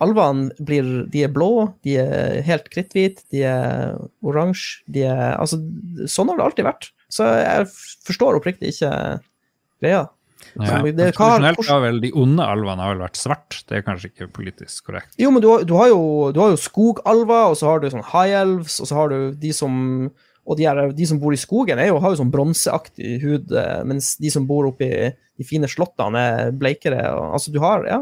[0.00, 1.50] alvene blir De er blå,
[1.84, 5.58] de er helt kritthvite, de er oransje, de er Altså,
[6.10, 6.90] sånn har det alltid vært.
[7.10, 7.66] Så jeg
[8.06, 8.94] forstår oppriktig ikke
[9.82, 10.08] greia.
[10.58, 10.80] Ja.
[10.82, 13.62] Det- Men har vel de onde alvene har vel vært svart.
[13.68, 15.14] Det er kanskje ikke politisk korrekt.
[15.18, 17.90] Jo, men du har, du har jo, du har jo skogalver, og så har du
[17.90, 20.10] sånn high elves, og så har du de som
[20.50, 23.84] Og de, er, de som bor i skogen, jo, har jo sånn bronseaktig hud, eh,
[23.84, 26.98] mens de som bor oppe i de fine slottene, er bleikere.
[27.14, 28.00] Og, altså, du har Ja,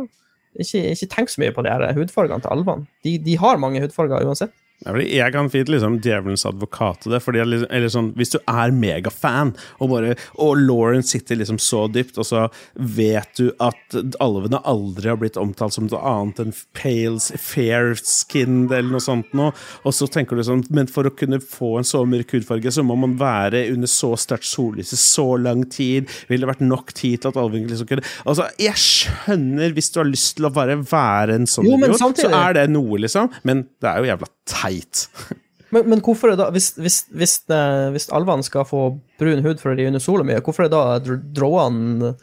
[0.59, 2.89] ikke, ikke tenk så mye på de hudfargene til alvene.
[3.07, 4.55] De, de har mange hudfarger uansett.
[4.87, 7.19] Jeg kan fint liksom djevelens advokat til det.
[7.25, 9.51] fordi liksom, eller sånn, Hvis du er megafan,
[9.83, 12.45] og bare Og Lauren sitter liksom så dypt, og så
[12.79, 18.71] vet du at alvene aldri har blitt omtalt som noe annet enn pale, fair skinned
[18.71, 19.51] eller noe sånt noe,
[19.83, 22.85] og så tenker du sånn Men for å kunne få en så mørk hudfarge, så
[22.87, 26.07] må man være under så sterkt sollys i så lang tid.
[26.31, 30.01] Ville det vært nok tid til at alvene liksom kunne Altså, jeg skjønner hvis du
[30.03, 33.01] har lyst til å bare være en sånn Jo, men idiot, så er det noe,
[33.03, 33.33] liksom.
[33.49, 34.68] Men det er jo jævla teit.
[35.75, 38.79] Men, men hvorfor er det da, hvis, hvis, hvis, eh, hvis alvene skal få
[39.21, 42.15] brun hud fordi de er under sola mye, hvorfor er det da dr- dråene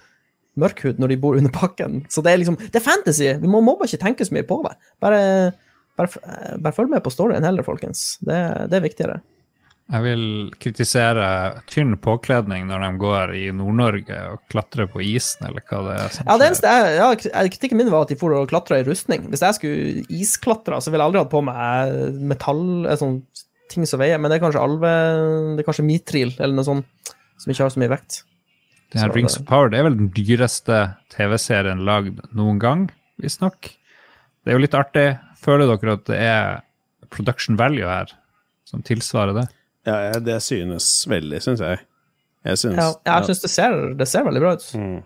[0.57, 1.99] mørk hud når de bor under bakken?
[2.09, 3.27] Så det er liksom, det er fantasy!
[3.43, 4.73] Vi må, må bare ikke tenke så mye på det.
[5.03, 5.19] Bare,
[5.99, 8.15] bare, eh, bare følg med på storyen heller, folkens.
[8.25, 8.39] Det,
[8.71, 9.19] det er viktigere.
[9.85, 10.23] Jeg vil
[10.57, 11.25] kritisere
[11.69, 16.15] tynn påkledning når de går i Nord-Norge og klatrer på isen, eller hva det er.
[16.25, 17.09] Ja, det eneste ja,
[17.53, 19.27] Kritikken min var at de for og klatra i rustning.
[19.29, 23.19] Hvis jeg skulle isklatre, så ville jeg aldri hatt på meg metall, eh, sånn
[23.69, 24.89] ting som veier, men det er kanskje alve
[25.57, 28.23] Det er kanskje mitril eller noe sånt som ikke har så mye vekt.
[28.89, 30.79] Det her Så Rings of Power det er vel den dyreste
[31.13, 32.87] TV-serien lagd noen gang,
[33.21, 33.69] visstnok.
[34.41, 35.07] Det er jo litt artig.
[35.41, 36.63] Føler dere at det er
[37.13, 38.09] production value her
[38.65, 39.45] som tilsvarer det?
[39.85, 41.81] Ja, det synes veldig, syns jeg.
[42.45, 44.65] Jeg syns Ja, jeg syns det, ser- det ser veldig bra ut.
[44.77, 44.97] Mm.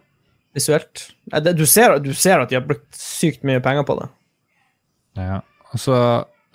[0.55, 1.05] Visuelt.
[1.55, 4.07] Du ser, du ser at de har brukt sykt mye penger på det.
[5.19, 5.41] Ja.
[5.73, 5.95] Og så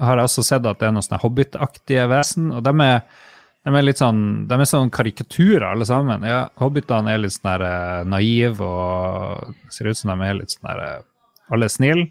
[0.00, 3.04] har jeg også sett at det er noen sånne Hobbit-aktige vesen, og de er,
[3.64, 6.24] de er litt sånn de er sånn karikaturer, alle sammen.
[6.26, 10.56] Ja, Hobbitene er litt sånn der eh, naive og ser ut som de er litt
[10.56, 11.00] sånn der eh,
[11.54, 12.08] Alle er snille,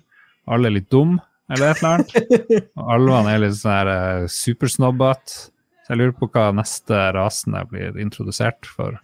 [0.47, 1.18] alle er litt dum
[1.51, 2.70] eller et eller annet.
[2.80, 5.49] Og alvene er litt sånn der eh, supersnobbete.
[5.94, 8.98] Jeg lurer på hva neste rasen jeg blir introdusert for.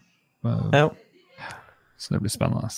[0.46, 0.88] Eh, Ja.
[2.00, 2.70] Så det blir spennende.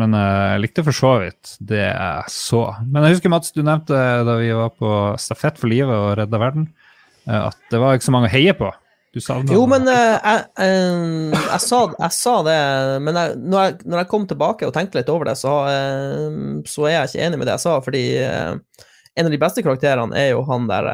[0.00, 2.62] Men eh, jeg likte for så vidt det jeg så.
[2.88, 6.40] Men jeg husker, Mats, du nevnte da vi var på Stafett for livet og Redda
[6.42, 6.66] verden,
[7.28, 8.72] eh, at det var ikke så mange å heie på.
[9.14, 10.42] Du savna Jo, men jeg, jeg,
[11.36, 12.58] jeg, sa, jeg sa det,
[13.06, 13.14] men
[13.46, 15.54] når, jeg, når jeg kom tilbake og tenkte litt over det, så,
[16.68, 18.02] så er jeg ikke enig med det jeg sa, fordi
[19.16, 20.90] en av de beste karakterene er jo han der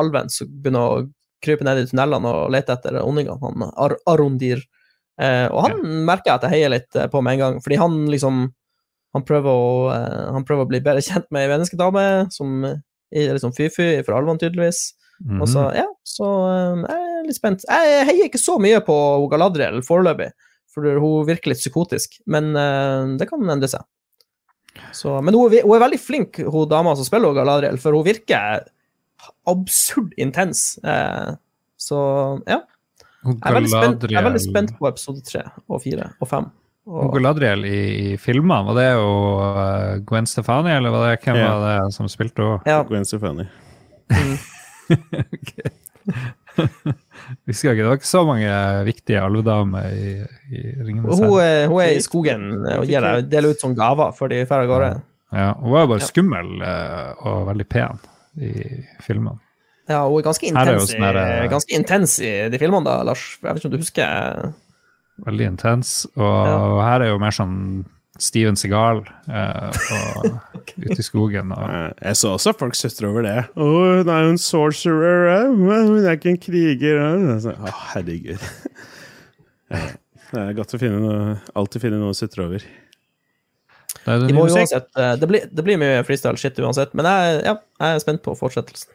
[0.00, 1.02] alven som begynner å
[1.44, 4.62] krype ned i tunnelene og lete etter ondingene, han Ar Arondir.
[5.18, 7.80] Eh, og han merker jeg at jeg heier litt eh, på med en gang, fordi
[7.80, 8.46] han liksom
[9.16, 12.04] han prøver, å, eh, han prøver å bli bedre kjent med ei menneskedame
[12.34, 14.92] som er liksom fy-fy for alvene, tydeligvis.
[15.24, 15.40] Mhm.
[15.42, 17.66] Og så, ja, så eh, jeg er litt spent.
[17.66, 18.96] Jeg heier ikke så mye på
[19.32, 20.30] Galadriel foreløpig,
[20.70, 22.52] for hun virker litt psykotisk, men
[23.18, 23.82] det kan endre seg.
[24.94, 28.68] Så, men hun, hun er veldig flink, hun dama som spiller Galadriel, for hun virker
[29.50, 30.78] absurd intens.
[30.84, 31.34] Eh,
[31.78, 31.98] så
[32.48, 32.60] ja.
[33.26, 36.46] Jeg er, veldig spent, jeg er veldig spent på episode tre og fire og fem.
[36.88, 37.80] Og Galadriel i,
[38.12, 39.08] i filmene, var det jo
[39.42, 41.48] eh, Gwen Stefani, eller var det, hvem Ja.
[41.58, 42.62] var det som spilte henne?
[42.70, 43.44] ja, Gwen Stefani.
[47.46, 48.52] Husker ikke, det var ikke så mange
[48.88, 50.14] viktige alvedamer i,
[50.48, 51.44] i Ringenes hun, herre.
[51.44, 52.46] er, hun er i skogen
[52.78, 54.90] og gir deg, deler ut sånne gaver før de drar av gårde.
[55.36, 56.08] Ja, hun var jo bare Ja.
[56.08, 58.00] skummel eh, og veldig pen
[58.40, 58.52] i
[59.04, 59.38] filmene.
[59.88, 63.02] Ja, hun er ganske intens, er sånn i, eh, ganske intens i de filmene, da,
[63.08, 63.22] Lars.
[63.40, 64.52] Jeg vet ikke om du husker
[65.26, 65.92] Veldig intens.
[66.14, 67.56] Og her er jo mer sånn
[68.18, 69.00] Steven Segal
[69.30, 69.78] eh,
[70.58, 70.84] okay.
[70.84, 71.52] ute i skogen.
[71.54, 73.36] Og, Eh, Jeg så også folk sutre over det.
[73.54, 73.68] 'Å,
[74.02, 78.42] hun er jo en sorcerer, eh, men hun er ikke en kriger.' Å, oh, herregud.
[80.28, 82.64] Det er godt å finne noe, alltid finne noe å sutre over.
[84.08, 87.58] Det det De uansett, det, blir, det blir mye freestyle shit uansett, men jeg, ja,
[87.82, 88.92] jeg er spent på fortsettelsen.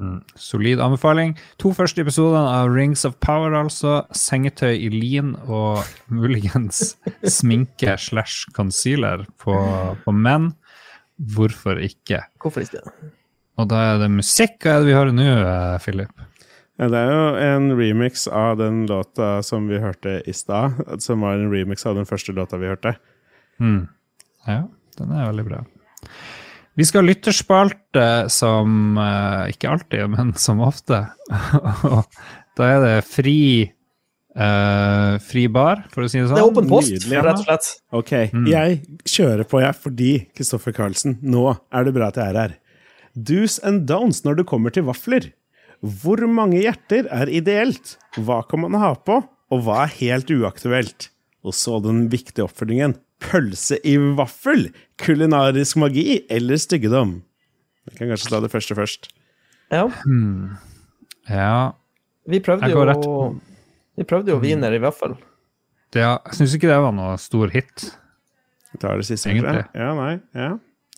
[0.00, 1.34] Mm, Solid anbefaling.
[1.60, 4.00] To første episoder av Rings of Power, altså.
[4.16, 6.94] Sengetøy i lin og muligens
[7.38, 9.56] sminke slash concealer på,
[10.04, 10.54] på menn.
[11.34, 12.22] Hvorfor ikke?
[12.40, 12.80] Hvorfor ikke?
[13.60, 14.56] Og da er det musikk.
[14.64, 16.26] Hva er det vi hører nå, eh, Philip?
[16.80, 20.80] Ja, det er jo en remix av den låta som vi hørte i stad.
[21.04, 22.94] Som var en remix av den første låta vi hørte.
[23.60, 23.82] Mm.
[24.48, 24.62] Ja,
[24.98, 25.64] den er veldig bra.
[26.78, 31.04] Vi skal ha lytterspalte som eh, Ikke alltid, men som ofte.
[32.58, 33.40] Da er det fri
[34.30, 36.38] Uh, fri bar, for å si det sånn.
[36.38, 37.70] Det er åpen post, nydelig, rett og slett.
[37.98, 38.12] Ok,
[38.46, 38.76] jeg
[39.10, 42.54] kjører på, jeg, fordi Kristoffer Carlsen, nå er det bra at jeg er her.
[43.18, 45.32] Do's and downs når det kommer til vafler.
[45.82, 47.96] Hvor mange hjerter er ideelt?
[48.22, 49.18] Hva kan man ha på,
[49.50, 51.10] og hva er helt uaktuelt?
[51.42, 52.94] Og så den viktige oppfølgingen.
[53.20, 54.68] Pølse i vaffel?
[55.00, 57.18] Kulinarisk magi eller styggedom?
[57.90, 59.10] Jeg kan kanskje ta det første først.
[59.70, 59.84] Ja.
[61.30, 61.72] Ja,
[62.30, 63.06] Vi prøvde jo rett.
[63.98, 65.14] Vi prøvde jo wiener i vaffel.
[65.94, 67.88] Ja, jeg syns ikke det var noe stor hit.
[68.70, 69.30] Da tar det siste.
[69.32, 69.64] Egentlig.
[69.74, 70.50] Ja, nei, ja.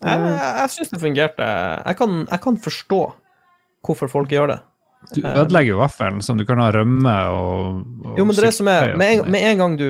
[0.02, 1.46] Jeg, jeg, jeg syns det fungerte.
[1.86, 3.00] Jeg kan, jeg kan forstå
[3.86, 4.58] hvorfor folk gjør det.
[5.14, 8.46] Du ødelegger jo vaffelen, som du kan ha rømme og, og Jo, men det er
[8.48, 9.86] det som er Med en, sånn med en gang du,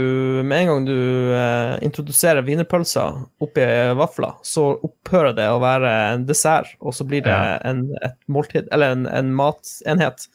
[0.48, 0.94] med en gang du
[1.36, 3.66] eh, introduserer wienerpølser oppi
[4.01, 7.59] vafler, så opphører det å være en dessert, og så blir det Ja.
[7.70, 10.26] en, et måltid, eller en, en matenhet.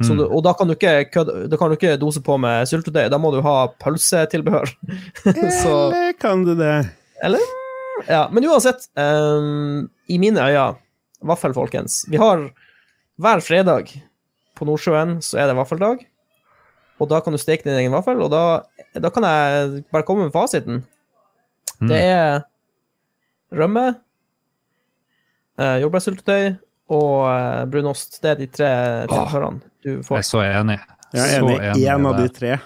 [0.00, 0.16] Så Mm.
[0.16, 3.18] du, og da kan du ikke da kan du ikke dose på med syltetøy, da
[3.20, 4.70] må du ha pølsetilbehør.
[5.60, 6.86] så Eller kan du det?
[7.22, 7.42] Eller?
[8.08, 10.78] Ja, men uansett, um, i mine øyne,
[11.20, 12.06] vaffel, folkens.
[12.08, 12.46] Vi har
[13.20, 13.92] hver fredag
[14.60, 16.04] på Nordsjøen så er det vaffeldag.
[17.00, 18.60] Og da kan du steke din egen vaffel, og da,
[19.00, 20.82] da kan jeg bare komme med fasiten.
[21.80, 21.88] Mm.
[21.88, 22.42] Det er
[23.56, 23.86] rømme,
[25.56, 26.50] eh, jordbærsyltetøy
[26.92, 28.20] og eh, brunost.
[28.20, 28.72] Det er de tre
[29.08, 30.20] tilhørene du får.
[30.20, 30.76] Jeg er så enig.
[31.16, 32.58] Jeg er Så enig i en av de tre.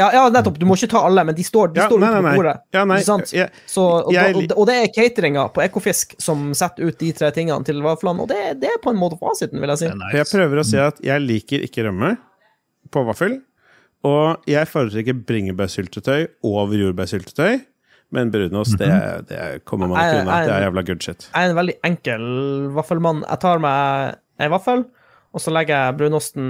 [0.00, 0.56] Ja, ja, nettopp.
[0.58, 2.40] Du må ikke ta alle, men de står, de Ja, står nei, nei, nei, på
[2.40, 2.54] bordet.
[2.72, 3.32] Ja, nei, Ikke sant?
[3.32, 7.12] jeg- Så, og, Jeg og, og det er cateringa på Ekofisk som setter ut de
[7.12, 9.86] tre tingene til vaflene, og det, det er på en måte fasiten, vil jeg si.
[9.86, 12.16] Er Jeg prøver å si at jeg liker ikke rømme
[12.90, 13.40] på vaffel.
[14.04, 17.60] Og jeg foretrekker bringebærsyltetøy over jordbærsyltetøy.
[18.12, 18.88] Men brunost, det,
[19.28, 20.40] det kommer man ikke unna.
[20.44, 21.28] Det er jævla good shit.
[21.32, 22.24] Jeg er en veldig enkel
[22.76, 23.22] vaffelmann.
[23.24, 24.82] Jeg tar meg en vaffel,
[25.32, 26.48] og så legger jeg brunosten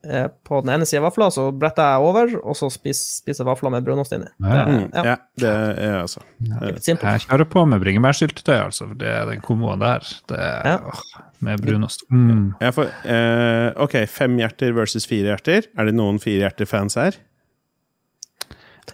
[0.00, 3.84] på den ene sida vafla, så bretter jeg over, og så spiser, spiser vafla med
[3.84, 4.30] brunost inni.
[4.40, 4.62] Ja.
[4.64, 6.70] Mm, ja, ja, det er altså ja.
[6.72, 8.86] Jeg kjører på med bringebærsyltetøy, altså.
[8.88, 10.06] For det er den komboen der.
[10.30, 10.76] Det er, Ja.
[10.88, 11.02] åh,
[11.44, 12.06] med brunost.
[12.08, 12.54] Mm.
[12.60, 15.68] jeg får, eh, OK, fem hjerter versus fire hjerter.
[15.76, 17.20] Er det noen fire hjerter-fans her?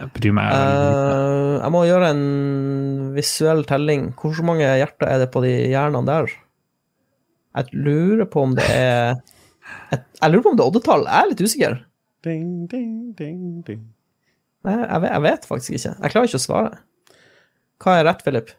[0.01, 0.59] Jeg bryr meg uh.
[0.59, 2.27] Eh, jeg må gjøre en
[3.16, 4.11] visuell telling.
[4.19, 6.35] Hvor mange hjerter er det på de hjernene der?
[7.57, 9.15] Jeg lurer på om det er
[9.93, 11.06] Jeg lurer på om det er oddetall.
[11.06, 11.78] Jeg er litt usikker.
[12.26, 13.82] Ding, ding, ding, ding.
[14.66, 15.93] Nei, Jeg vet, jeg vet faktisk ikke.
[16.02, 16.78] Jeg klarer ikke å svare.
[17.82, 18.55] Hva er rett, Philip?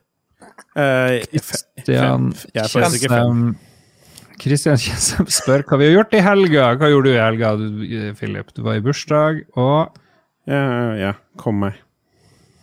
[0.78, 3.42] Kristian Christian foretrekker fem.
[4.38, 6.68] Kjensem spør hva vi har gjort i helga.
[6.78, 7.86] Hva gjorde du i helga, du,
[8.20, 8.52] Philip?
[8.54, 9.98] Du var i bursdag, og
[10.48, 11.14] Ja, ja.
[11.42, 11.80] Kom meg.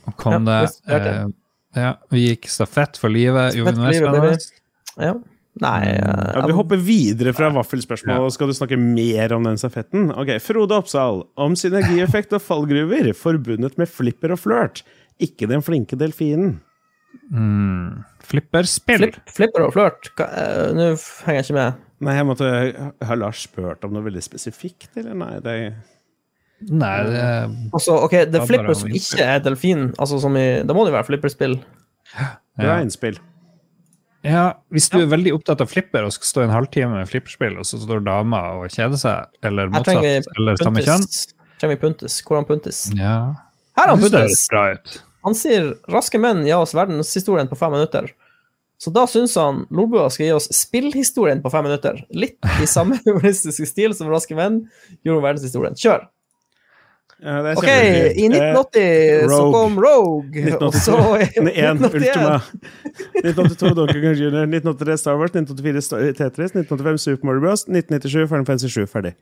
[0.06, 1.26] og kom Ja, det eh,
[1.74, 3.52] Ja, vi gikk stafett for livet.
[3.56, 5.08] Stafett for livet, spennende?
[5.08, 5.14] Ja.
[5.62, 8.26] Nei eh, Ja, vi hopper videre fra vaffelspørsmål.
[8.35, 10.09] Skal du snakke mer om den stafetten?
[10.10, 11.22] Ok, Frode Oppsal.
[11.39, 14.82] Om synergieffekt og fallgruver forbundet med flipper og flørt.
[15.22, 16.56] Ikke den flinke delfinen.
[17.31, 18.02] Mm.
[18.26, 19.06] Flipperspill.
[19.06, 20.10] Flip, flipper og flørt.
[20.24, 21.82] Eh, Nå henger jeg ikke med.
[22.05, 22.48] Nei, jeg måtte
[23.06, 25.14] Har Lars spurt om noe veldig spesifikt, eller?
[25.16, 25.55] Nei, det
[26.64, 27.22] Nei, det
[27.76, 29.86] Altså, ok, det er flipper som ikke er delfin.
[30.01, 31.56] Altså, som i, da må det jo være flipperspill.
[32.14, 33.18] Det er innspill.
[34.24, 37.59] Ja, Hvis du er veldig opptatt av flipper og skal stå en halvtime med flipperspill,
[37.60, 41.05] og så står dama og kjeder seg, eller motsatt, eller samme kjønn
[41.60, 42.16] Trenger vi Puntis.
[42.26, 42.78] Hvordan Puntis?
[42.98, 43.18] Ja.
[43.78, 44.48] Her er han Puntis!
[45.24, 48.10] Han sier 'raske menn gir oss verdenshistorien på fem minutter'.
[48.76, 52.02] Så da syns han Lolbua skal gi oss spillhistorien på fem minutter.
[52.12, 54.66] Litt i samme humoristiske stil som 'Raske menn'
[55.06, 55.78] gjorde verdenshistorien.
[55.78, 56.09] Kjør!
[57.22, 60.56] Ja, OK, i 1980 så kom Rogue.
[60.58, 62.40] Og så i 1981 Ultima.
[63.22, 68.46] 1982 Donkey Kong Jr., 1983 Star Wars, 1984 Tetris, 1985 Super Mario Bros., 1997 Final
[68.50, 68.86] Fantasy 7.
[68.90, 69.14] Ferdig.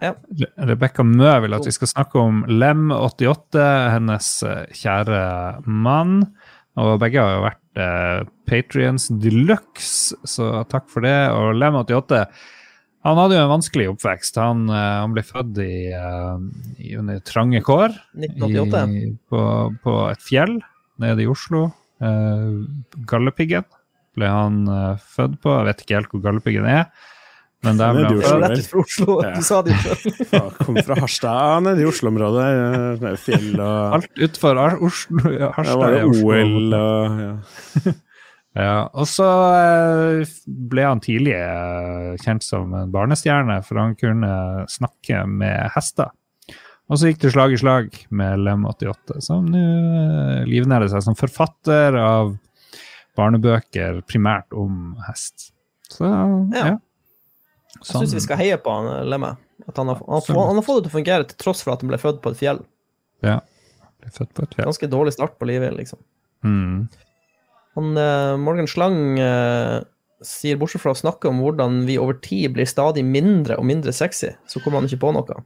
[0.00, 0.14] Ja.
[0.30, 3.60] Rebekka Rebecca Mø vil at vi skal snakke om Lem88,
[3.96, 5.20] hennes eh, kjære
[5.66, 6.22] mann.
[6.80, 11.18] Og begge har jo vært eh, Patrions Deluxe, så takk for det.
[11.36, 12.24] Og Lem88
[13.02, 14.38] han hadde jo en vanskelig oppvekst.
[14.38, 16.42] Han, eh, han ble født i, eh,
[16.86, 17.94] i under trange kår.
[18.14, 18.82] 1988.
[18.94, 19.40] I, på,
[19.82, 20.60] på et fjell
[21.02, 21.64] nede i Oslo.
[22.02, 22.52] Eh,
[23.10, 23.66] Galdhøpiggen
[24.14, 24.62] ble han
[25.00, 25.56] født på.
[25.56, 26.86] Jeg vet ikke helt hvor Galdhøpiggen er.
[27.62, 28.44] Men der ble han født.
[28.44, 29.18] rett fra Oslo.
[29.22, 29.34] Ja.
[29.34, 29.96] Du sa det jo.
[30.36, 33.18] Ja, Kom fra Harstad, nede i Oslo-området.
[33.22, 36.06] Fjell og Alt utenfor Oslo, Harstad Harstad var det.
[36.22, 37.34] OL og ja.
[38.52, 39.26] Ja, og så
[39.56, 46.10] eh, ble han tidlig eh, kjent som en barnestjerne, for han kunne snakke med hester.
[46.92, 51.16] Og så gikk det slag i slag med Lem88, som nå eh, livnærer seg som
[51.16, 52.34] forfatter av
[53.16, 55.50] barnebøker primært om hest.
[55.92, 56.26] Så ja.
[56.52, 56.74] Ja.
[57.78, 59.32] Jeg syns vi skal heie på han, Lemme.
[59.64, 60.36] At han har, han, Sånn.
[60.36, 62.34] han har fått det til å fungere til tross for at han ble født på
[62.34, 62.60] et fjell.
[63.24, 63.40] ja.
[64.02, 64.66] Ble født på et fjell.
[64.66, 66.00] Ganske dårlig start på livet, liksom.
[66.42, 66.88] Mm.
[67.78, 69.80] Han, eh, Morgan Slang eh,
[70.22, 73.94] sier bortsett fra å snakke om hvordan vi over tid blir stadig mindre og mindre
[73.96, 75.42] sexy, så kommer han ikke på noe.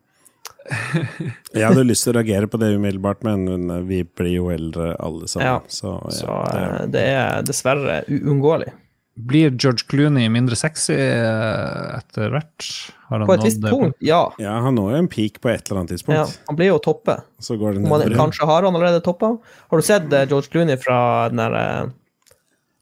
[1.54, 4.94] Jeg hadde lyst til å reagere på det umiddelbart, men men vi blir jo eldre
[5.02, 5.46] alle sammen.
[5.46, 5.60] Ja.
[5.70, 8.72] Så, ja, Så det, eh, det er dessverre uunngåelig.
[9.16, 12.66] Blir George Clooney mindre sexy eh, etter hvert?
[13.08, 14.26] Har han På et visst punkt, ja.
[14.42, 15.96] ja, han når jo en peak på et eller annet ja.
[15.96, 16.40] tidspunkt.
[16.50, 17.14] Han blir jo toppe.
[17.40, 18.12] Så går det nedover.
[18.18, 19.36] kanskje har han allerede toppa.
[19.70, 20.98] Har du sett eh, George Clooney fra
[21.32, 21.94] den der eh,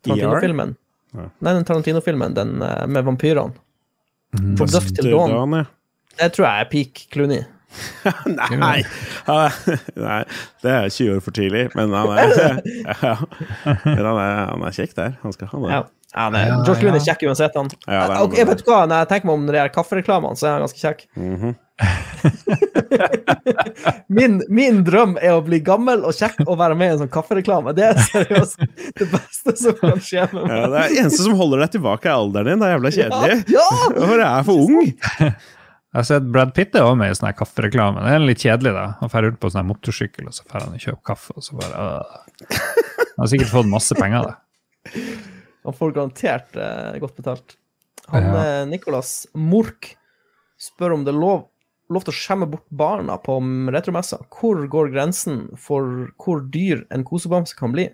[0.04, 0.76] Tarantino-filmen?
[1.14, 1.28] Ja.
[1.38, 3.54] Nei, den Tarantino-filmen den eh, med vampyrene.
[4.34, 4.54] Mm.
[4.58, 5.60] From Dusk til Dawn.
[6.18, 7.42] Det tror jeg er peak Clooney.
[8.26, 8.82] Nei.
[10.06, 10.20] Nei,
[10.62, 12.60] det er 20 år for tidlig, men han er,
[13.08, 13.16] ja.
[13.64, 15.16] men han er, han er kjekk der.
[15.24, 15.72] Han skal ha det.
[15.74, 15.82] Ja.
[16.14, 17.68] Ja, nei, Ja, George Clooney er kjekk uansett, han.
[17.88, 18.46] Ja, er Ok, han.
[18.52, 20.62] vet du hva, Når jeg tenker meg om når det gjelder kaffereklamene, så er han
[20.68, 21.00] ganske kjekk.
[21.18, 21.50] Mhm.
[24.14, 27.10] Min, min drøm er å bli gammel og kjekk og være med i en sånn
[27.12, 27.72] kaffereklame.
[27.74, 28.56] Det er seriøst
[29.00, 30.54] det beste som kan skje med meg.
[30.54, 32.60] ja, det er eneste som holder deg tilbake, er alderen din.
[32.62, 33.34] Det er jævla kjedelig.
[33.56, 33.66] Ja,
[33.96, 34.78] For jeg er for ung.
[35.94, 38.00] Jeg har sett Brad Pitt er også med i sånn kaffereklame.
[38.02, 38.86] Det er litt kjedelig, da.
[38.98, 41.54] Han drar ut på sånn motorsykkel, og så drar han og kjøper kaffe, og så
[41.60, 42.02] bare øh.
[43.12, 44.34] Han har sikkert fått masse penger, da.
[45.64, 47.56] Han får garantert eh, godt betalt.
[48.12, 48.44] Han Ja.
[48.44, 49.94] eh, Nicolas Mork
[50.60, 51.46] spør om det er lov,
[51.90, 53.38] lov til å skjemme bort barna på
[53.72, 54.20] retromessa.
[54.28, 57.88] Hvor går grensen for hvor dyr en kosebamse kan bli?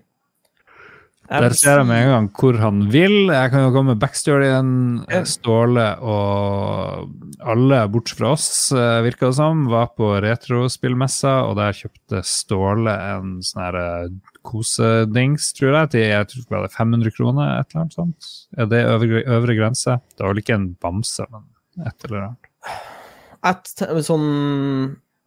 [1.31, 3.29] Der ser jeg med en gang hvor han vil.
[3.31, 4.71] Jeg kan jo komme med backstoryen.
[5.07, 5.21] Ja.
[5.29, 11.77] Ståle og alle, bortsett fra oss, eh, virka det som, var på retrospillmessa, og der
[11.77, 14.11] kjøpte Ståle en sånn her eh,
[14.45, 18.31] kosedings, tror jeg, til jeg tror det var 500 kroner, et eller annet sånt.
[18.57, 19.97] Er det øvre, øvre grense?
[20.11, 21.47] Det var vel ikke en bamse, men
[21.87, 22.53] et eller annet.
[23.47, 23.75] et,
[24.05, 24.27] sånn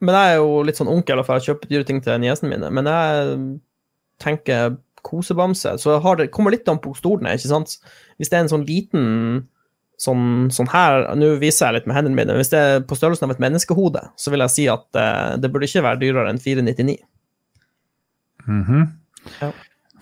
[0.04, 2.68] Men jeg er jo litt sånn onkel, for jeg kjøper dyre ting til niesene mine.
[2.76, 3.38] Men jeg
[4.20, 7.34] tenker kosebamse, så har det, kommer litt an på er.
[7.34, 7.76] ikke sant?
[8.18, 9.04] Hvis det er en sånn liten
[10.00, 12.32] sånn, sånn her Nå viser jeg litt med hendene mine.
[12.32, 15.36] men Hvis det er på størrelsen av et menneskehode, så vil jeg si at uh,
[15.40, 16.98] det burde ikke være dyrere enn 499.
[18.44, 18.88] Mhm.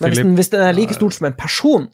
[0.02, 1.84] Men hvis, den, hvis den er like stort som en person,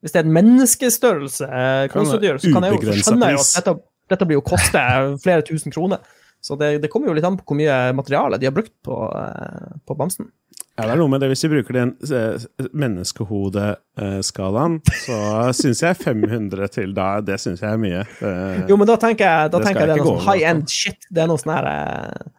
[0.00, 3.74] hvis det er en menneskestørrelse eh, kosedyr, så kan jeg jo skjønne at dette,
[4.12, 4.82] dette blir jo koste
[5.24, 5.98] flere tusen kroner.
[6.40, 8.96] Så det, det kommer jo litt an på hvor mye materiale de har brukt på,
[9.18, 10.30] eh, på bamsen.
[10.78, 11.28] Ja, det er noe med det.
[11.28, 12.40] Hvis vi bruker den eh,
[12.72, 15.16] menneskehodeskalaen, så
[15.56, 18.04] syns jeg 500 til da, det syns jeg er mye.
[18.20, 18.30] Det,
[18.70, 20.64] Jo, men da tenker jeg, da Det tenker jeg det er noe sånn high end
[20.72, 21.00] shit.
[21.10, 21.72] Det er noe sånn her eh,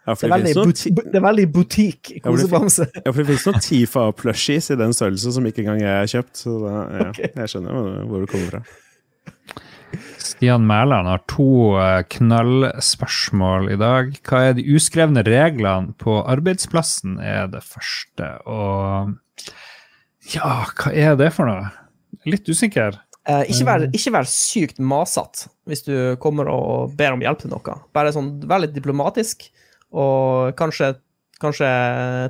[0.07, 0.29] ja, Det er
[1.11, 2.85] det er veldig butikk kosebamse.
[2.97, 6.33] ja, for det finnes noen Tifa-plushies i den størrelsen som ikke engang jeg har kjøpt.
[6.45, 7.29] Så da, ja, okay.
[7.35, 8.61] jeg skjønner hvor- hvor det kommer fra.
[10.21, 14.11] Stian Mæland har to eh, knallspørsmål i dag.
[14.27, 18.29] Hva er de uskrevne reglene på arbeidsplassen, er det første.
[18.49, 19.15] Og
[20.33, 21.71] ja, hva er det for noe?
[22.29, 22.99] Litt usikker.
[23.29, 27.53] Eh, ikke, vær, ikke vær sykt masete hvis du kommer og ber om hjelp til
[27.53, 27.77] noe.
[27.93, 29.45] Bare sånn, Vær litt diplomatisk,
[29.93, 30.95] og kanskje,
[31.41, 31.69] kanskje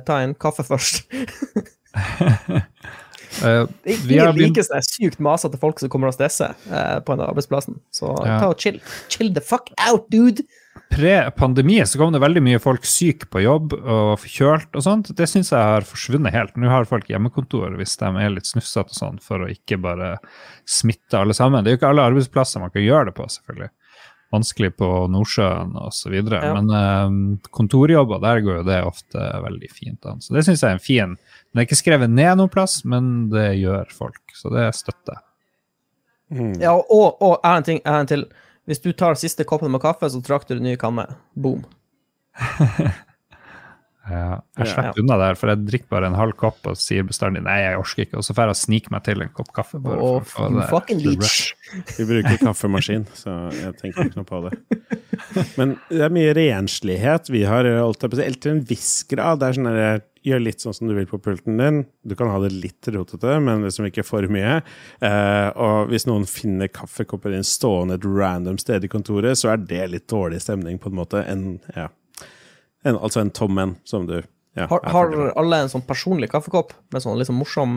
[0.08, 1.04] ta en kaffe først.
[3.40, 7.24] Vi har Ingen liker sånne sykt masete folk som kommer og stresser uh, på en
[7.24, 7.78] arbeidsplassen.
[7.94, 8.40] Så Ja.
[8.42, 8.80] ta og chill.
[9.08, 10.44] Chill the fuck out, dude!
[10.92, 15.10] Pre-pandemien så kom det veldig mye folk syke på jobb og forkjølt og sånt.
[15.16, 16.56] Det syns jeg har forsvunnet helt.
[16.60, 20.18] Nå har folk hjemmekontor hvis de er litt snufsete og sånn, for å ikke bare
[20.68, 21.64] smitte alle sammen.
[21.64, 23.70] Det er jo ikke alle arbeidsplasser man kan gjøre det på, selvfølgelig.
[24.32, 26.14] Vanskelig på Nordsjøen osv.
[26.32, 26.52] Ja.
[26.56, 30.20] Men eh, kontorjobber, der går jo det ofte veldig fint an.
[30.24, 31.16] Så det syns jeg er en fin
[31.52, 34.20] Den er ikke skrevet ned noen plass, men det gjør folk.
[34.34, 35.22] Så det støtter jeg.
[36.32, 36.52] Mm.
[36.62, 38.24] Ja, og, og jeg en ting, en til.
[38.64, 41.04] Hvis du tar siste koppen med kaffe, så trakk du en nye kanne.
[41.36, 41.64] Boom.
[44.02, 44.72] Ja, jeg Ja.
[44.72, 47.76] slipper unna der, for jeg drikker bare en halv kopp og sier bestandig nei, jeg
[47.78, 49.78] orker ikke, og så får jeg snike meg til en kopp kaffe.
[49.78, 51.20] bare oh, for å få det- fucking leech.
[51.22, 51.54] rush.
[52.00, 54.58] Vi bruker kaffemaskin, så jeg tenker ikke noe på det.
[55.56, 59.38] Men det er mye renslighet vi har, holdt på til en viss grad.
[59.38, 59.70] Det er sånn
[60.22, 61.80] Gjør litt sånn som du vil på pulten din.
[62.06, 64.60] Du kan ha det litt rotete, men liksom ikke for mye.
[65.02, 69.64] Eh, og hvis noen finner kaffekopper din stående et random sted i kontoret, så er
[69.66, 71.24] det litt dårlig stemning, på en måte.
[71.26, 71.88] En, ja.
[72.86, 74.20] en, altså en tom en, som du
[74.54, 77.70] ja, Har, har alle en sånn personlig kaffekopp med sånn liksom morsom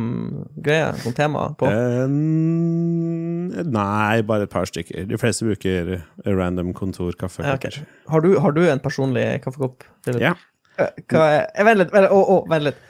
[0.59, 1.69] greie, sånn tema på?
[1.72, 2.09] Eh,
[3.63, 5.07] nei, bare et par stykker.
[5.07, 7.88] De fleste bruker random Ja, okay.
[8.11, 9.88] har, du, har du en personlig kaffekopp?
[10.19, 10.35] Ja.
[10.77, 12.11] Hva er eh, Vent litt, vent litt.
[12.11, 12.81] Oh, oh, vent litt.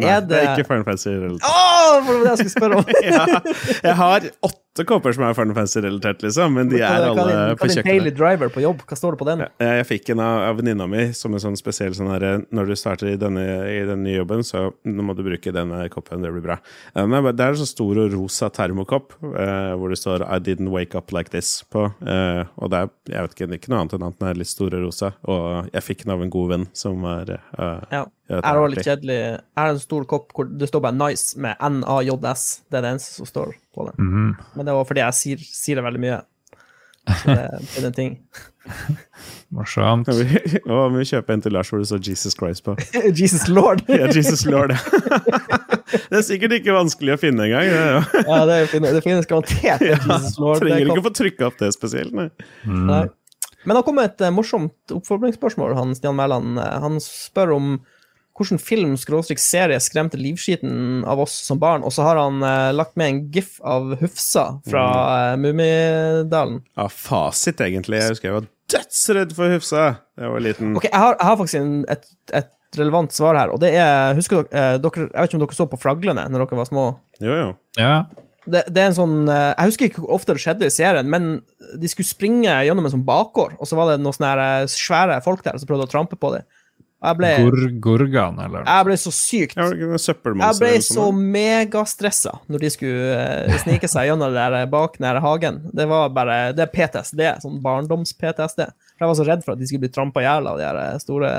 [0.00, 1.44] Nei, Er det er det ikke Fun Fancy-relatert.
[1.44, 2.84] oh, det var det jeg skulle spørre om!
[3.12, 3.24] ja,
[3.88, 7.60] jeg har åtte kopper som er Final Fantasy-relatert, liksom, men de er alle på kjøkkenet.
[7.60, 8.80] hva din daily driver på jobb?
[8.88, 9.42] Hva står det på den?
[9.44, 12.70] Jeg, Jeg fikk en av, av venninna mi som en sånn spesiell sånn her Når
[12.72, 16.24] du starter i denne, i den nye jobben, så nå må du bruke denne koppen.
[16.24, 16.56] Det blir bra.
[16.94, 20.40] Eh, men Det er en sånn stor og rosa termokopp eh, hvor det står 'I
[20.40, 21.92] didn't wake up like this' på.
[22.06, 24.28] Eh, og det er jeg vet ikke, det er ikke noe annet enn at den
[24.28, 25.12] er litt stor og rosa.
[25.28, 28.06] Og jeg fikk den av en god venn som var eh, Ja.
[28.32, 30.84] Ja, det Jeg er har litt kjedelig Jeg har en stor kopp hvor det står
[30.86, 32.44] bare 'Nice' med N-A-J-S.
[32.70, 34.08] Det er det eneste som står på den.
[34.08, 34.30] Mm.
[34.56, 36.20] Men det var fordi jeg sier, sier det veldig mye.
[37.02, 38.18] Så det, det er en ting.
[39.56, 40.08] Morsomt.
[40.08, 40.42] Ja, vi,
[40.72, 42.76] å, vi kjøper en til Lars hvor det står 'Jesus Christ' på.
[43.20, 43.82] Jesus lord!
[43.90, 44.72] Ja, Jesus Lord.
[44.72, 47.68] det er sikkert ikke vanskelig å finne engang.
[47.68, 48.28] Det, er.
[48.28, 50.62] Ja, det, finnes, det finnes garantert en Jesus lord.
[50.62, 52.30] Det Trenger ikke å få trykka opp det spesielt, nei.
[52.66, 53.04] Nei.
[53.62, 55.76] Men det har kommet et morsomt oppfordringsspørsmål.
[55.78, 57.68] Han Stian Mæland Han spør om
[58.38, 62.96] hvilken film serie skremte livskiten av oss som barn, og så har han eh, lagt
[62.96, 64.86] med en gif av Hufsa fra
[65.32, 66.62] eh, Mummidalen.
[66.76, 68.00] Ja, fasit, egentlig.
[68.00, 69.84] Jeg husker jeg var dødsredd for Hufsa
[70.16, 70.74] da jeg var liten.
[70.78, 74.16] Ok, jeg har, jeg har faktisk en, et, et relevant svar her, og det er
[74.16, 76.68] Husker dere, eh, dere Jeg vet ikke om dere så på Fraglene når dere var
[76.68, 76.86] små?
[77.22, 77.48] Jo, jo.
[77.78, 77.94] Ja.
[78.46, 81.10] det, det er en sånn eh, Jeg husker ikke hvor ofte det skjedde i serien,
[81.12, 81.34] men
[81.78, 84.72] de skulle springe gjennom en sånn bakgård, og så var det noen sånne her, eh,
[84.72, 86.48] svære folk der som prøvde å trampe på dem.
[87.02, 92.70] Jeg ble, Gur Gurgan, eller jeg ble så sykt Jeg ble så megastressa når de
[92.70, 95.58] skulle eh, snike seg gjennom det der bak nær hagen.
[95.74, 98.62] Det var bare Det er PTSD, sånn barndoms-PTSD.
[98.68, 100.78] Jeg var så redd for at de skulle bli trampa i hjel av de der
[100.84, 101.32] eh, store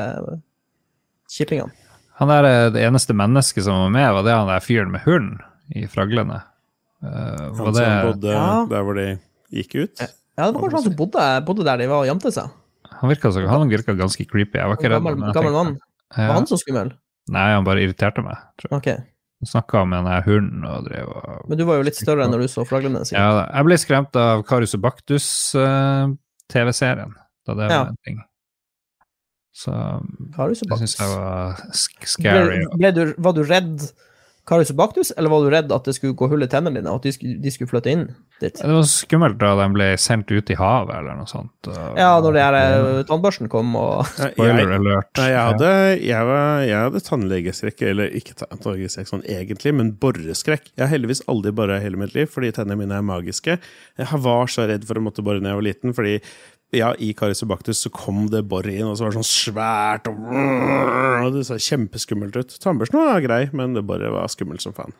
[1.31, 1.71] kippingene.
[2.19, 5.01] Han der er det eneste mennesket som var med, var det han der fyren med
[5.07, 5.39] hund
[5.73, 6.41] i Fraglene.
[7.03, 8.65] Eh, Han som bodde Ja.
[8.69, 9.07] der hvor de
[9.53, 9.95] gikk ut.
[10.03, 12.51] Ja, det var kanskje han som bodde, bodde der de var og gjemte seg.
[13.01, 14.57] Han virka, så, han virka ganske creepy.
[14.59, 15.03] Jeg var ikke redd.
[15.03, 15.77] Gammel, gammel mann.
[16.15, 16.33] Var Ja.
[16.33, 16.91] han så skummel?
[17.33, 18.37] Nei, han bare irriterte meg.
[18.59, 18.77] Tror jeg.
[18.81, 18.97] Okay.
[19.43, 22.31] Han snakka med den hunden og drev og Men du var jo litt større enn
[22.31, 22.99] når du så flaglene?
[23.03, 23.19] sikkert.
[23.19, 27.11] Ja, jeg ble skremt av Karius og Baktus-TV-serien,
[27.47, 27.81] da det Ja.
[27.87, 28.17] en ting.
[29.53, 29.71] Så
[30.35, 32.65] Karius og det syns jeg var scary.
[32.65, 33.81] Ble, ble du, var du redd
[34.43, 36.91] Karius og Baktus, eller var du redd at det skulle gå hull i tennene dine,
[36.91, 38.01] og at de skulle, de skulle flytte inn
[38.41, 38.57] dit?
[38.59, 41.69] Det var skummelt da de ble sendt ut i havet eller noe sånt.
[41.95, 45.11] Ja, når det her eh, tannbørsten kom og Spoiler alert.
[45.15, 45.71] Jeg, jeg hadde,
[46.03, 50.73] jeg, var, jeg hadde tannlegeskrekk, eller ikke tannlegeskrekk sånn egentlig, men borreskrekk.
[50.73, 53.55] Jeg har heldigvis aldri bora hele mitt liv, fordi tennene mine er magiske.
[54.01, 56.17] Jeg var så redd for å måtte bore da jeg var liten, fordi
[56.73, 57.43] ja, i Karius
[57.79, 60.19] så kom det bor inn, og så var det sånn svært, og,
[61.23, 62.55] og det så kjempeskummelt ut.
[62.63, 64.95] Tannbørsten var grei, men det bare var skummelt som faen.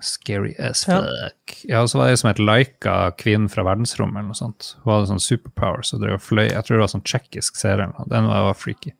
[0.00, 1.56] Scary as fuck.
[1.66, 4.76] Ja, og så var det ei som het Laika, kvinnen fra verdensrommet, eller noe sånt.
[4.84, 6.46] Hun hadde sånn superpower, så drev og fløy.
[6.46, 7.88] Jeg tror det var sånn tsjekkisk serie.
[7.88, 8.06] eller noe.
[8.12, 8.94] Den var, var freaky.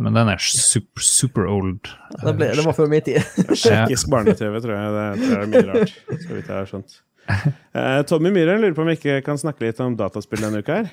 [0.00, 1.88] Men den er super, super old.
[2.12, 3.24] Det, ble, det var før min tid.
[3.52, 4.92] Tsjekkisk barne-TV, tror jeg.
[4.96, 5.96] Det, tror jeg er mye rart.
[6.12, 7.00] Så vidt jeg har skjønt.
[7.72, 10.74] Eh, Tommy Myhren lurer på om vi ikke kan snakke litt om dataspill denne uka
[10.82, 10.90] her.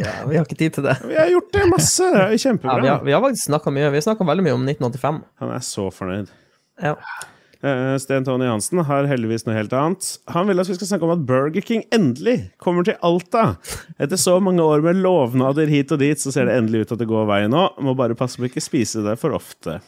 [0.00, 0.94] ja, vi har ikke tid til det.
[1.04, 2.06] Vi har gjort det masse!
[2.14, 2.76] Det er kjempebra.
[2.78, 3.90] Ja, vi, har, vi har faktisk snakka mye.
[3.92, 5.18] Vi snakka veldig mye om 1985.
[5.42, 6.30] Han er så fornøyd.
[6.80, 6.94] Ja.
[7.60, 10.08] Eh, Sten Tony Hansen har heldigvis noe helt annet.
[10.30, 13.44] Han vil at vi skal snakke om at Burger King endelig kommer til Alta.
[13.98, 17.02] Etter så mange år med lovnader hit og dit, så ser det endelig ut at
[17.02, 17.66] det går veien nå.
[17.82, 19.80] Må bare passe på ikke spise det for ofte.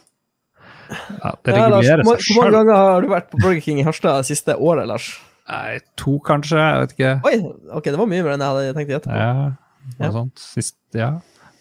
[0.91, 2.35] Ja, det regulerer seg sjøl.
[2.35, 5.13] hvor mange ganger har du vært på Burger King i Harstad det siste året, Lars?
[5.51, 6.57] Nei, to, kanskje.
[6.61, 7.11] Jeg vet ikke.
[7.27, 7.35] Oi,
[7.77, 9.17] ok, det var mye mer enn jeg hadde tenkt å gjette.
[9.19, 9.33] Ja,
[9.99, 10.11] noe Ja.
[10.15, 10.39] sånt.
[10.39, 11.09] Sist, ja.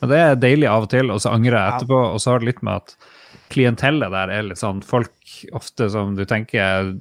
[0.01, 1.99] Men det er deilig av og til, og så angrer jeg etterpå.
[2.15, 2.95] Og så har det litt med at
[3.51, 5.11] klientellet der er litt sånn folk
[5.59, 6.95] ofte som du tenker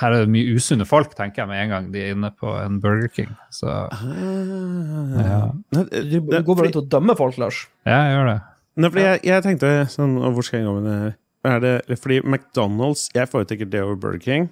[0.00, 2.48] Her er det mye usunne folk, tenker jeg med en gang de er inne på
[2.58, 3.28] en Burger King.
[3.52, 7.66] Så ja, Du, går bare rundt og dømmer folk, Lars.
[7.86, 8.38] ja jeg gjør det.
[8.74, 11.12] Nei, fordi jeg, jeg tenkte sånn Hvor skal jeg gå med det her?
[11.44, 14.48] Er det, fordi McDonald's Jeg foretrekker det over Burger King.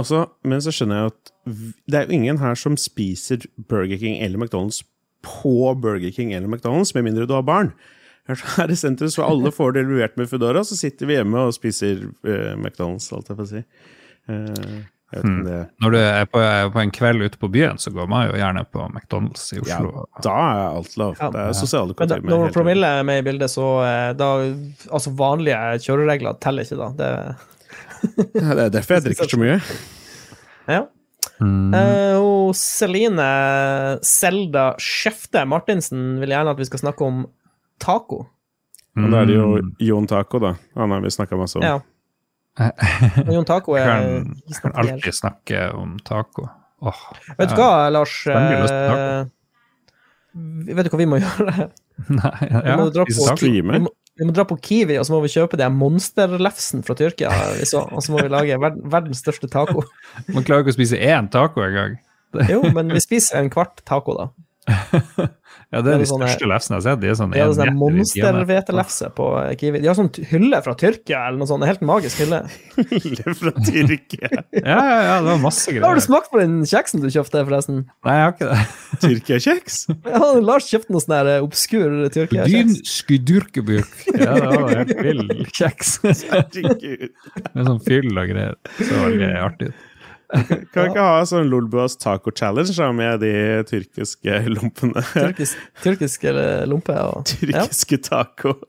[0.00, 1.32] Og så- men så skjønner jeg at
[1.86, 4.82] det er jo ingen her som spiser Burger King eller McDonald's
[5.22, 7.72] på Burger King eller McDonald's, med mindre du har barn.
[8.28, 11.52] Her i sentrum så alle får det levert med Foodora, så sitter vi hjemme og
[11.54, 13.62] spiser eh, McDonald's, alt jeg får si.
[14.28, 14.82] Eh,
[15.12, 18.06] jeg det Når du er på, er på en kveld ute på byen, så går
[18.08, 20.06] man jo gjerne på McDonald's i ja, Oslo.
[20.24, 21.16] Da er alt lov.
[21.20, 21.28] Ja.
[21.34, 22.30] Det er sosiale Men da, kontakter.
[22.32, 24.30] når promille er med i bildet, så eh, da
[24.88, 26.88] Altså, vanlige kjøreregler teller ikke, da.
[26.96, 27.10] Det,
[28.34, 29.60] Ja, det er derfor jeg drikker så mye.
[30.68, 30.82] ja.
[31.42, 31.72] Mm.
[31.74, 33.24] Uh, og Celine
[34.06, 37.22] Selda Skjefte Martinsen vil gjerne at vi skal snakke om
[37.82, 38.24] taco.
[38.98, 39.70] Og da er det jo Mm.
[39.80, 40.50] Jon Taco, da.
[40.76, 41.64] Han har vi snakka masse om.
[41.64, 41.78] Ja.
[43.26, 46.44] Og Jon Taco er kan, kan alltid snakke om taco.
[46.82, 46.98] Oh,
[47.38, 48.12] Vet du hva, Lars?
[48.26, 49.24] Eh,
[50.68, 51.70] Vet du hva vi må gjøre?
[52.10, 53.16] Nei, Vi må dra på.
[53.16, 53.72] Streame.
[53.78, 53.92] vi må,
[54.22, 57.32] vi må dra på Kiwi, og så må vi kjøpe den monsterlefsen fra Tyrkia.
[57.66, 59.82] så, Og så må vi lage verdens største taco.
[60.30, 61.98] Man klarer ikke å spise én taco engang.
[62.46, 64.28] Jo, men vi spiser en kvart taco, da.
[65.72, 67.00] Ja, det Det er de sånne- største lefsene jeg har sett.
[67.00, 69.26] De er sånn ja, sånn monsterhvetelefse på
[69.60, 69.80] Kiwi.
[69.80, 71.62] De har sånn hylle fra Tyrkia, eller noe sånt.
[71.64, 72.40] En helt magisk hylle.
[72.92, 74.28] hylle fra Tyrkia.
[74.62, 75.86] Ja, ja, ja, det var masse greier.
[75.86, 77.80] Har du smakt på den kjeksen du kjøpte, forresten?
[78.04, 78.58] Nei, jeg har ikke det.
[79.06, 79.78] Tyrkia-kjeks?
[80.12, 82.82] Ja, Lars kjøpte noe sånn her obskur Tyrkia-kjeks.
[83.00, 83.94] skudurkeburk.
[84.12, 85.96] Ja, det var helt vill kjeks.
[86.04, 87.08] Herregud.
[87.56, 88.54] Med sånn fyll og greier.
[88.78, 89.72] Så var veldig artig.
[90.32, 93.32] Kan vi ikke ha sånn Lolbuas taco challenge da, med de
[93.68, 95.02] tyrkiske lompene?
[95.12, 96.32] Tyrkisk, tyrkiske
[96.70, 96.96] lompe.
[96.96, 97.66] Og, ja.
[97.66, 98.56] Tyrkiske taco.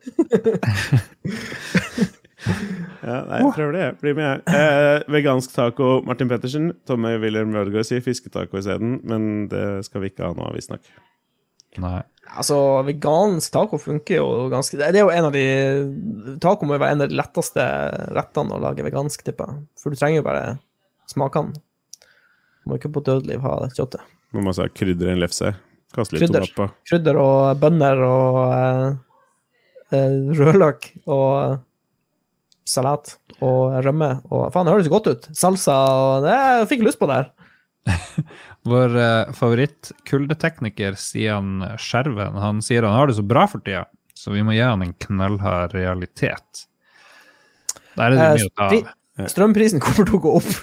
[3.04, 3.86] Ja, nei, jeg prøver det.
[4.02, 4.42] Bli med.
[4.52, 6.74] Eh, vegansk taco, Martin Pettersen.
[6.88, 10.84] Tomme Wilhelm Rødgaard sier fisketaco isteden, men det skal vi ikke ha nå, visstnok.
[11.84, 12.02] Nei.
[12.38, 12.58] Altså,
[12.88, 16.96] vegansk taco funker jo ganske Det er jo en av de Taco må jo være
[16.96, 17.66] en av de letteste
[18.16, 19.66] rettene å lage vegansk, tipper jeg.
[19.82, 20.44] For du trenger jo bare
[21.14, 21.54] smakene.
[22.68, 24.04] Må ikke på dødeliv ha det kjøttet.
[24.34, 25.52] Må man si krydder i en lefse.
[25.94, 26.46] Kaste litt Krydder.
[26.48, 26.68] tomat på.
[26.90, 28.86] Krydder og bønner og eh,
[29.94, 31.58] eh, rødløk og eh,
[32.66, 33.12] salat
[33.44, 35.28] og rømme og Faen, det høres godt ut.
[35.36, 37.30] Salsa og det, Jeg fikk lyst på det her.
[38.72, 43.84] Vår eh, favoritt-kuldetekniker Stian Skjerven han sier han har det så bra for tida,
[44.16, 46.64] så vi må gi han en knallhard realitet.
[48.00, 48.94] Der er det Eh, mye å ta av.
[49.30, 50.48] Strømprisen kommer til å gå opp.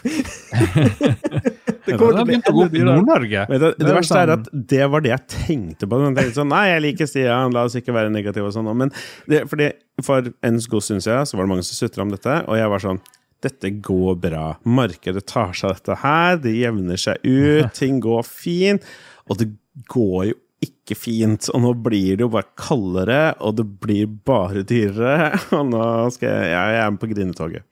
[1.87, 3.45] det kommer til å bli enda dyrere.
[3.47, 6.01] Det, Det er verste er sånn- at det var det jeg tenkte på.
[6.03, 8.73] Jeg tenkte sånn, Nei, jeg liker Stian, la oss ikke være negative og sånn.
[8.77, 8.91] Men
[9.31, 9.71] det, fordi
[10.03, 12.69] for en god stund siden så var det mange som sutra om dette, og jeg
[12.75, 13.01] var sånn
[13.41, 14.47] dette går bra.
[14.69, 18.83] Markedet tar seg av dette her, det jevner seg ut, ting går fint.
[19.31, 19.47] Og det
[19.89, 21.47] går jo ikke fint.
[21.55, 25.31] Og nå blir det jo bare kaldere, og det blir bare dyrere.
[25.57, 27.65] Og nå skal jeg ja, Jeg er med på grinetoget.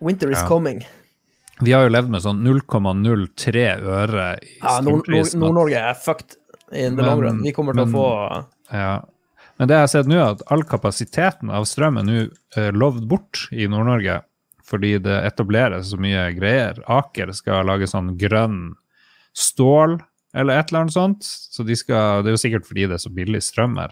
[0.00, 0.46] Winter is Ja.
[0.48, 0.84] coming.
[1.60, 4.80] Vi har jo levd med sånn 0,03 øre i Ja.
[4.80, 6.36] Nord-Norge er fucked
[6.72, 7.42] in the long run.
[7.42, 9.00] Vi kommer til men- å få Ja.
[9.58, 12.70] Men det jeg har sett nå, er at all kapasiteten av strøm er nå eh,
[12.70, 14.22] lovd bort i Nord-Norge.
[14.64, 16.78] Fordi det etableres så mye greier.
[16.86, 18.74] Aker skal lage sånn grønn
[19.34, 19.98] stål
[20.34, 21.22] eller et eller annet sånt.
[21.22, 23.90] Så de skal, det er jo sikkert fordi det er så billig strøm her.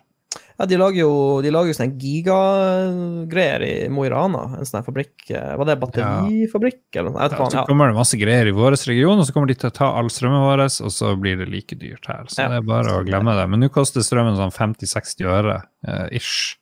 [0.56, 1.10] Ja, de lager jo,
[1.44, 4.42] de lager jo sånne gigagreier i Mo i Rana.
[4.56, 7.26] En sånn fabrikk eh, Var det batterifabrikk, eller noe?
[7.28, 9.74] Ja, så kommer det masse greier i vår region, og så kommer de til å
[9.76, 12.24] ta all strømmen vår, og så blir det like dyrt her.
[12.32, 12.48] Så Ja.
[12.52, 13.44] det er bare å glemme det.
[13.52, 16.56] Men nå koster strømmen sånn 50-60 øre eh, ish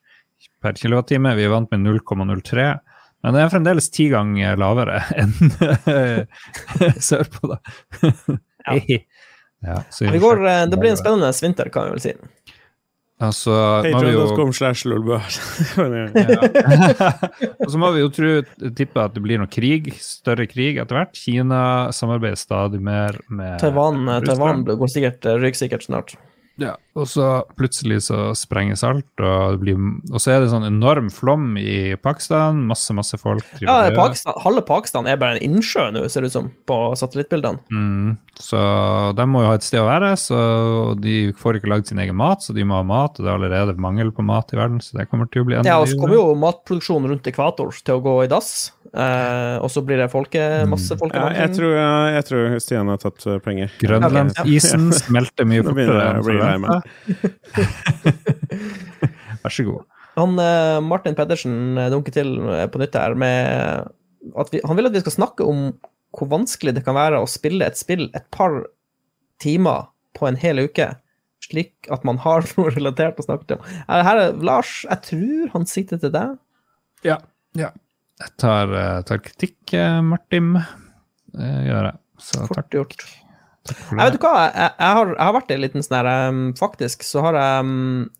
[0.63, 1.35] per kilowattime.
[1.39, 2.67] Vi er vant med 0,03,
[3.25, 5.33] Men det er fremdeles ti ganger lavere enn
[7.09, 7.61] sørpå, da.
[8.69, 12.13] ja, så det, går, eh, det blir en spennende vinter, kan vi vel si.
[13.23, 13.53] Altså,
[13.85, 15.19] Patreon.com slash lolbua.
[17.63, 18.31] og så må vi jo tro,
[18.75, 21.15] tippe at det blir noe krig, større krig etter hvert.
[21.15, 26.17] Kina samarbeider stadig mer med Taiwan, eh, Taiwan går sikkert, eh, ryker sikkert snart.
[26.61, 27.29] Ja, og så
[27.59, 29.79] plutselig så sprenges alt, og, det blir,
[30.13, 32.61] og så er det sånn enorm flom i Pakistan.
[32.69, 33.47] Masse, masse folk.
[33.63, 33.91] Ja.
[33.97, 37.59] Pakistan, Halve Pakistan er bare en innsjø nå, ser det ut som, på satellittbildene.
[37.75, 38.63] Mm, så
[39.19, 40.39] de må jo ha et sted å være, så
[41.03, 43.19] de får ikke lagd sin egen mat, så de må ha mat.
[43.19, 45.59] Og det er allerede mangel på mat i verden, så det kommer til å bli
[45.59, 48.55] enda Ja, og så kommer jo matproduksjonen rundt ekvator til å gå i dass.
[48.95, 50.41] Eh, og så blir det folke,
[50.71, 51.41] masse Ja, folkevandring.
[51.41, 53.73] jeg, tror, jeg, jeg tror Stian har tatt uh, penger.
[53.81, 56.23] Grønlandsisen smelter mye fortere
[56.65, 56.83] meg.
[59.45, 59.85] Vær så god.
[60.15, 63.89] Han, eh, Martin Pedersen eh, dunker til eh, på nytt her med
[64.41, 65.67] at vi, Han vil at vi skal snakke om
[66.15, 68.61] hvor vanskelig det kan være å spille et spill et par
[69.43, 70.87] timer på en hel uke,
[71.43, 73.67] slik at man har noe relatert å snakke om.
[73.89, 76.39] Eh, Her er Lars, jeg tror han sitter til deg.
[77.05, 77.19] Ja.
[77.59, 77.73] ja.
[78.23, 78.71] Jeg tar,
[79.11, 79.75] tar kritikk,
[80.07, 80.55] Martin.
[81.35, 81.99] Det gjør jeg.
[82.23, 82.95] Så Fort gjort.
[82.95, 83.24] takk for
[83.71, 86.41] Jeg vet du hva, jeg, jeg, har, jeg har vært en liten sånn her um,
[86.59, 88.11] Faktisk så har jeg um,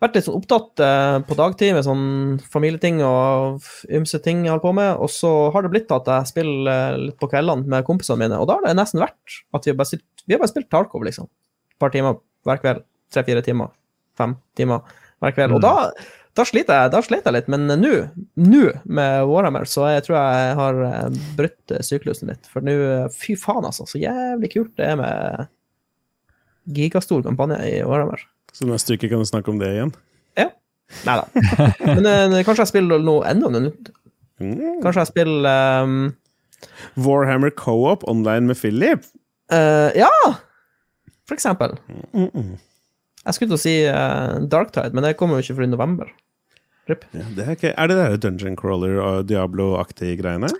[0.00, 2.06] vært litt sånn opptatt uh, på dagtid med sånn
[2.52, 6.30] familieting og ymse ting jeg holder på med, og så har det blitt at jeg
[6.32, 9.64] spiller eh, litt på kveldene med kompisene mine, og da har det nesten vært at
[9.64, 11.28] vi har bare spilt, vi har bare spilt Tarkov, liksom.
[11.72, 12.84] Et par timer hver kveld.
[13.14, 13.72] Tre-fire timer.
[14.18, 14.84] Fem timer
[15.24, 15.56] hver kveld.
[15.56, 15.64] Og Mm.
[15.64, 17.92] da, da sliter jeg da sliter jeg litt, men nå,
[18.42, 22.48] nå med Warhammer, så jeg tror jeg har eh, brutt eh, syklusen litt.
[22.50, 25.52] For nå, eh, fy faen, altså, så jævlig kult det er med
[26.74, 28.24] gigastor kampanje i Warhammer.
[28.54, 29.94] Så neste uke kan du snakke om det igjen.
[31.02, 31.24] Nei da.
[31.96, 33.88] Men kanskje jeg spiller noe enda noe nytt.
[34.42, 34.82] Mm.
[34.82, 35.94] Kanskje jeg spiller um,
[37.00, 39.06] Warhammer Co-op online med Philip.
[39.52, 40.10] Uh, Ja!
[41.24, 41.72] For eksempel.
[42.12, 42.58] Mm -mm.
[43.24, 46.12] Jeg skulle til å si uh, Darktide, men det kommer jo ikke før i november.
[46.90, 47.04] Rip.
[47.16, 50.50] Ja, det er, ikke, er det der Dungeon Crawler og Diablo-aktige greiene?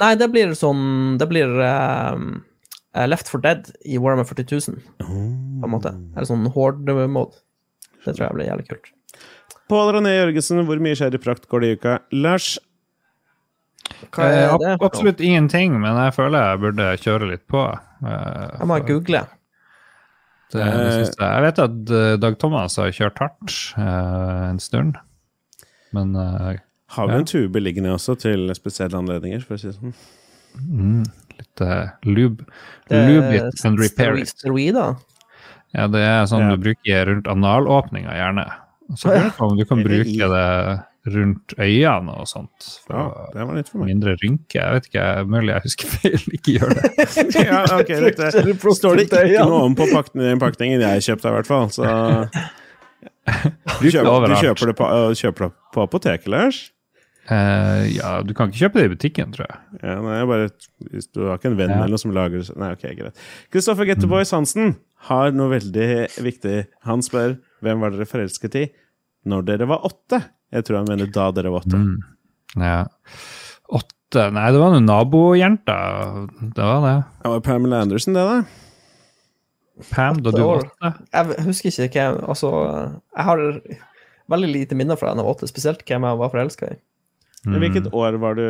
[0.00, 2.30] Nei, det blir sånn Det blir um,
[2.96, 5.92] eh, Left for Dead i Warhammer 40 000, på en måte.
[6.16, 7.36] Eller sånn horde-mode.
[8.04, 8.90] Det tror jeg blir jævlig kult.
[9.70, 11.98] Pål René Jørgensen, hvor mye skjer i prakt går det i uka?
[12.12, 12.54] Lars,
[14.12, 17.62] Hva Eh, er absolutt ingenting, men jeg føler jeg burde kjøre litt på.
[18.04, 19.20] Uh, Jeg må for- google.
[20.54, 21.08] Det, det jeg.
[21.18, 24.96] jeg vet at eh, Dag Thomas har kjørt hardt uh, en stund,
[25.94, 26.52] men uh,
[26.96, 27.18] har vi Ja.
[27.22, 29.42] en tube liggende også til spesielle anledninger?
[29.46, 29.94] for å si det sånn?
[30.54, 31.04] mm,
[31.38, 32.44] litt uh, lube,
[32.90, 34.28] lube it and repair it.
[34.34, 34.96] Steroider?
[35.74, 36.54] Ja, det er sånn Ja.
[36.54, 38.44] du bruker rundt analåpninga, gjerne.
[38.94, 40.82] Så lurer jeg på om du kan bruke det
[41.14, 42.68] rundt øynene og sånt.
[42.86, 43.88] For Ja, det var litt for meg.
[43.90, 44.54] mindre rynke.
[44.60, 46.22] Jeg vet ikke, mulig jeg husker feil.
[46.38, 46.92] Ikke gjør det.
[47.48, 48.30] ja, ok, dette
[48.78, 51.66] står det ikke noe om på pakningen jeg kjøpte, i hvert fall.
[51.74, 51.84] Så
[53.24, 56.62] du kjøper, du kjøper det på, øh, kjøper det på apoteket, Lars?
[57.24, 59.60] Uh, ja, du kan ikke kjøpe det i butikken, tror jeg.
[59.80, 60.48] Ja, nei, jeg bare,
[60.92, 61.78] hvis du har ikke en venn Ja.
[61.78, 63.22] eller noe som lager det Nei, ok, greit.
[63.54, 64.74] Kristoffer Getteboys Hansen
[65.08, 65.86] har noe veldig
[66.20, 66.58] viktig.
[66.84, 68.64] Han spør hvem var dere forelsket i
[69.24, 70.20] når dere var åtte?
[70.52, 71.80] Jeg tror han mener da dere var åtte.
[71.80, 72.60] Mm.
[72.60, 72.82] Ja.
[73.72, 76.28] Åtte Nei, det var noen nabojenter.
[76.54, 76.92] Det var det.
[77.24, 78.36] Det var Pamela Anderson, det, da.
[79.90, 80.90] Pam, da du var åtte.
[81.12, 82.50] Jeg husker ikke hvem Altså,
[83.16, 83.40] jeg har
[84.30, 86.76] veldig lite minner fra da jeg var åtte, spesielt hvem jeg var forelska i.
[87.44, 87.94] I Hvilket Mm.
[88.00, 88.44] år var du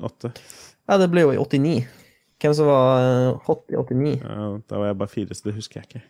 [0.00, 0.30] åtte?
[0.88, 1.86] Ja, det ble jo i 89.
[2.40, 4.14] Hvem som var eh, hot i 89?
[4.22, 6.02] Ja, da var jeg bare fire, så det husker jeg ikke.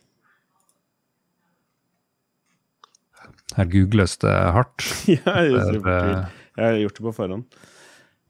[3.56, 4.84] Her googles det hardt.
[5.08, 7.44] ja, jeg har gjort det på forhånd.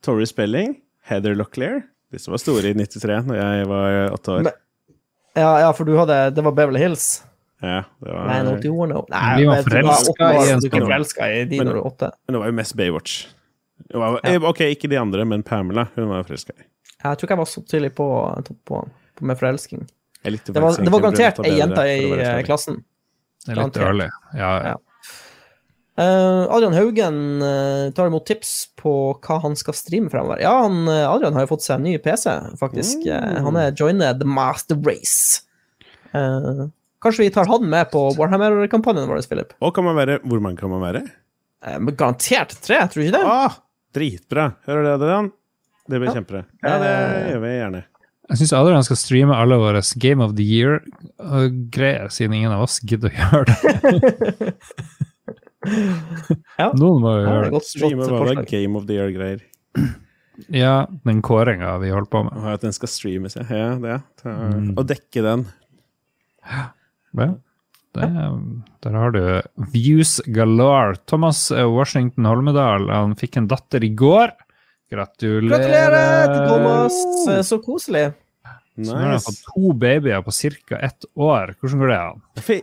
[0.05, 0.77] Tori Spelling,
[1.11, 1.83] Heather Locklear.
[2.15, 4.47] Disse var store i 93, når jeg var åtte år.
[4.49, 4.65] Men-
[5.35, 7.25] Ja, ja, for du hadde Det var Beverly Hills.
[7.61, 9.05] Ja, det var, Nei, no, men no.
[9.11, 12.11] Nei, Vi var forelska i en i de Men- når du åtte.
[12.29, 13.27] det var jo mest Baywatch.
[13.95, 14.39] Var, ja.
[14.49, 15.89] Ok, ikke de andre, men Pamela.
[15.95, 16.63] Hun var jo forelska i.
[17.05, 18.07] Jeg tror ikke jeg var så tidlig på,
[18.65, 19.87] på, på med forelsking.
[20.23, 22.83] Det var, det var garantert ei jente i eh, klassen.
[23.47, 24.11] Det er litt Garantert.
[24.35, 24.77] Ja, Ja.
[25.99, 30.39] Eh, Adrian Haugen eh, tar imot tips på hva han skal streame fremover.
[30.45, 32.31] Ja, han, eh, Adrian har jo fått seg en ny PC,
[32.61, 33.03] faktisk.
[33.09, 33.41] Mm.
[33.49, 35.43] Han er joined The Master Race.
[36.15, 36.69] Uh,
[37.05, 39.51] kanskje vi tar han med på Warhammer-kampanjen vår, Philip?
[39.61, 41.03] Og kan man være Hvor mange kan man være?
[41.67, 43.27] Uh, men garantert tre, tror du ikke det?
[43.29, 43.59] Ah,
[43.99, 44.47] dritbra!
[44.71, 45.31] Hører du det, Adrian?
[45.89, 46.15] Det blir Ja.
[46.17, 46.45] kjempebra.
[46.63, 47.83] Ja, det uh, gjør vi gjerne.
[48.29, 52.79] Jeg syns Adrian skal streame alle våre Game of the Year-greier, siden ingen av oss
[52.85, 54.53] gidder å gjøre det.
[56.59, 57.63] Ja, Noen må jo det gjøre det.
[57.69, 58.45] Streame var det.
[58.51, 59.43] Game of the Year-greier.
[60.55, 62.37] Ja, den kåringa vi holdt på med.
[62.39, 63.43] Og At den skal streames, ja.
[63.51, 63.97] ja det.
[64.21, 64.69] Ta, Mm.
[64.79, 65.41] Og dekke den.
[66.47, 66.69] Ja,
[67.99, 68.07] det,
[68.85, 69.19] der har du
[69.73, 70.95] views galore.
[71.11, 74.31] Thomas Washington Holmedal han fikk en datter i går.
[74.95, 75.59] Gratulerer.
[75.59, 77.49] Gratulerer til Thomas!
[77.51, 78.13] Så koselig.
[78.87, 80.31] Så nå har han fått to babyer på
[80.69, 80.77] ca.
[80.79, 81.55] ett år.
[81.61, 82.23] Hvordan går det an?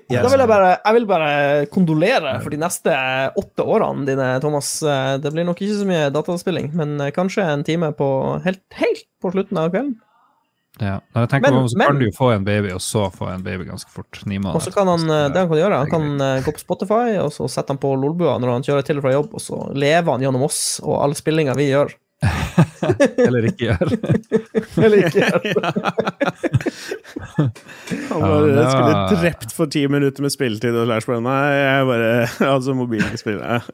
[0.09, 0.21] Ja.
[0.23, 2.95] Da vil jeg bare, jeg vil bare kondolere for de neste
[3.35, 4.81] åtte årene dine, Thomas.
[4.83, 8.09] Eh, Det blir nok ikke så mye dataspilling, men eh, kanskje en time på
[8.45, 9.95] helt, helt på slutten av kvelden.
[10.79, 10.99] Ja.
[11.15, 13.09] Når jeg tenker Men- på, så men- kan du jo få en baby, og så
[13.11, 14.21] få en baby ganske fort.
[14.25, 14.55] Ni måneder.
[14.55, 17.31] Og så kan han, eh, det han kan gjøre, han kan gå på Spotify, og
[17.31, 20.11] så setter han på Lolbua når han kjører til og fra jobb, og så lever
[20.11, 21.93] han gjennom oss og alle spillinger vi gjør.
[23.25, 23.93] Eller ikke gjør.
[24.85, 25.25] Eller ikke.
[25.25, 25.39] gjør.
[27.35, 27.51] Han
[28.15, 31.87] Ja, bare det skulle drept for ti minutter med spilletid, og Lars bare Nei, jeg
[31.89, 32.09] bare
[32.53, 33.65] Altså, mobilen spiller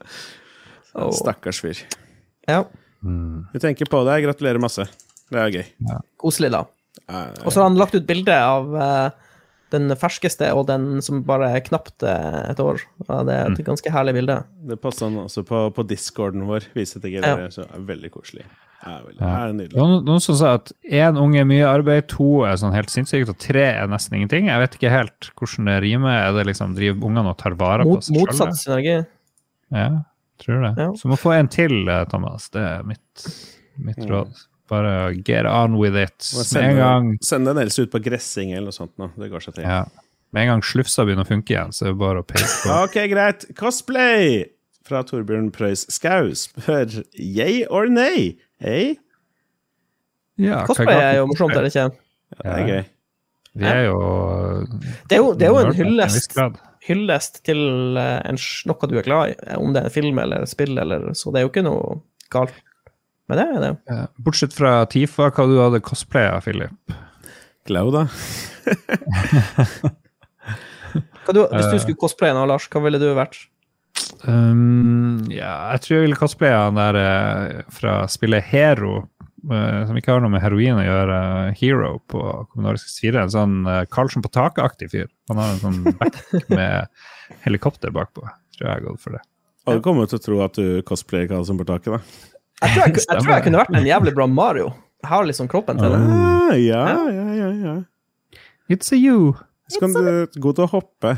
[1.18, 1.82] Stakkars fyr.
[2.48, 2.64] Ja,
[3.02, 3.48] Mm.
[3.50, 4.20] Vi tenker på det.
[4.22, 4.84] Gratulerer masse.
[5.26, 5.64] Det er gøy.
[6.22, 6.60] koselig, da.
[7.42, 9.31] Og så har han lagt ut bilde av eh,
[9.72, 12.82] den ferskeste og den som bare er knapt eh, et år.
[13.08, 14.36] Ja, det er et ganske herlig bilde.
[14.68, 16.68] Det passer han også på, på discorden vår.
[16.76, 17.48] Viser til Ja.
[17.50, 18.44] så er veldig koselig.
[18.82, 19.32] Ja, veldig, Ja.
[19.46, 19.76] er nydelig.
[19.78, 23.28] var noen som sa at én unge er mye arbeid, to er sånn helt sinnssykt,
[23.30, 24.48] og tre er nesten ingenting.
[24.50, 26.16] Jeg vet ikke helt hvordan det rimer.
[26.28, 28.26] Er det liksom driver ungene og tar vare på seg sjøl?
[28.26, 28.96] motsatt synergi.
[29.72, 29.88] Ja,
[30.42, 30.72] tror det.
[30.82, 30.88] Ja.
[30.98, 32.48] Så må få en til, eh, Thomas.
[32.50, 33.26] Det er mitt,
[33.78, 34.10] mitt Mm.
[34.10, 34.34] råd.
[34.72, 36.16] Bare get on with it.
[36.38, 38.94] Med en gang, Send den ellers ut på gressing eller noe sånt.
[39.00, 39.10] Nå.
[39.20, 39.68] Det går seg til.
[39.68, 39.84] ja,
[40.32, 42.76] med en gang slufsa begynner å funke igjen, så er det bare å peise på.
[42.86, 43.44] Ok, greit.
[43.58, 44.46] Cosplay
[44.88, 48.32] fra Torbjørn Preus Skau spør yay or nay?
[48.62, 48.96] Hey?
[50.40, 51.86] Ja, Cosplay er jo morsomt, er det ikke?
[52.32, 52.82] Ja, det er gøy.
[53.52, 53.96] Vi er jo
[55.10, 56.38] Det er jo, det er jo en hyllest,
[56.88, 57.60] hyllest til
[58.00, 58.38] eh, en,
[58.70, 61.28] noe du er glad i, eh, om det er en film eller spill, eller, så
[61.28, 61.98] det er jo ikke noe
[62.32, 62.56] galt
[63.30, 63.46] med det.
[63.46, 63.72] er det.
[63.90, 66.94] Ja, Bortsett fra Tifa, hva du hadde cosplaya, Philip?
[67.70, 68.08] Glauda
[71.32, 71.80] du, hvis du Eh.
[71.82, 73.36] skulle cosplaye nå, Lars, hva ville du vært?
[74.26, 79.08] Um, ja, jeg tror jeg ville cosplaye han der eh, fra spillet Hero,
[79.50, 81.18] eh, som ikke har noe med heroin å gjøre,
[81.60, 82.22] Hero på
[82.52, 83.22] Kommunal 64.
[83.26, 85.08] En sånn uh, Karlsson på taket-aktig fyr.
[85.30, 86.18] Han har en sånn back
[86.52, 86.90] med
[87.46, 88.26] helikopter bakpå.
[88.58, 89.22] Tror jeg er gått for det.
[89.70, 92.00] Alle kommer til å tro at du cosplayer Karlsson på taket, da.
[92.62, 94.68] Jeg tror jeg, jeg, tror jeg kunne vært en jævlig bra Mario.
[95.02, 95.98] Jeg har liksom kroppen til det.
[95.98, 97.74] Ah, ja, ja, ja, ja.
[98.70, 99.34] It's a you!
[99.66, 101.16] Så kan du gå til å hoppe.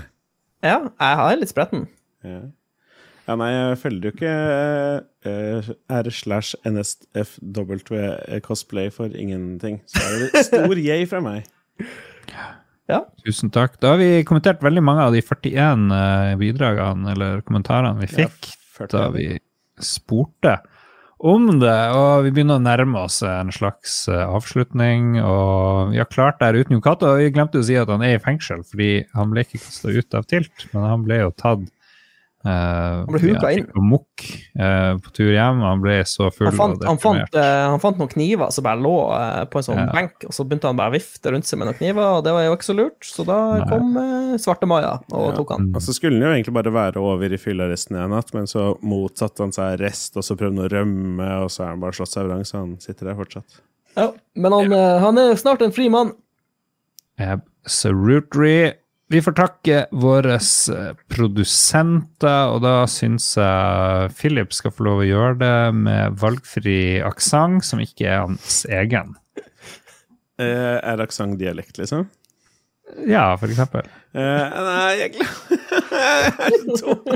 [0.65, 1.85] Ja, jeg er litt spretten.
[2.25, 2.41] Ja.
[3.27, 4.35] ja, nei, jeg følger jo ikke
[5.29, 8.01] eh, R slash NSFW
[8.47, 9.83] cosplay for ingenting.
[9.91, 11.51] Så er det stor yay fra meg.
[12.89, 13.03] Ja.
[13.25, 13.77] Tusen takk.
[13.83, 18.55] Da har vi kommentert veldig mange av de 41 eh, bidragene eller kommentarene vi fikk.
[18.81, 19.35] Ja, da vi
[19.83, 20.59] spurte
[21.25, 25.15] om det, og vi begynner å nærme oss en slags eh, avslutning.
[25.25, 27.15] Og vi har klart det uten Jon Cato.
[27.17, 30.19] Vi glemte å si at han er i fengsel, fordi han ble ikke kasta ut
[30.19, 31.65] av tilt, men han ble jo tatt
[32.53, 33.67] han ble huka inn.
[33.73, 34.25] Og mukk
[34.61, 35.63] eh, på tur hjem.
[35.65, 38.67] Han ble så full Han fant, og han, fant, eh, han fant noen kniver som
[38.67, 39.87] bare lå eh, på en sånn Ja.
[39.97, 42.35] benk, og så begynte han bare å vifte rundt seg med noen kniver, og det
[42.37, 43.69] var jo ikke så lurt, så da Nei.
[43.73, 45.37] kom eh, Svarte Maja og Ja.
[45.39, 45.71] tok han.
[45.75, 48.75] Og så skulle han jo egentlig bare være over i fyllearresten en natt, men så
[48.85, 51.97] motsatte han seg arrest, og så prøvde han å rømme, og så er han bare
[51.97, 53.61] slått seg vrang, så han sitter der fortsatt.
[53.97, 56.13] Ja, men han, eh, han er snart en fri mann.
[57.19, 58.73] Absolutely.
[59.13, 65.09] Vi får takke våre eh, produsenter, og da syns jeg Philip skal få lov å
[65.09, 69.13] gjøre det med valgfri aksent, som ikke er hans egen.
[70.41, 72.09] Eh, er aksent dialekt, liksom?
[73.09, 73.85] Ja, for eksempel.
[74.15, 75.45] Eh, nei, jeg glemmer
[76.81, 77.01] dum.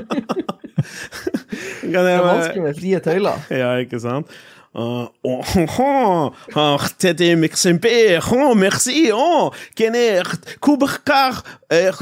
[1.88, 3.42] Det er vanskelig med frie tøyler.
[3.50, 4.30] Ja, ikke sant?
[4.78, 11.42] Uh, oh, oh, oh, ah, Teddy Miximbe, oh, merci, oh, Kenert, Kuberkar,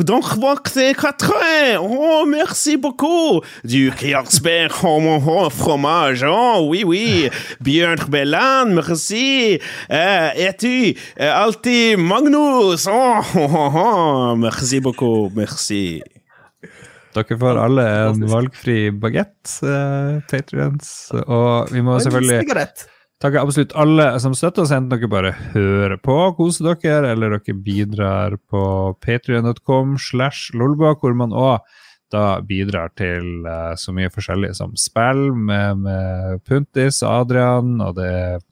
[0.01, 1.33] donc vakte quatre,
[1.81, 7.31] oh, merci beaucoup, du Kjarsberg, oh, oh, oh, fromage, oh, oui, oui,
[7.63, 9.59] Bjørn Belland, merci,
[9.89, 16.03] eh, et tu, eh, alltid Magnus, oh, oh, oh, oh, merci beaucoup, merci.
[17.17, 20.91] Dere får alle en valgfri bagett, uh, patrients.
[21.25, 22.45] Og vi må selvfølgelig
[23.23, 27.57] takke absolutt alle som støtter oss, enten dere bare hører på, koser dere, eller dere
[27.65, 28.63] bidrar på
[29.05, 31.65] patrion.com slash lolba, hvor man òg
[32.13, 37.97] da bidrar til eh, så mye forskjellig som spill med, med Puntis og Adrian, og
[37.99, 38.45] det er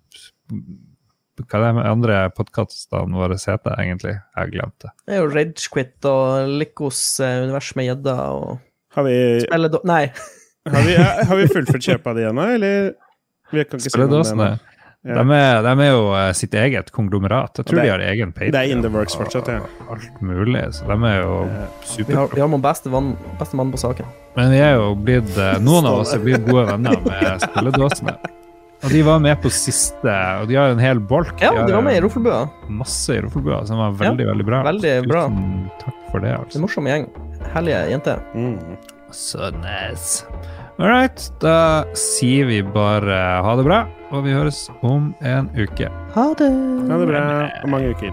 [1.36, 4.14] det de andre podkastene våre heter, egentlig?
[4.14, 4.90] Jeg har glemt det.
[5.06, 8.58] Det er jo Ragequit og Likos eh, univers med gjedda og
[8.94, 9.16] Har vi,
[9.52, 10.04] Eller do Nei.
[10.74, 12.92] har vi, har vi fullført kjøpet av de ennå, eller?
[13.50, 14.52] Vi kan ikke si noe om det Spilledåsene.
[15.04, 15.18] Ja.
[15.20, 17.58] De, er, de er jo eh, sitt eget konglomerat.
[17.60, 18.54] Jeg tror er- de har egen Patreon.
[18.54, 19.58] Det er in the works fortsatt, ja.
[19.92, 20.62] Alt mulig.
[20.78, 22.22] Så de er jo Vi har, super.
[22.32, 23.10] vi har noen beste, vann,
[23.42, 24.08] beste mann på saken.
[24.38, 28.16] Men vi er jo blitt eh, Noen av oss er blitt gode venner med spilledåsene.
[28.82, 31.38] Og de var med på siste, og de har en hel bolk.
[31.40, 32.42] Ja, de var med i Roffelbua.
[32.68, 34.62] Masse i Roffelbua, som var veldig, veldig bra.
[34.66, 35.22] veldig bra.
[35.80, 36.58] Takk for det, Det er altså.
[36.58, 37.06] en morsom gjeng.
[37.54, 38.20] Herlige jenter.
[38.34, 38.58] Mm.
[39.14, 40.24] Så nice.
[40.78, 45.88] All right, da sier vi bare ha det bra, og vi høres om en uke.
[46.16, 46.50] Ha det.
[46.90, 47.24] Ha det bra
[47.62, 48.12] om mange uker.